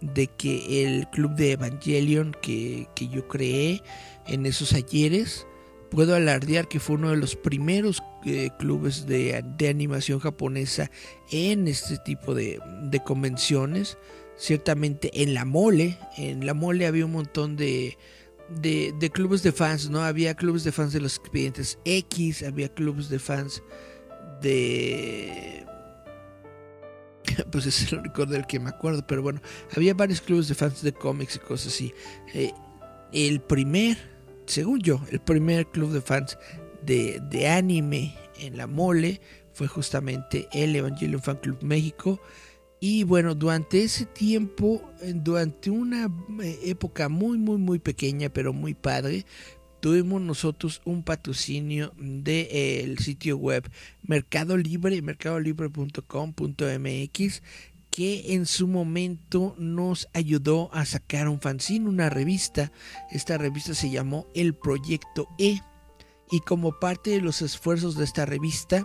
de 0.00 0.26
que 0.26 0.84
el 0.84 1.08
club 1.08 1.34
de 1.34 1.52
Evangelion 1.52 2.36
que, 2.42 2.86
que 2.94 3.08
yo 3.08 3.26
creé 3.28 3.82
en 4.26 4.46
esos 4.46 4.72
ayeres 4.74 5.46
puedo 5.90 6.14
alardear 6.14 6.68
que 6.68 6.80
fue 6.80 6.96
uno 6.96 7.10
de 7.10 7.16
los 7.16 7.34
primeros 7.34 8.02
eh, 8.28 8.50
clubes 8.58 9.06
de, 9.06 9.44
de, 9.56 9.68
animación 9.68 10.20
japonesa 10.20 10.90
en 11.30 11.68
este 11.68 11.98
tipo 11.98 12.34
de, 12.34 12.60
de 12.82 13.02
convenciones 13.02 13.98
ciertamente 14.38 15.22
en 15.22 15.34
la 15.34 15.44
mole, 15.44 15.98
en 16.16 16.46
la 16.46 16.54
mole 16.54 16.86
había 16.86 17.04
un 17.04 17.12
montón 17.12 17.56
de, 17.56 17.98
de, 18.48 19.10
clubes 19.12 19.42
de 19.42 19.52
fans, 19.52 19.90
¿no? 19.90 20.02
Había 20.02 20.34
clubes 20.34 20.64
de 20.64 20.72
fans 20.72 20.92
de 20.92 21.00
los 21.00 21.16
expedientes 21.16 21.78
X, 21.84 22.42
había 22.42 22.72
clubes 22.72 23.08
de 23.08 23.18
fans 23.18 23.62
de... 24.40 25.66
Pues 27.52 27.66
es 27.66 27.92
el 27.92 27.98
único 27.98 28.26
del 28.26 28.46
que 28.46 28.58
me 28.58 28.70
acuerdo, 28.70 29.06
pero 29.06 29.22
bueno, 29.22 29.40
había 29.76 29.92
varios 29.92 30.20
clubes 30.20 30.48
de 30.48 30.54
fans 30.54 30.82
de 30.82 30.92
cómics 30.92 31.36
y 31.36 31.38
cosas 31.40 31.74
así. 31.74 31.92
Eh, 32.32 32.52
el 33.12 33.40
primer, 33.40 33.98
según 34.46 34.80
yo, 34.80 35.00
el 35.10 35.20
primer 35.20 35.66
club 35.66 35.92
de 35.92 36.00
fans 36.00 36.38
de, 36.88 37.20
de 37.30 37.48
anime 37.48 38.14
en 38.40 38.56
la 38.56 38.66
mole 38.66 39.20
fue 39.52 39.68
justamente 39.68 40.48
el 40.52 40.74
Evangelion 40.74 41.22
Fan 41.22 41.36
Club 41.36 41.62
México. 41.62 42.20
Y 42.80 43.04
bueno, 43.04 43.34
durante 43.34 43.82
ese 43.82 44.06
tiempo, 44.06 44.90
eh, 45.02 45.12
durante 45.14 45.70
una 45.70 46.10
eh, 46.42 46.58
época 46.64 47.08
muy, 47.08 47.38
muy, 47.38 47.58
muy 47.58 47.80
pequeña, 47.80 48.30
pero 48.30 48.52
muy 48.52 48.74
padre, 48.74 49.26
tuvimos 49.80 50.22
nosotros 50.22 50.80
un 50.84 51.02
patrocinio 51.02 51.92
del 51.96 52.36
eh, 52.36 52.94
sitio 53.00 53.36
web 53.36 53.68
Mercado 54.02 54.56
Libre, 54.56 55.02
mercadolibre.com.mx, 55.02 57.42
que 57.90 58.34
en 58.34 58.46
su 58.46 58.68
momento 58.68 59.56
nos 59.58 60.06
ayudó 60.14 60.70
a 60.72 60.84
sacar 60.84 61.28
un 61.28 61.40
fanzine, 61.40 61.88
una 61.88 62.10
revista. 62.10 62.70
Esta 63.10 63.38
revista 63.38 63.74
se 63.74 63.90
llamó 63.90 64.28
El 64.36 64.54
Proyecto 64.54 65.26
E. 65.36 65.60
Y 66.30 66.40
como 66.40 66.78
parte 66.78 67.10
de 67.10 67.20
los 67.20 67.42
esfuerzos 67.42 67.96
de 67.96 68.04
esta 68.04 68.26
revista, 68.26 68.84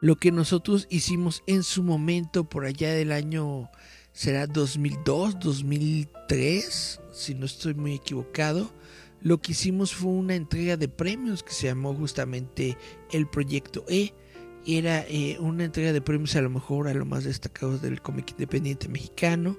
lo 0.00 0.16
que 0.16 0.32
nosotros 0.32 0.86
hicimos 0.90 1.42
en 1.46 1.62
su 1.62 1.82
momento 1.82 2.48
por 2.48 2.64
allá 2.64 2.92
del 2.92 3.12
año 3.12 3.70
será 4.12 4.46
2002, 4.46 5.38
2003, 5.38 7.00
si 7.12 7.34
no 7.34 7.46
estoy 7.46 7.74
muy 7.74 7.94
equivocado. 7.94 8.70
Lo 9.20 9.40
que 9.40 9.52
hicimos 9.52 9.94
fue 9.94 10.12
una 10.12 10.34
entrega 10.34 10.76
de 10.76 10.88
premios 10.88 11.42
que 11.42 11.52
se 11.52 11.66
llamó 11.66 11.94
justamente 11.94 12.78
el 13.12 13.28
Proyecto 13.28 13.84
E. 13.88 14.14
Era 14.66 15.04
eh, 15.08 15.36
una 15.38 15.64
entrega 15.64 15.92
de 15.92 16.00
premios 16.00 16.34
a 16.36 16.42
lo 16.42 16.50
mejor 16.50 16.88
a 16.88 16.94
lo 16.94 17.04
más 17.04 17.24
destacado 17.24 17.78
del 17.78 18.00
cómic 18.00 18.30
independiente 18.30 18.88
mexicano. 18.88 19.58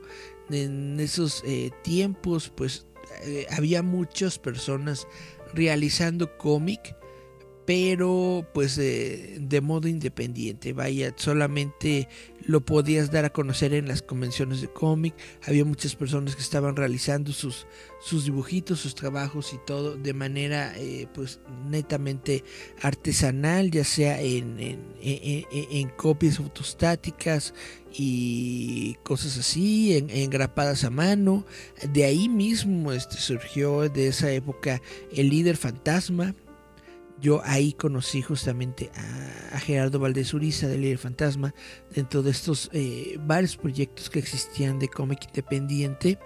En 0.50 1.00
esos 1.00 1.44
eh, 1.46 1.72
tiempos 1.84 2.52
pues 2.56 2.88
eh, 3.24 3.46
había 3.52 3.84
muchas 3.84 4.40
personas 4.40 5.08
realizando 5.54 6.38
cómic 6.38 6.96
pero 7.66 8.46
pues 8.54 8.76
de 8.76 9.62
modo 9.62 9.88
independiente, 9.88 10.74
vaya, 10.74 11.14
solamente 11.16 12.08
lo 12.46 12.62
podías 12.62 13.12
dar 13.12 13.26
a 13.26 13.30
conocer 13.32 13.74
en 13.74 13.88
las 13.88 14.02
convenciones 14.02 14.62
de 14.62 14.68
cómic, 14.68 15.14
había 15.44 15.66
muchas 15.66 15.96
personas 15.96 16.36
que 16.36 16.42
estaban 16.42 16.76
realizando 16.76 17.32
sus, 17.32 17.68
sus 18.02 18.26
dibujitos, 18.26 18.80
sus 18.80 18.96
trabajos 18.96 19.54
y 19.54 19.60
todo 19.66 19.96
de 19.96 20.14
manera 20.14 20.74
eh, 20.78 21.08
pues 21.14 21.40
netamente 21.70 22.44
artesanal, 22.82 23.72
ya 23.72 23.84
sea 23.84 24.22
en, 24.22 24.58
en, 25.02 25.90
copias 25.90 26.38
fotostáticas 26.38 27.54
y 27.94 28.96
cosas 29.04 29.38
así, 29.38 29.96
en, 29.98 30.10
engrapadas 30.10 30.84
a 30.84 30.90
mano, 30.90 31.46
de 31.94 32.06
ahí 32.06 32.28
mismo 32.28 32.92
este, 32.92 33.18
surgió 33.18 33.88
de 33.90 34.08
esa 34.08 34.32
época 34.32 34.82
el 35.14 35.30
líder 35.30 35.58
fantasma, 35.58 36.34
yo 37.22 37.42
ahí 37.46 37.74
conocí 37.74 38.22
justamente 38.22 38.92
a, 39.54 39.60
Gerardo 39.60 40.00
Valdés 40.00 40.34
Uriza 40.34 40.68
de 40.68 40.78
Líder 40.78 40.98
Fantasma 40.98 41.54
dentro 41.94 42.24
de 42.24 42.32
estos 42.32 42.70
eh, 42.74 43.18
varios 43.22 43.58
proyectos 43.58 44.10
que 44.10 44.20
existían 44.20 44.80
de 44.80 44.90
cómic 44.90 45.26
independiente. 45.28 46.18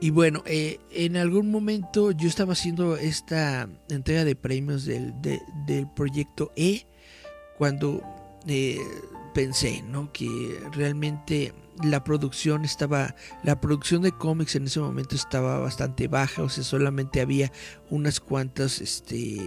Y 0.00 0.10
bueno, 0.10 0.42
eh, 0.46 0.78
en 0.90 1.16
algún 1.16 1.50
momento 1.50 2.12
yo 2.12 2.28
estaba 2.28 2.52
haciendo 2.52 2.96
esta 2.96 3.68
entrega 3.88 4.24
de 4.24 4.36
premios 4.36 4.84
del, 4.84 5.14
del 5.20 5.88
proyecto 5.96 6.52
E 6.56 6.86
cuando 7.58 8.02
eh, 8.46 8.78
pensé, 9.32 9.82
¿no? 9.82 10.12
Que 10.12 10.60
realmente 10.72 11.52
la 11.82 12.04
producción 12.04 12.64
estaba, 12.64 13.14
la 13.42 13.60
producción 13.60 14.02
de 14.02 14.12
cómics 14.12 14.54
en 14.56 14.64
ese 14.64 14.80
momento 14.80 15.16
estaba 15.16 15.58
bastante 15.58 16.08
baja, 16.08 16.42
o 16.42 16.48
sea, 16.48 16.64
solamente 16.64 17.20
había 17.20 17.50
unas 17.90 18.20
cuantas, 18.20 18.80
este, 18.80 19.40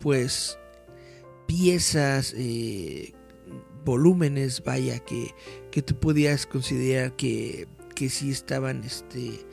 pues, 0.00 0.58
piezas, 1.46 2.34
eh, 2.36 3.12
volúmenes, 3.84 4.62
vaya, 4.64 4.98
que, 5.00 5.34
que 5.70 5.82
tú 5.82 5.98
podías 5.98 6.46
considerar 6.46 7.14
que, 7.14 7.68
que 7.94 8.08
sí 8.08 8.30
estaban, 8.30 8.82
este, 8.84 9.46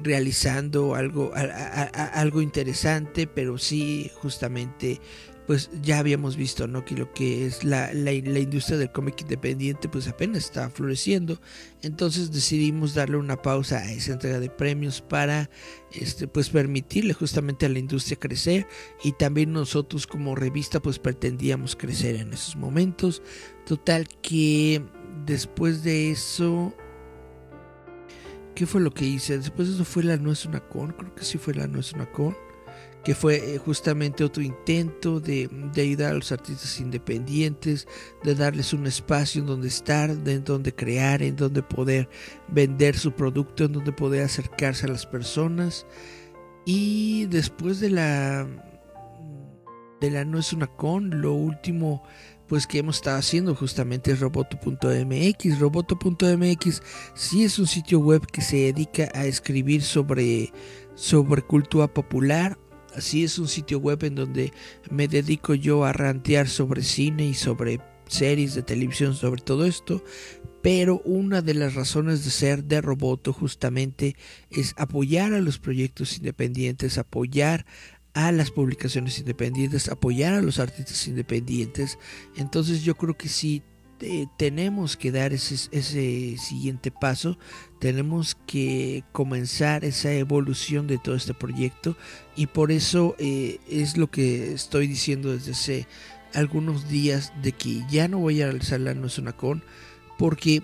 realizando 0.00 0.94
algo, 0.94 1.32
algo 1.34 2.40
interesante, 2.42 3.26
pero 3.26 3.58
sí 3.58 4.10
justamente 4.20 5.00
pues 5.48 5.70
ya 5.80 5.98
habíamos 5.98 6.36
visto, 6.36 6.66
¿no? 6.66 6.84
Que 6.84 6.94
lo 6.94 7.10
que 7.14 7.46
es 7.46 7.64
la, 7.64 7.90
la, 7.94 8.12
industria 8.12 8.76
del 8.76 8.92
cómic 8.92 9.22
independiente, 9.22 9.88
pues 9.88 10.06
apenas 10.06 10.44
está 10.44 10.68
floreciendo. 10.68 11.40
Entonces 11.80 12.30
decidimos 12.30 12.92
darle 12.92 13.16
una 13.16 13.40
pausa 13.40 13.78
a 13.78 13.90
esa 13.90 14.12
entrega 14.12 14.40
de 14.40 14.50
premios 14.50 15.00
para, 15.00 15.48
este, 15.90 16.28
pues 16.28 16.50
permitirle 16.50 17.14
justamente 17.14 17.64
a 17.64 17.70
la 17.70 17.78
industria 17.78 18.18
crecer 18.18 18.66
y 19.02 19.12
también 19.12 19.54
nosotros 19.54 20.06
como 20.06 20.34
revista, 20.34 20.80
pues 20.80 20.98
pretendíamos 20.98 21.76
crecer 21.76 22.16
en 22.16 22.34
esos 22.34 22.54
momentos. 22.54 23.22
Total 23.64 24.06
que 24.20 24.82
después 25.24 25.82
de 25.82 26.10
eso, 26.10 26.74
¿qué 28.54 28.66
fue 28.66 28.82
lo 28.82 28.92
que 28.92 29.06
hice? 29.06 29.38
Después 29.38 29.68
de 29.68 29.74
eso 29.76 29.86
fue 29.86 30.04
la 30.04 30.18
No 30.18 30.30
es 30.30 30.44
una 30.44 30.60
con, 30.60 30.92
creo 30.92 31.14
que 31.14 31.24
sí 31.24 31.38
fue 31.38 31.54
la 31.54 31.66
No 31.66 31.80
es 31.80 31.94
una 31.94 32.04
con 32.12 32.36
que 33.04 33.14
fue 33.14 33.54
eh, 33.54 33.58
justamente 33.58 34.24
otro 34.24 34.42
intento 34.42 35.20
de, 35.20 35.48
ayudar 35.76 36.12
a 36.12 36.14
los 36.14 36.32
artistas 36.32 36.80
independientes, 36.80 37.86
de 38.22 38.34
darles 38.34 38.72
un 38.72 38.86
espacio 38.86 39.40
en 39.40 39.46
donde 39.46 39.68
estar, 39.68 40.10
en 40.10 40.44
donde 40.44 40.74
crear, 40.74 41.22
en 41.22 41.36
donde 41.36 41.62
poder 41.62 42.08
vender 42.48 42.98
su 42.98 43.12
producto, 43.12 43.64
en 43.64 43.72
donde 43.72 43.92
poder 43.92 44.24
acercarse 44.24 44.86
a 44.86 44.90
las 44.90 45.06
personas. 45.06 45.86
Y 46.64 47.26
después 47.26 47.80
de 47.80 47.90
la 47.90 48.46
de 50.00 50.10
la 50.12 50.24
no 50.24 50.38
es 50.38 50.52
una 50.52 50.68
con, 50.68 51.22
lo 51.22 51.34
último 51.34 52.04
pues 52.46 52.66
que 52.66 52.78
hemos 52.78 52.96
estado 52.96 53.18
haciendo 53.18 53.54
justamente 53.54 54.10
es 54.10 54.20
roboto.mx. 54.20 55.58
Roboto.mx 55.58 56.82
sí 57.14 57.44
es 57.44 57.58
un 57.58 57.66
sitio 57.66 58.00
web 58.00 58.26
que 58.26 58.40
se 58.40 58.56
dedica 58.56 59.10
a 59.14 59.26
escribir 59.26 59.82
sobre 59.82 60.52
sobre 60.94 61.42
cultura 61.42 61.86
popular, 61.86 62.58
Así 62.98 63.22
es 63.22 63.38
un 63.38 63.46
sitio 63.46 63.78
web 63.78 64.02
en 64.02 64.16
donde 64.16 64.52
me 64.90 65.06
dedico 65.06 65.54
yo 65.54 65.84
a 65.84 65.92
rantear 65.92 66.48
sobre 66.48 66.82
cine 66.82 67.26
y 67.26 67.34
sobre 67.34 67.80
series 68.08 68.54
de 68.54 68.62
televisión, 68.62 69.14
sobre 69.14 69.40
todo 69.40 69.64
esto. 69.64 70.02
Pero 70.62 71.00
una 71.04 71.40
de 71.40 71.54
las 71.54 71.74
razones 71.74 72.24
de 72.24 72.30
ser 72.30 72.64
de 72.64 72.80
Roboto 72.80 73.32
justamente 73.32 74.16
es 74.50 74.74
apoyar 74.76 75.32
a 75.32 75.40
los 75.40 75.60
proyectos 75.60 76.16
independientes, 76.16 76.98
apoyar 76.98 77.66
a 78.14 78.32
las 78.32 78.50
publicaciones 78.50 79.20
independientes, 79.20 79.88
apoyar 79.88 80.34
a 80.34 80.42
los 80.42 80.58
artistas 80.58 81.06
independientes. 81.06 81.98
Entonces 82.36 82.82
yo 82.82 82.96
creo 82.96 83.16
que 83.16 83.28
sí 83.28 83.62
tenemos 84.36 84.96
que 84.96 85.10
dar 85.10 85.32
ese, 85.32 85.56
siguiente 86.38 86.90
paso, 86.90 87.38
tenemos 87.80 88.36
que 88.46 89.04
comenzar 89.12 89.84
esa 89.84 90.12
evolución 90.12 90.86
de 90.86 90.98
todo 90.98 91.14
este 91.14 91.34
proyecto 91.34 91.96
y 92.36 92.46
por 92.46 92.70
eso 92.70 93.16
eh, 93.18 93.58
es 93.68 93.96
lo 93.96 94.10
que 94.10 94.52
estoy 94.52 94.86
diciendo 94.86 95.32
desde 95.32 95.52
hace 95.52 95.86
algunos 96.34 96.88
días 96.88 97.32
de 97.42 97.52
que 97.52 97.82
ya 97.90 98.08
no 98.08 98.18
voy 98.18 98.42
a 98.42 98.46
realizar 98.46 98.80
la 98.80 98.94
No 98.94 99.08
con 99.36 99.62
porque 100.18 100.62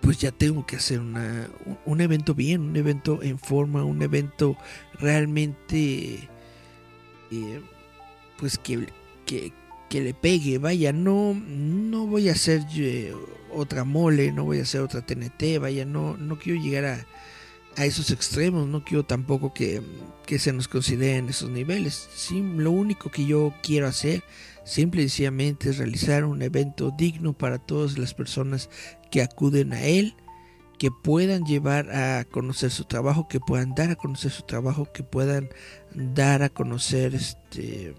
pues 0.00 0.18
ya 0.18 0.30
tengo 0.30 0.64
que 0.66 0.76
hacer 0.76 1.00
un 1.00 2.00
evento 2.00 2.34
bien, 2.34 2.60
un 2.60 2.76
evento 2.76 3.22
en 3.22 3.38
forma, 3.38 3.84
un 3.84 4.02
evento 4.02 4.56
realmente 5.00 6.28
eh, 7.30 7.60
pues 8.38 8.58
que, 8.58 8.86
que 9.88 10.00
le 10.00 10.14
pegue. 10.14 10.58
Vaya, 10.58 10.92
no, 10.92 11.34
no 11.34 12.06
voy 12.06 12.28
a 12.28 12.32
hacer 12.32 12.62
eh, 12.76 13.12
otra 13.52 13.84
mole, 13.84 14.32
no 14.32 14.44
voy 14.44 14.58
a 14.58 14.62
hacer 14.62 14.80
otra 14.80 15.04
TNT, 15.04 15.58
vaya, 15.60 15.84
no, 15.84 16.16
no 16.16 16.38
quiero 16.38 16.60
llegar 16.60 16.84
a, 16.84 17.06
a 17.76 17.84
esos 17.84 18.10
extremos, 18.10 18.66
no 18.68 18.84
quiero 18.84 19.04
tampoco 19.04 19.52
que, 19.52 19.82
que 20.26 20.38
se 20.38 20.52
nos 20.52 20.68
consideren 20.68 21.28
esos 21.28 21.50
niveles. 21.50 22.08
Sí, 22.14 22.42
lo 22.42 22.70
único 22.70 23.10
que 23.10 23.26
yo 23.26 23.54
quiero 23.62 23.86
hacer 23.86 24.22
simple 24.64 25.02
y 25.02 25.08
sencillamente 25.08 25.70
es 25.70 25.78
realizar 25.78 26.24
un 26.24 26.42
evento 26.42 26.92
digno 26.96 27.32
para 27.32 27.58
todas 27.58 27.98
las 27.98 28.14
personas 28.14 28.68
que 29.10 29.22
acuden 29.22 29.72
a 29.72 29.84
él, 29.84 30.14
que 30.78 30.90
puedan 30.90 31.44
llevar 31.44 31.90
a 31.94 32.24
conocer 32.24 32.70
su 32.70 32.84
trabajo, 32.84 33.28
que 33.28 33.40
puedan 33.40 33.74
dar 33.74 33.90
a 33.90 33.96
conocer 33.96 34.30
su 34.30 34.42
trabajo, 34.42 34.90
que 34.92 35.02
puedan 35.02 35.48
dar 35.94 36.42
a 36.42 36.48
conocer 36.48 37.14
este 37.14 37.94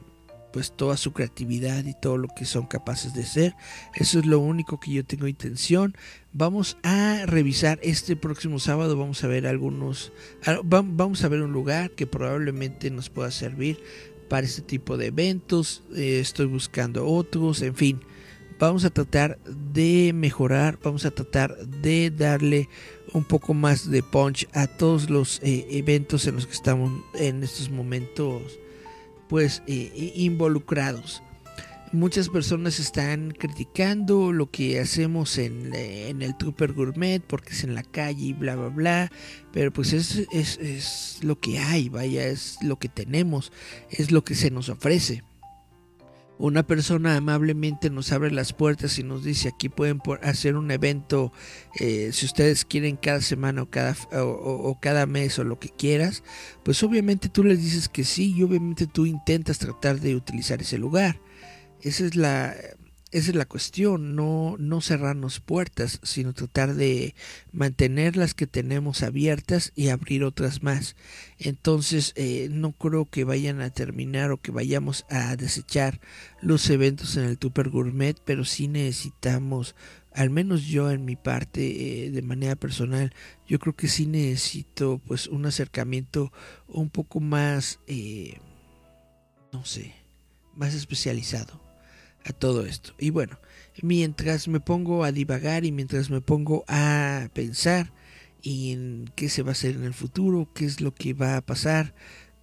pues 0.57 0.71
toda 0.71 0.97
su 0.97 1.13
creatividad 1.13 1.85
y 1.85 1.93
todo 1.93 2.17
lo 2.17 2.29
que 2.29 2.43
son 2.43 2.65
capaces 2.65 3.13
de 3.13 3.27
ser. 3.27 3.55
Eso 3.93 4.17
es 4.17 4.25
lo 4.25 4.39
único 4.39 4.79
que 4.79 4.91
yo 4.91 5.05
tengo 5.05 5.27
intención. 5.27 5.95
Vamos 6.33 6.79
a 6.81 7.27
revisar 7.27 7.77
este 7.83 8.15
próximo 8.15 8.57
sábado, 8.57 8.97
vamos 8.97 9.23
a 9.23 9.27
ver 9.27 9.45
algunos, 9.45 10.11
ah, 10.47 10.57
vamos 10.63 11.23
a 11.23 11.27
ver 11.27 11.43
un 11.43 11.53
lugar 11.53 11.91
que 11.91 12.07
probablemente 12.07 12.89
nos 12.89 13.11
pueda 13.11 13.29
servir 13.29 13.79
para 14.29 14.47
este 14.47 14.63
tipo 14.63 14.97
de 14.97 15.05
eventos. 15.05 15.83
Eh, 15.95 16.21
estoy 16.21 16.47
buscando 16.47 17.05
otros, 17.05 17.61
en 17.61 17.75
fin. 17.75 17.99
Vamos 18.57 18.83
a 18.83 18.89
tratar 18.89 19.37
de 19.45 20.11
mejorar, 20.11 20.79
vamos 20.81 21.05
a 21.05 21.11
tratar 21.11 21.55
de 21.67 22.09
darle 22.09 22.67
un 23.13 23.25
poco 23.25 23.53
más 23.53 23.91
de 23.91 24.01
punch 24.01 24.47
a 24.53 24.65
todos 24.65 25.11
los 25.11 25.39
eh, 25.43 25.67
eventos 25.69 26.25
en 26.25 26.33
los 26.33 26.47
que 26.47 26.53
estamos 26.53 26.91
en 27.13 27.43
estos 27.43 27.69
momentos 27.69 28.57
pues 29.27 29.63
eh, 29.67 30.13
involucrados. 30.15 31.23
Muchas 31.93 32.27
personas 32.27 32.79
están 32.79 33.31
criticando 33.31 34.33
lo 34.33 34.51
que 34.51 34.79
hacemos 34.79 35.37
en, 35.37 35.73
eh, 35.73 36.09
en, 36.09 36.21
el 36.21 36.35
Trooper 36.35 36.73
Gourmet 36.73 37.23
porque 37.23 37.53
es 37.53 37.63
en 37.63 37.75
la 37.75 37.83
calle 37.83 38.25
y 38.25 38.33
bla 38.33 38.57
bla 38.57 38.67
bla. 38.67 39.11
Pero 39.53 39.71
pues 39.71 39.93
es, 39.93 40.27
es, 40.33 40.57
es 40.57 41.19
lo 41.21 41.39
que 41.39 41.59
hay, 41.59 41.87
vaya, 41.87 42.27
es 42.27 42.57
lo 42.61 42.77
que 42.77 42.89
tenemos, 42.89 43.53
es 43.89 44.11
lo 44.11 44.25
que 44.25 44.35
se 44.35 44.51
nos 44.51 44.67
ofrece 44.67 45.23
una 46.39 46.65
persona 46.65 47.17
amablemente 47.17 47.89
nos 47.89 48.11
abre 48.11 48.31
las 48.31 48.53
puertas 48.53 48.99
y 48.99 49.03
nos 49.03 49.23
dice 49.23 49.49
aquí 49.49 49.69
pueden 49.69 50.01
hacer 50.21 50.55
un 50.55 50.69
evento 50.71 51.31
eh, 51.79 52.11
si 52.13 52.25
ustedes 52.25 52.65
quieren 52.65 52.95
cada 52.95 53.21
semana 53.21 53.63
o 53.63 53.69
cada, 53.69 53.95
o, 54.13 54.77
cada 54.79 55.05
mes 55.05 55.39
o 55.39 55.43
lo 55.43 55.59
que 55.59 55.69
quieras, 55.69 56.23
pues 56.63 56.83
obviamente 56.83 57.29
tú 57.29 57.43
les 57.43 57.61
dices 57.61 57.89
que 57.89 58.03
sí 58.03 58.33
y 58.35 58.43
obviamente 58.43 58.87
tú 58.87 59.05
intentas 59.05 59.59
tratar 59.59 59.99
de 59.99 60.15
utilizar 60.15 60.61
ese 60.61 60.77
lugar. 60.77 61.19
Esa 61.81 62.05
es 62.05 62.15
la, 62.15 62.55
esa 63.11 63.31
es 63.31 63.35
la 63.35 63.45
cuestión, 63.45 64.15
no, 64.17 64.57
no 64.59 64.81
cerrarnos 64.81 65.39
puertas, 65.39 66.01
sino 66.03 66.33
tratar 66.33 66.75
de 66.75 67.15
mantener 67.53 68.17
las 68.17 68.33
que 68.33 68.47
tenemos 68.47 69.01
abiertas 69.01 69.71
y 69.75 69.89
abrir 69.89 70.25
otras 70.25 70.61
más. 70.61 70.97
Entonces, 71.39 72.11
eh, 72.17 72.49
no 72.51 72.73
creo 72.73 73.05
que 73.05 73.23
vayan 73.23 73.61
a 73.61 73.69
terminar 73.69 74.31
o 74.31 74.41
que 74.41 74.51
vayamos 74.51 75.05
a 75.09 75.37
desechar 75.37 76.01
los 76.41 76.69
eventos 76.69 77.15
en 77.15 77.23
el 77.23 77.37
Tupper 77.37 77.69
Gourmet, 77.69 78.17
pero 78.25 78.43
sí 78.43 78.67
necesitamos, 78.67 79.75
al 80.13 80.29
menos 80.29 80.65
yo 80.65 80.91
en 80.91 81.05
mi 81.05 81.15
parte, 81.15 82.07
eh, 82.07 82.11
de 82.11 82.21
manera 82.21 82.57
personal, 82.57 83.13
yo 83.47 83.57
creo 83.59 83.73
que 83.73 83.87
sí 83.87 84.05
necesito 84.05 84.99
pues 85.07 85.27
un 85.27 85.45
acercamiento 85.45 86.33
un 86.67 86.89
poco 86.89 87.21
más, 87.21 87.79
eh, 87.87 88.37
no 89.53 89.63
sé, 89.63 89.93
más 90.55 90.73
especializado 90.73 91.66
a 92.27 92.33
todo 92.33 92.65
esto. 92.65 92.93
Y 92.99 93.09
bueno, 93.09 93.39
mientras 93.81 94.47
me 94.47 94.59
pongo 94.59 95.03
a 95.03 95.11
divagar 95.11 95.65
y 95.65 95.71
mientras 95.71 96.09
me 96.09 96.21
pongo 96.21 96.63
a 96.67 97.29
pensar 97.33 97.91
en 98.43 99.11
qué 99.15 99.29
se 99.29 99.43
va 99.43 99.49
a 99.49 99.51
hacer 99.53 99.75
en 99.75 99.83
el 99.83 99.93
futuro, 99.93 100.49
qué 100.53 100.65
es 100.65 100.81
lo 100.81 100.93
que 100.93 101.13
va 101.13 101.37
a 101.37 101.41
pasar 101.41 101.93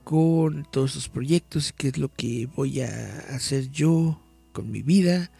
con 0.02 0.66
todos 0.70 0.90
estos 0.90 1.08
proyectos, 1.08 1.72
qué 1.72 1.88
es 1.88 1.98
lo 1.98 2.12
que 2.12 2.46
voy 2.54 2.80
a 2.80 3.18
hacer 3.30 3.70
yo 3.70 4.20
con 4.52 4.70
mi 4.70 4.82
vida, 4.82 5.30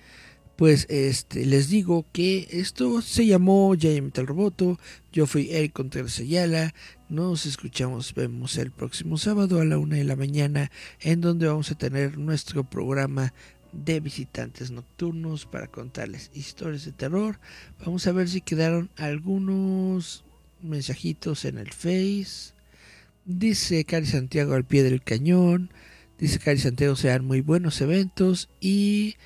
pues 0.56 0.86
este 0.88 1.46
les 1.46 1.68
digo 1.68 2.06
que 2.12 2.46
esto 2.50 3.02
se 3.02 3.26
llamó 3.26 3.74
Ya 3.74 3.90
Metal 4.00 4.26
Roboto. 4.26 4.78
Yo 5.12 5.26
fui 5.26 5.50
Eric 5.50 5.72
Contreras 5.72 6.20
Ayala. 6.20 6.74
Nos 7.08 7.44
escuchamos, 7.44 8.14
vemos 8.14 8.56
el 8.56 8.70
próximo 8.70 9.18
sábado 9.18 9.60
a 9.60 9.64
la 9.64 9.78
una 9.78 9.96
de 9.96 10.04
la 10.04 10.14
mañana, 10.16 10.70
en 11.00 11.20
donde 11.20 11.48
vamos 11.48 11.72
a 11.72 11.78
tener 11.78 12.18
nuestro 12.18 12.62
programa 12.62 13.34
de 13.74 14.00
visitantes 14.00 14.70
nocturnos 14.70 15.46
para 15.46 15.66
contarles 15.66 16.30
historias 16.34 16.84
de 16.84 16.92
terror. 16.92 17.38
Vamos 17.84 18.06
a 18.06 18.12
ver 18.12 18.28
si 18.28 18.40
quedaron 18.40 18.90
algunos 18.96 20.24
mensajitos 20.62 21.44
en 21.44 21.58
el 21.58 21.72
Face. 21.72 22.52
Dice 23.24 23.84
Cari 23.84 24.06
Santiago 24.06 24.54
al 24.54 24.64
pie 24.64 24.82
del 24.82 25.02
cañón. 25.02 25.70
Dice 26.18 26.38
Cari 26.38 26.58
Santiago 26.58 26.96
sean 26.96 27.24
muy 27.24 27.40
buenos 27.40 27.80
eventos. 27.80 28.48
Y 28.60 29.16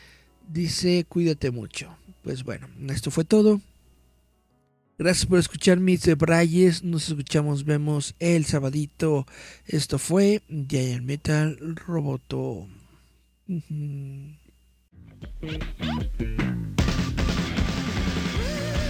dice 0.49 1.05
cuídate 1.09 1.51
mucho. 1.51 1.97
Pues 2.23 2.45
bueno, 2.45 2.69
esto 2.89 3.11
fue 3.11 3.25
todo. 3.25 3.61
Gracias 4.99 5.27
por 5.27 5.39
escuchar 5.39 5.79
mis 5.79 6.03
debrayes. 6.03 6.83
Nos 6.83 7.09
escuchamos, 7.09 7.65
vemos 7.65 8.17
el 8.19 8.45
sabadito. 8.47 9.27
Esto 9.67 9.99
fue 9.99 10.43
Giant 10.49 11.05
Metal 11.05 11.57
Roboto. 11.77 12.67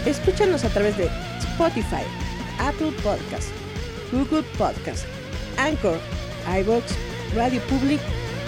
Escúchanos 0.04 0.64
a 0.64 0.68
través 0.70 0.96
de 0.96 1.08
Spotify, 1.38 2.02
Apple 2.58 2.90
Podcast, 3.04 3.50
Google 4.10 4.42
Podcast, 4.56 5.06
Anchor, 5.58 5.98
iBox, 6.60 6.96
Radio 7.36 7.60
Public 7.68 8.00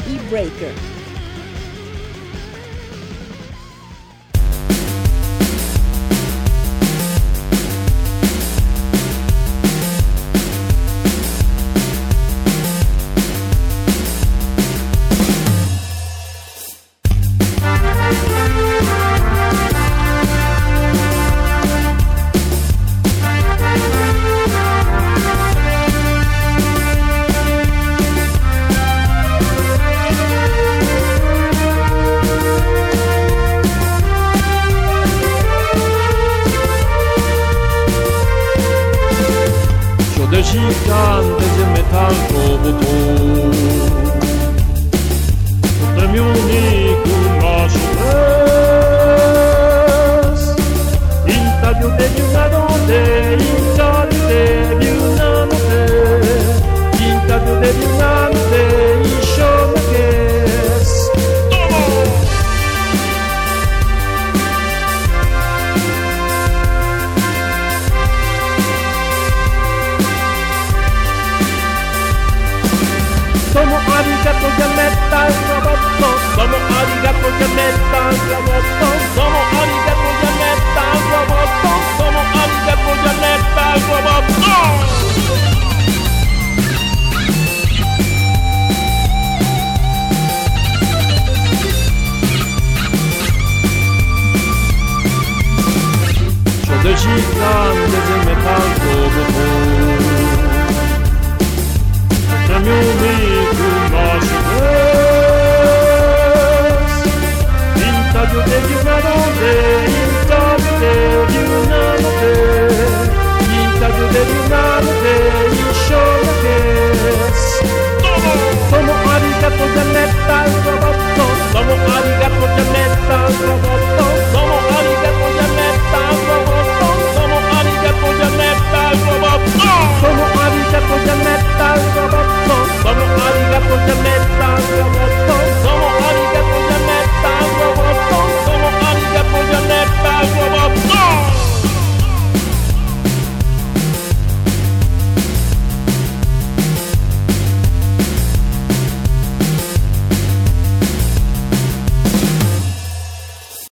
y 0.09 0.19
Breaker. 0.31 1.00